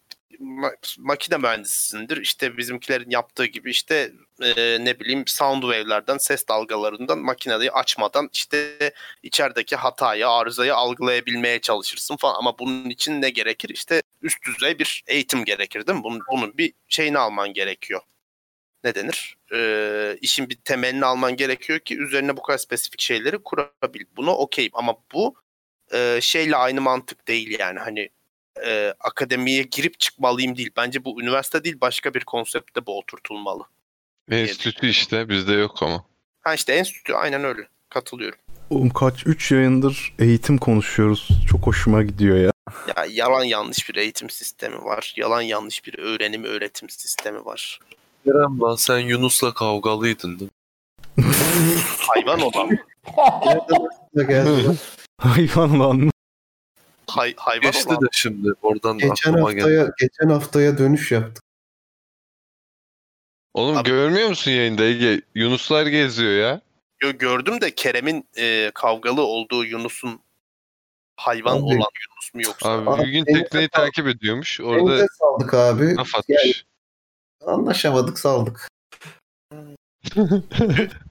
[0.40, 2.16] ma- makine mühendisisindir.
[2.16, 4.12] İşte bizimkilerin yaptığı gibi işte
[4.42, 8.92] e, ne bileyim sound wave'lerden ses dalgalarından makineyi açmadan işte
[9.22, 12.34] içerideki hatayı, arızayı algılayabilmeye çalışırsın falan.
[12.38, 13.68] Ama bunun için ne gerekir?
[13.70, 16.04] İşte üst düzey bir eğitim gerekir değil mi?
[16.04, 18.00] Bunun, bunun bir şeyini alman gerekiyor.
[18.84, 19.36] Ne denir?
[19.54, 24.04] Ee, işin bir temelini alman gerekiyor ki üzerine bu kadar spesifik şeyleri kurabil.
[24.16, 25.34] Buna okeyim ama bu
[25.94, 27.78] e, şeyle aynı mantık değil yani.
[27.78, 28.08] Hani
[28.66, 30.70] e, akademiye girip çıkmalıyım değil.
[30.76, 33.64] Bence bu üniversite değil başka bir konseptte bu oturtulmalı.
[34.30, 36.04] Enstitü işte bizde yok ama.
[36.40, 37.68] Ha işte enstitü aynen öyle.
[37.88, 38.38] Katılıyorum.
[38.70, 41.28] Oğlum kaç 3 yayındır eğitim konuşuyoruz.
[41.50, 42.52] Çok hoşuma gidiyor ya.
[42.96, 45.14] Ya yalan yanlış bir eğitim sistemi var.
[45.16, 47.80] Yalan yanlış bir öğrenim öğretim sistemi var.
[48.24, 50.50] Kerem lan sen Yunus'la kavgalıydın değil
[51.16, 51.24] mi?
[51.98, 52.78] Hayvan olan.
[55.18, 56.10] Hayvan lan.
[57.06, 58.00] Hay, hayvan Geçti olan.
[58.02, 59.60] de şimdi oradan Geçen aklıma geldi.
[59.62, 61.44] haftaya geçen haftaya dönüş yaptık.
[63.54, 65.20] Oğlum Abi- görmüyor musun yayında Ege?
[65.34, 66.60] Yunuslar geziyor ya.
[67.02, 70.20] Yo, gördüm de Kerem'in e, kavgalı olduğu Yunus'un
[71.16, 72.70] hayvan Abi- olan Yunus mu yoksa?
[72.70, 74.60] Abi Abi, bir gün tekneyi takip ediyormuş.
[74.60, 75.96] Orada Denize saldık abi.
[75.96, 76.64] laf atmış.
[77.46, 78.68] Anlaşamadık saldık.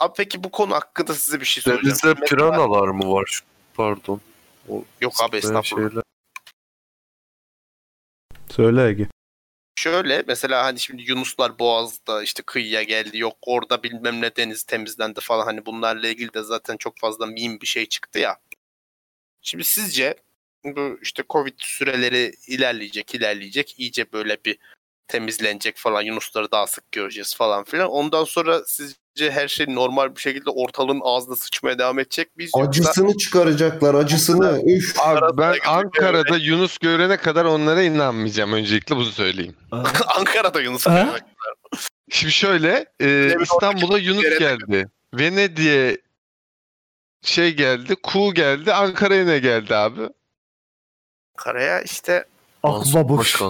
[0.00, 1.98] Abi peki bu konu hakkında size bir şey söyleyeceğim.
[2.04, 3.24] Denizde piranalar mı var?
[3.26, 3.44] Şu-
[3.74, 4.20] Pardon.
[4.68, 5.90] O Yok abi estağfurullah.
[5.90, 6.02] şeyler.
[8.50, 9.06] Söyle Ege.
[9.78, 15.20] Şöyle mesela hani şimdi Yunuslar Boğaz'da işte kıyıya geldi yok orada bilmem ne deniz temizlendi
[15.20, 18.38] falan hani bunlarla ilgili de zaten çok fazla meme bir şey çıktı ya.
[19.42, 20.16] Şimdi sizce
[20.64, 24.58] bu işte Covid süreleri ilerleyecek ilerleyecek iyice böyle bir
[25.08, 27.88] temizlenecek falan Yunusları daha sık göreceğiz falan filan.
[27.90, 32.28] Ondan sonra sizce her şey normal bir şekilde ortalığın ağzına sıçmaya devam edecek?
[32.38, 34.62] Yoksa Acısını çıkaracaklar acısını.
[34.66, 34.94] Üf.
[35.00, 39.56] Abi ben Ankara'da Yunus görene kadar onlara inanmayacağım öncelikle bunu söyleyeyim.
[40.16, 40.86] Ankara'da Yunus?
[40.86, 41.20] Emre.
[42.10, 44.88] Şimdi şöyle e, İstanbul'a Yunus geldi.
[45.14, 45.98] Venedik'e
[47.22, 50.08] şey geldi, Ku geldi, Ankara'ya ne geldi abi?
[51.38, 52.24] Ankara'ya işte
[52.62, 53.42] Akbabuş.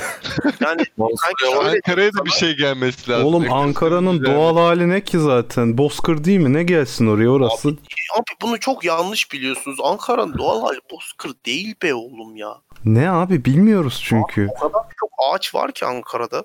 [0.60, 3.26] Yani sanki şöyle Ankara'ya da bir şey gelmesi lazım.
[3.26, 5.78] Oğlum Ankara'nın doğal hali ne ki zaten?
[5.78, 6.52] Bozkır değil mi?
[6.52, 7.68] Ne gelsin oraya orası?
[7.68, 9.78] Abi bunu çok yanlış biliyorsunuz.
[9.82, 12.54] Ankara'nın doğal hali bozkır değil be oğlum ya.
[12.84, 14.48] Ne abi bilmiyoruz çünkü.
[14.50, 16.44] O kadar çok ağaç var ki Ankara'da.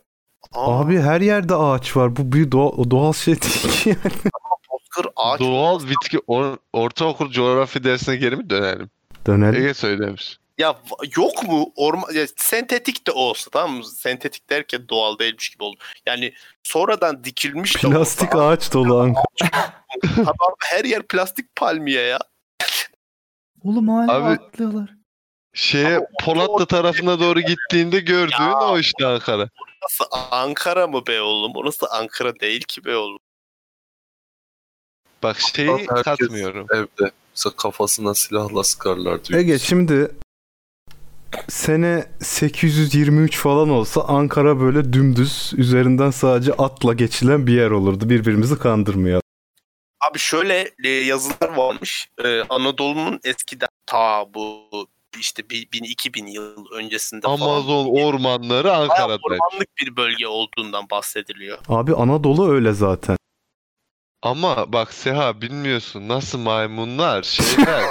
[0.53, 2.15] Aa, Abi her yerde ağaç var.
[2.15, 3.89] Bu bir doğa- doğal şey değil ki.
[3.89, 4.31] yani.
[4.71, 5.39] bozkır ağaç.
[5.39, 8.89] Doğal bitki or, ortaokul coğrafya dersine geri mi dönelim?
[9.27, 9.61] Dönelim.
[9.61, 10.39] Ege söylemiş.
[10.57, 10.81] Ya
[11.17, 11.73] yok mu?
[11.75, 13.85] Orman, ya, sentetik de olsa tamam mı?
[13.85, 15.79] Sentetik derken doğal değilmiş gibi oldu.
[16.05, 19.23] Yani sonradan dikilmiş de Plastik olsa- ağaç dolu Ankara.
[20.15, 22.19] Tamam, her yer plastik palmiye ya.
[23.63, 24.89] Oğlum hala Abi- atlıyorlar.
[25.53, 28.59] Şeye Ama Polatlı tarafına doğru gittiğinde gördüğün Ya.
[28.59, 29.49] o işte Ankara.
[29.81, 31.51] Orası Ankara mı be oğlum?
[31.55, 33.19] Orası Ankara değil ki be oğlum.
[35.23, 36.67] Bak şeyi katmıyorum.
[36.73, 37.11] Evde.
[37.31, 39.39] Mesela kafasına silahla sıkarlar diyor.
[39.39, 40.11] Ege şimdi
[41.49, 48.09] sene 823 falan olsa Ankara böyle dümdüz üzerinden sadece atla geçilen bir yer olurdu.
[48.09, 49.21] Birbirimizi kandırmıyor.
[50.09, 52.09] Abi şöyle e, yazılar varmış.
[52.23, 54.59] E, Anadolu'nun eskiden ta bu
[55.19, 59.19] işte 1000-2000 yıl öncesinde falan Amazon ormanları bayağı Ankara'da.
[59.23, 61.57] ormanlık bir bölge olduğundan bahsediliyor.
[61.69, 63.17] Abi Anadolu öyle zaten.
[64.21, 67.83] Ama bak Seha bilmiyorsun nasıl maymunlar şeyler.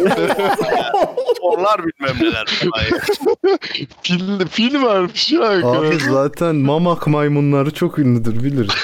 [1.40, 2.46] Onlar bilmem neler
[4.02, 8.74] fil, fil varmış ya Abi zaten mamak maymunları çok ünlüdür biliriz.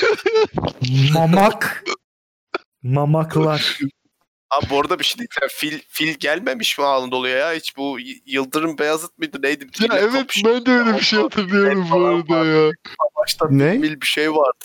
[1.14, 1.84] Mamak.
[2.82, 3.78] Mamaklar.
[4.50, 5.48] Abi bu arada bir şey diyeceğim.
[5.50, 7.52] Fil, fil gelmemiş mi Anadolu'ya ya?
[7.52, 9.64] Hiç bu Yıldırım Beyazıt mıydı neydi?
[9.64, 12.70] Ya Fille evet ben de öyle bir şey hatırlıyorum bu arada ya.
[13.16, 13.82] Başta Ne?
[13.82, 14.64] Bir şey vardı.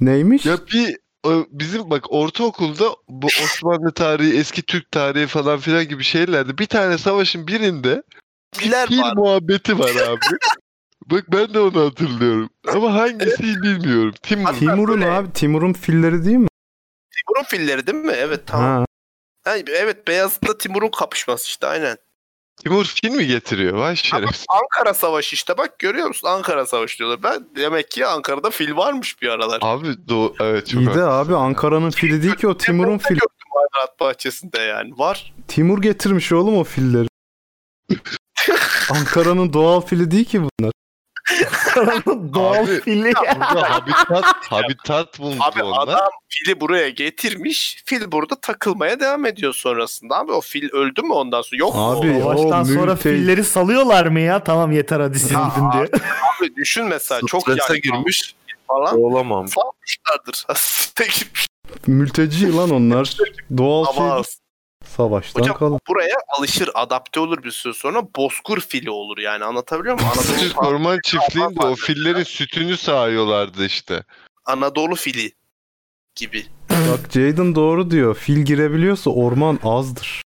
[0.00, 0.46] Neymiş?
[0.46, 0.96] Ya bir
[1.50, 6.98] bizim bak ortaokulda bu Osmanlı tarihi, eski Türk tarihi falan filan gibi şeylerde bir tane
[6.98, 8.02] savaşın birinde
[8.54, 9.12] Filler fil var.
[9.16, 10.20] muhabbeti var abi.
[11.06, 12.50] bak ben de onu hatırlıyorum.
[12.68, 14.14] Ama hangisi bilmiyorum.
[14.22, 14.54] Timur.
[14.54, 16.48] Timur'un böyle- abi Timur'un filleri değil mi?
[17.10, 18.12] Timur'un filleri değil mi?
[18.16, 18.66] Evet tamam.
[18.80, 18.84] Ha.
[19.44, 21.96] Ha, evet Beyazıt'la Timur'un kapışması işte aynen.
[22.56, 23.72] Timur fil mi getiriyor?
[23.74, 24.46] Vay Ama şerefsiz.
[24.48, 27.22] Ankara Savaşı işte bak görüyor musun Ankara Savaşı diyorlar.
[27.22, 29.58] Ben demek ki Ankara'da fil varmış bir aralar.
[29.62, 33.18] Abi do evet çok İyi de abi Ankara'nın fili değil ki o Timur'un fili.
[33.18, 34.90] gördüm hayvanat bahçesinde yani.
[34.98, 35.34] Var.
[35.48, 37.08] Timur getirmiş oğlum o filleri.
[38.90, 40.72] Ankara'nın doğal fili değil ki bunlar.
[42.34, 43.12] Doğal Abi- fili.
[43.14, 45.82] Burada habitat, habitat buldu Abi onlar.
[45.82, 47.82] adam fili buraya getirmiş.
[47.86, 50.18] Fil burada takılmaya devam ediyor sonrasında.
[50.18, 51.58] Abi o fil öldü mü ondan sonra?
[51.60, 51.90] Yok mu?
[51.90, 52.20] Abi, o?
[52.20, 54.44] Savaştan o sonra mülte- filleri salıyorlar mı ya?
[54.44, 55.82] Tamam yeter hadi sildin diye.
[56.40, 58.34] Abi düşün mesela çok yaygın girmiş.
[58.68, 59.00] falan.
[59.00, 59.46] Olamam.
[59.48, 60.44] Salmışlardır.
[60.56, 61.26] Strese.
[61.86, 63.16] Mülteci lan onlar.
[63.56, 64.32] Doğal Ama şey.
[64.84, 65.80] Savaştan Hocam kalan.
[65.88, 70.12] buraya alışır, adapte olur bir süre sonra bozkur fili olur yani anlatabiliyor muyum?
[70.38, 74.04] Türk Anadolu, Orman Çiftliği'nde o fillerin sütünü sağıyorlardı işte.
[74.44, 75.32] Anadolu fili
[76.14, 76.46] gibi.
[76.70, 78.14] Bak Jaden doğru diyor.
[78.14, 80.22] Fil girebiliyorsa orman azdır.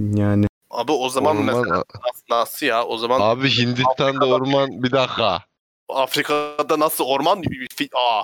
[0.00, 1.84] Yani Abi o zaman Orman, mesela
[2.30, 2.84] nasıl, ya?
[2.84, 5.42] O zaman abi Hindistan'da orman bir dakika.
[5.88, 7.42] Afrika'da nasıl orman.
[7.94, 8.22] Aa.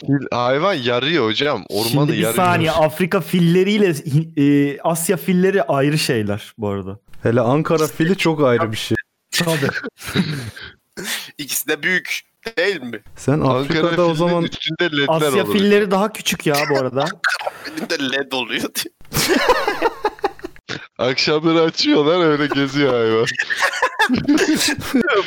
[0.00, 1.64] Fil, hayvan yarıyor hocam.
[1.68, 2.44] Ormanı Şimdi bir yarıyor.
[2.44, 3.94] saniye Afrika filleriyle
[4.36, 6.98] e, Asya filleri ayrı şeyler bu arada.
[7.22, 8.96] hele Ankara fili çok ayrı bir şey.
[9.30, 9.70] Tabii.
[11.38, 12.20] İkisi de büyük
[12.58, 13.00] değil mi?
[13.16, 15.52] Sen Ankara Afrika'da o zaman üstünde ledler Asya olur.
[15.52, 17.04] filleri daha küçük ya bu arada.
[17.76, 18.94] Elinde led oluyor diye.
[20.98, 23.26] Akşamları açıyorlar öyle geziyor hayvan.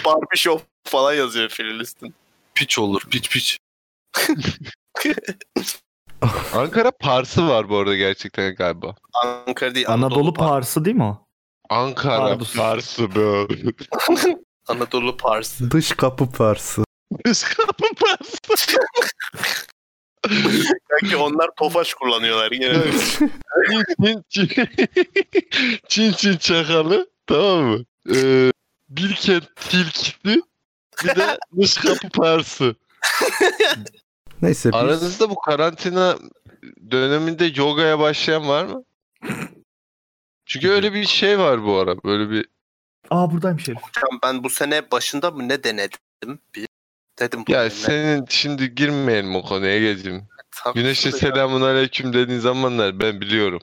[0.05, 2.11] Barbie Shop falan yazıyor filin üstünde.
[2.55, 3.01] Piç olur.
[3.11, 3.57] Piç piç.
[6.53, 8.95] Ankara Parsı var bu arada gerçekten galiba.
[9.23, 11.27] Ankara değil Anadolu Par- Parsı değil mi o?
[11.69, 12.55] Ankara Pardus.
[12.55, 13.47] Parsı be.
[14.67, 15.59] Anadolu Pars.
[15.59, 16.83] dış kapı parsı.
[17.25, 18.77] Iskapı Parsı.
[20.91, 22.73] Belki onlar tofaş kullanıyorlar yine.
[24.29, 24.49] Çin Çin
[25.87, 27.85] Çin Çin çakalı tamam mı?
[28.15, 28.51] Ee,
[28.89, 30.41] Bilkent tilkisi bir
[31.15, 32.75] de Iskapı Parsı.
[34.43, 36.17] Neyse biz Aranızda bu karantina
[36.91, 38.83] döneminde yogaya başlayan var mı?
[40.45, 42.03] Çünkü öyle bir şey var bu ara.
[42.03, 42.45] Böyle bir
[43.09, 43.79] Aa buradaymış herif.
[43.81, 46.39] Hocam ben bu sene başında mı ne denedim?
[46.55, 46.67] Bir
[47.19, 47.79] dedim bu ya sene.
[48.05, 50.27] senin şimdi girmeyelim o konuya gezim.
[50.55, 51.15] Haklısın Güneşe ya.
[51.15, 53.61] selamun aleyküm dediğin zamanlar ben biliyorum.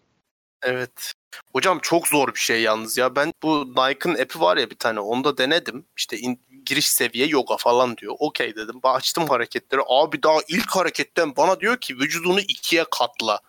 [0.62, 1.12] Evet.
[1.52, 3.16] Hocam çok zor bir şey yalnız ya.
[3.16, 5.85] Ben bu Nike'ın app'i var ya bir tane onu da denedim.
[5.97, 8.15] İşte in- giriş seviye yoga falan diyor.
[8.19, 8.81] Okey dedim.
[8.85, 9.81] Ben açtım hareketleri.
[9.89, 13.41] Abi daha ilk hareketten bana diyor ki vücudunu ikiye katla.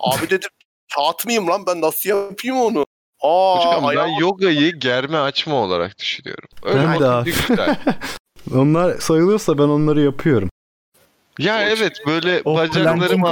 [0.00, 0.50] Abi dedim
[0.94, 2.86] kağıt mıyım lan ben nasıl yapayım onu?
[3.20, 6.48] Aa, Hocam ben ayağım- yogayı germe açma olarak düşünüyorum.
[6.62, 7.76] Öyle Ben de güzel.
[8.54, 10.48] Onlar sayılıyorsa ben onları yapıyorum.
[11.38, 13.22] Ya evet böyle O bacaklarım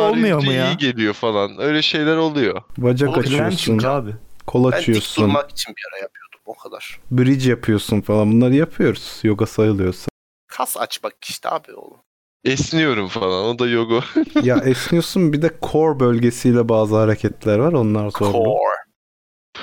[0.51, 0.71] ya?
[0.73, 1.59] iyi geliyor falan.
[1.61, 2.63] Öyle şeyler oluyor.
[2.79, 4.15] Bacak Olur, açıyorsun, abi.
[4.47, 7.01] kol ben dik açıyorsun, durmak için bir ara yapıyordum o kadar.
[7.11, 8.33] bridge yapıyorsun falan.
[8.33, 9.21] Bunları yapıyoruz.
[9.23, 10.09] Yoga sayılıyorsa.
[10.47, 11.99] Kas açmak işte abi oğlum.
[12.45, 13.45] Esniyorum falan.
[13.45, 14.05] O da yoga.
[14.43, 17.73] ya esniyorsun bir de core bölgesiyle bazı hareketler var.
[17.73, 18.33] Onlar zorlu.
[18.33, 18.77] Core.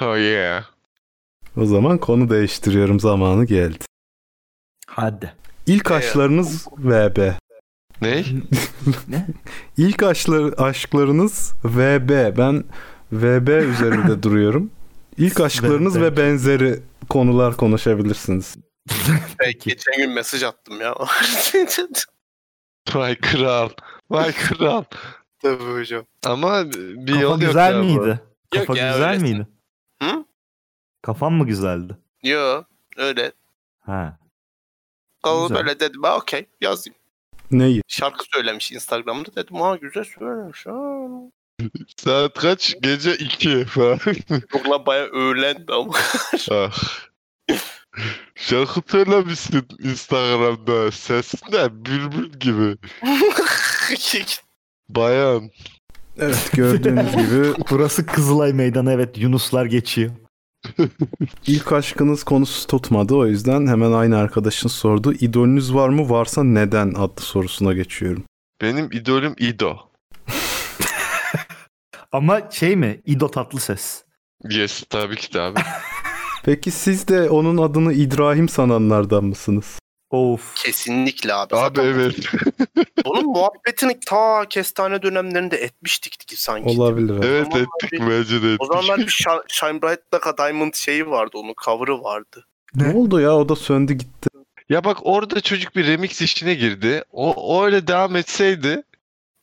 [0.01, 0.63] oh yeah.
[1.57, 2.99] O zaman konu değiştiriyorum.
[2.99, 3.83] Zamanı geldi.
[4.87, 5.33] Hadi.
[5.67, 7.31] İlk aşklarınız VB.
[8.01, 8.23] Ne?
[9.77, 12.37] İlk aşklar, aşklarınız VB.
[12.37, 12.63] Ben
[13.11, 14.71] VB üzerinde duruyorum.
[15.17, 16.79] İlk aşklarınız ve benzeri
[17.09, 18.55] konular konuşabilirsiniz.
[19.39, 20.95] Ben geçen gün mesaj attım ya.
[22.93, 23.69] Vay kral.
[24.09, 24.83] Vay kral.
[25.41, 26.05] Tabii hocam.
[26.25, 27.83] Ama bir Kafa yol yok güzel galiba.
[27.83, 28.19] miydi?
[28.55, 29.27] Yok Kafa ya, güzel öylesin.
[29.29, 29.47] miydi?
[30.03, 30.25] Hı?
[31.01, 31.97] Kafan mı güzeldi?
[32.23, 32.63] Yo
[32.97, 33.31] öyle.
[33.79, 34.17] Ha.
[35.23, 35.57] Güzel.
[35.57, 36.97] böyle dedim ha okey yazayım.
[37.51, 37.81] Neyi?
[37.87, 40.71] Şarkı söylemiş Instagram'da dedim ha güzel söylemiş ha.
[41.97, 42.75] Saat kaç?
[42.81, 43.99] Gece 2 falan.
[44.53, 45.93] Yok lan baya öğlendi ama.
[46.51, 46.71] ah.
[48.35, 50.91] Şarkı söylemişsin Instagram'da.
[50.91, 52.77] Sesin de bülbül gibi.
[54.89, 55.51] Bayan.
[56.19, 60.11] Evet gördüğünüz gibi Burası Kızılay Meydanı evet Yunuslar geçiyor.
[61.47, 63.15] ilk aşkınız konusu tutmadı.
[63.15, 66.09] O yüzden hemen aynı arkadaşın sorduğu idolünüz var mı?
[66.09, 68.23] Varsa neden adlı sorusuna geçiyorum.
[68.61, 69.77] Benim idolüm İdo.
[72.13, 73.01] Ama şey mi?
[73.05, 74.03] İdo tatlı ses.
[74.49, 75.59] Yes tabii ki de abi.
[76.45, 79.79] Peki siz de onun adını İbrahim sananlardan mısınız?
[80.09, 80.55] Of.
[80.55, 81.55] Kesinlikle abi.
[81.55, 82.15] abi Zaten evet.
[83.05, 86.69] Bunun muhabbetini ta kestane dönemlerinde etmiştik ki sanki.
[86.69, 87.17] Olabilir.
[87.17, 87.25] abi.
[87.25, 88.67] evet Ama ettik abi- bence de O ettik.
[88.67, 91.31] zamanlar bir Shi- Shine Bright Like a Diamond şeyi vardı.
[91.35, 92.45] Onun cover'ı vardı.
[92.75, 93.35] Ne oldu ya?
[93.37, 94.29] O da söndü gitti.
[94.69, 97.03] Ya bak orada çocuk bir remix işine girdi.
[97.11, 98.83] O, o öyle devam etseydi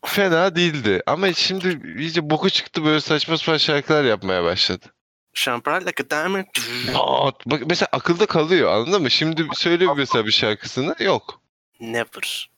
[0.05, 1.03] fena değildi.
[1.07, 4.87] Ama şimdi iyice boku çıktı böyle saçma sapan şarkılar yapmaya başladı.
[5.47, 6.45] Bright Like a Diamond.
[6.95, 9.11] Aa, bak mesela akılda kalıyor anladın mı?
[9.11, 11.41] Şimdi söyle bir mesela bir şarkısını yok.
[11.81, 12.51] Never.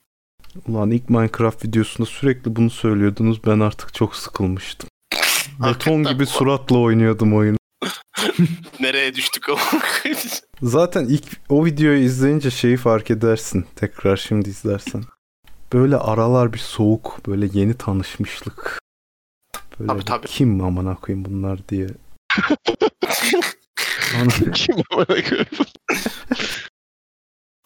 [0.68, 3.46] Ulan ilk Minecraft videosunda sürekli bunu söylüyordunuz.
[3.46, 4.88] Ben artık çok sıkılmıştım.
[5.66, 7.56] Beton gibi suratla oynuyordum oyunu.
[8.80, 9.58] Nereye düştük o?
[10.62, 13.66] Zaten ilk o videoyu izleyince şeyi fark edersin.
[13.76, 15.02] Tekrar şimdi izlersen.
[15.72, 17.26] Böyle aralar bir soğuk.
[17.26, 18.78] Böyle yeni tanışmışlık.
[19.78, 20.26] Böyle Tabii, tabii.
[20.26, 21.86] kim amına koyayım bunlar diye.
[24.54, 25.46] Kim amına koyayım?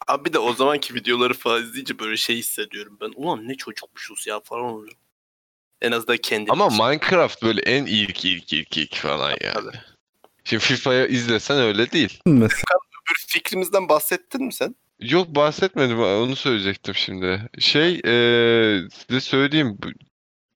[0.07, 3.13] Abi bir de o zamanki videoları falan izleyince böyle şey hissediyorum ben.
[3.17, 4.93] Ulan ne çocukmuşuz ya falan oluyor.
[5.81, 6.85] En azından kendim Ama için.
[6.85, 9.55] Minecraft böyle en ilk ilk ilk ilk falan yani.
[9.55, 9.81] Tabii.
[10.45, 12.21] Şimdi FIFA'ya izlesen öyle değil.
[12.27, 12.65] Mesela
[13.07, 14.75] Öbür fikrimizden bahsettin mi sen?
[15.01, 17.49] Yok bahsetmedim onu söyleyecektim şimdi.
[17.59, 19.79] Şey eee size söyleyeyim.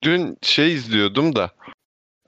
[0.03, 1.51] Dün şey izliyordum da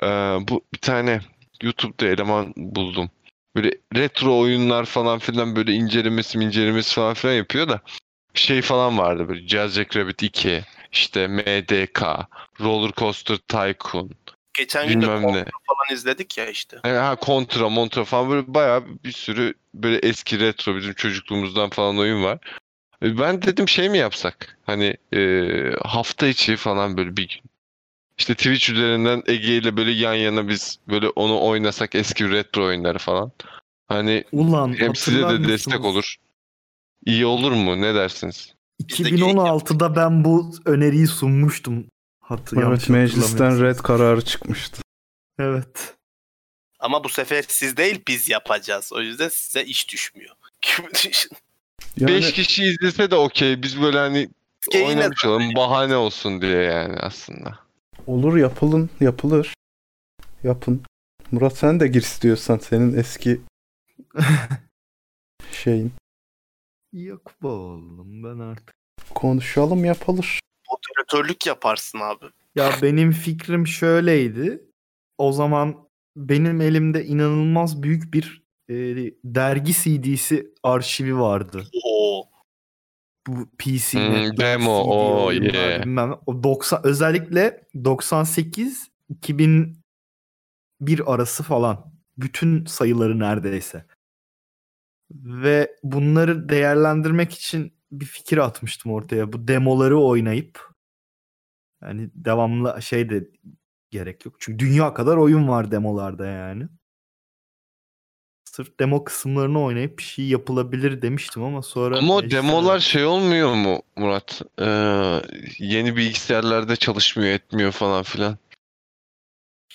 [0.03, 1.22] eee, bu bir tane
[1.64, 3.10] YouTube'da eleman buldum.
[3.56, 7.81] Böyle retro oyunlar falan filan böyle incelemesi incelemesi falan filan yapıyor da
[8.34, 12.02] şey falan vardı böyle Jazz Rabbit 2 işte MDK
[12.61, 14.11] Roller Coaster Tycoon
[14.53, 15.45] Geçen gün de bilmem Contra ne.
[15.45, 16.77] falan izledik ya işte.
[16.85, 21.97] E, Ha Contra, Montra falan böyle bayağı bir sürü böyle eski retro bizim çocukluğumuzdan falan
[21.97, 22.39] oyun var.
[23.03, 24.57] E, Ben dedim şey mi yapsak?
[24.65, 25.19] Hani e,
[25.84, 27.41] hafta içi falan böyle bir gün.
[28.17, 32.97] İşte Twitch üzerinden Ege ile böyle yan yana biz böyle onu oynasak eski retro oyunları
[32.97, 33.31] falan.
[33.88, 35.85] Hani Ulan hem size de destek mısınız?
[35.85, 36.15] olur.
[37.05, 37.81] İyi olur mu?
[37.81, 38.53] Ne dersiniz?
[38.89, 41.85] Biz de 2016'da ben bu öneriyi sunmuştum.
[42.29, 44.81] Yanlış evet meclisten red kararı çıkmıştı.
[45.39, 45.95] Evet.
[46.79, 48.93] Ama bu sefer siz değil biz yapacağız.
[48.93, 50.35] O yüzden size iş düşmüyor.
[50.61, 51.31] Kim düşün?
[51.97, 53.61] Yani 5 kişi izlese de okey.
[53.63, 54.29] Biz böyle hani
[54.73, 55.55] Yine oynamış olalım.
[55.55, 57.59] Bahane olsun diye yani aslında.
[58.07, 59.53] olur yapılın yapılır.
[60.43, 60.83] Yapın.
[61.31, 63.41] Murat sen de gir istiyorsan senin eski
[65.51, 65.93] şeyin.
[66.93, 68.73] Yok bu oğlum ben artık.
[69.15, 70.39] Konuşalım yapılır.
[70.73, 72.25] Moderatörlük yaparsın abi.
[72.55, 74.63] Ya benim fikrim şöyleydi.
[75.17, 78.73] O zaman benim elimde inanılmaz büyük bir e,
[79.23, 81.63] dergi CD'si arşivi vardı.
[81.83, 82.23] Oo.
[83.27, 85.81] bu PC Hmm, demo, CD o, oyunlar, yeah.
[85.81, 86.13] bilmem.
[86.25, 89.75] O 90 özellikle 98 2001
[91.05, 93.85] arası falan bütün sayıları neredeyse.
[95.11, 99.33] Ve bunları değerlendirmek için bir fikir atmıştım ortaya.
[99.33, 100.69] Bu demoları oynayıp
[101.83, 103.27] yani devamlı şey de
[103.91, 104.35] gerek yok.
[104.39, 106.67] Çünkü dünya kadar oyun var demolarda yani.
[108.45, 113.53] Sırf demo kısımlarını oynayıp bir şey yapılabilir demiştim ama sonra Ama işte- demolar şey olmuyor
[113.53, 114.41] mu Murat?
[114.59, 115.21] Ee,
[115.59, 118.37] yeni bilgisayarlarda çalışmıyor etmiyor falan filan.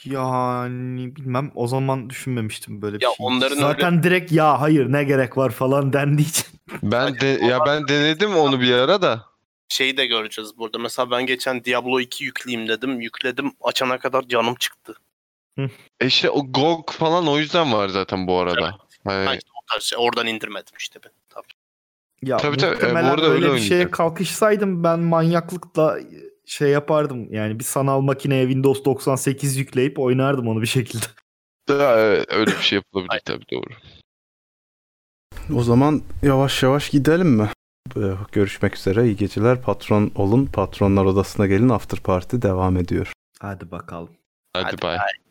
[0.04, 3.26] Yani bilmem o zaman düşünmemiştim böyle bir Ya şey.
[3.26, 6.46] onların Zaten direkt ya hayır ne gerek var falan dendiği için.
[6.82, 9.24] Ben de ya ben denedim onu bir ara da.
[9.68, 10.78] Şeyi de göreceğiz burada.
[10.78, 13.00] Mesela ben geçen Diablo 2 yükleyeyim dedim.
[13.00, 13.52] Yükledim.
[13.60, 14.94] Açana kadar canım çıktı.
[16.00, 18.78] E işte o GOG falan o yüzden var zaten bu arada.
[19.04, 19.98] Hani Ha işte o tarz şey.
[19.98, 21.10] Oradan indirmedim işte ben.
[21.28, 21.46] Tabii.
[22.22, 23.92] Ya Tabii tabii, e, bu muhtemelen arada öyle öyle bir şeye oynayacak.
[23.94, 25.98] kalkışsaydım ben manyaklıkla
[26.48, 27.32] şey yapardım.
[27.32, 31.06] Yani bir sanal makineye Windows 98 yükleyip oynardım onu bir şekilde.
[31.68, 33.70] da, evet, öyle bir şey yapılabilir tabii doğru.
[35.54, 37.48] O zaman yavaş yavaş gidelim mi?
[37.96, 38.00] Ee,
[38.32, 39.06] Görüşmek üzere.
[39.06, 39.62] İyi geceler.
[39.62, 40.46] Patron olun.
[40.46, 41.68] Patronlar odasına gelin.
[41.68, 43.12] After party devam ediyor.
[43.40, 44.10] Hadi bakalım.
[44.52, 44.98] Hadi, Hadi bay.
[44.98, 45.27] bay.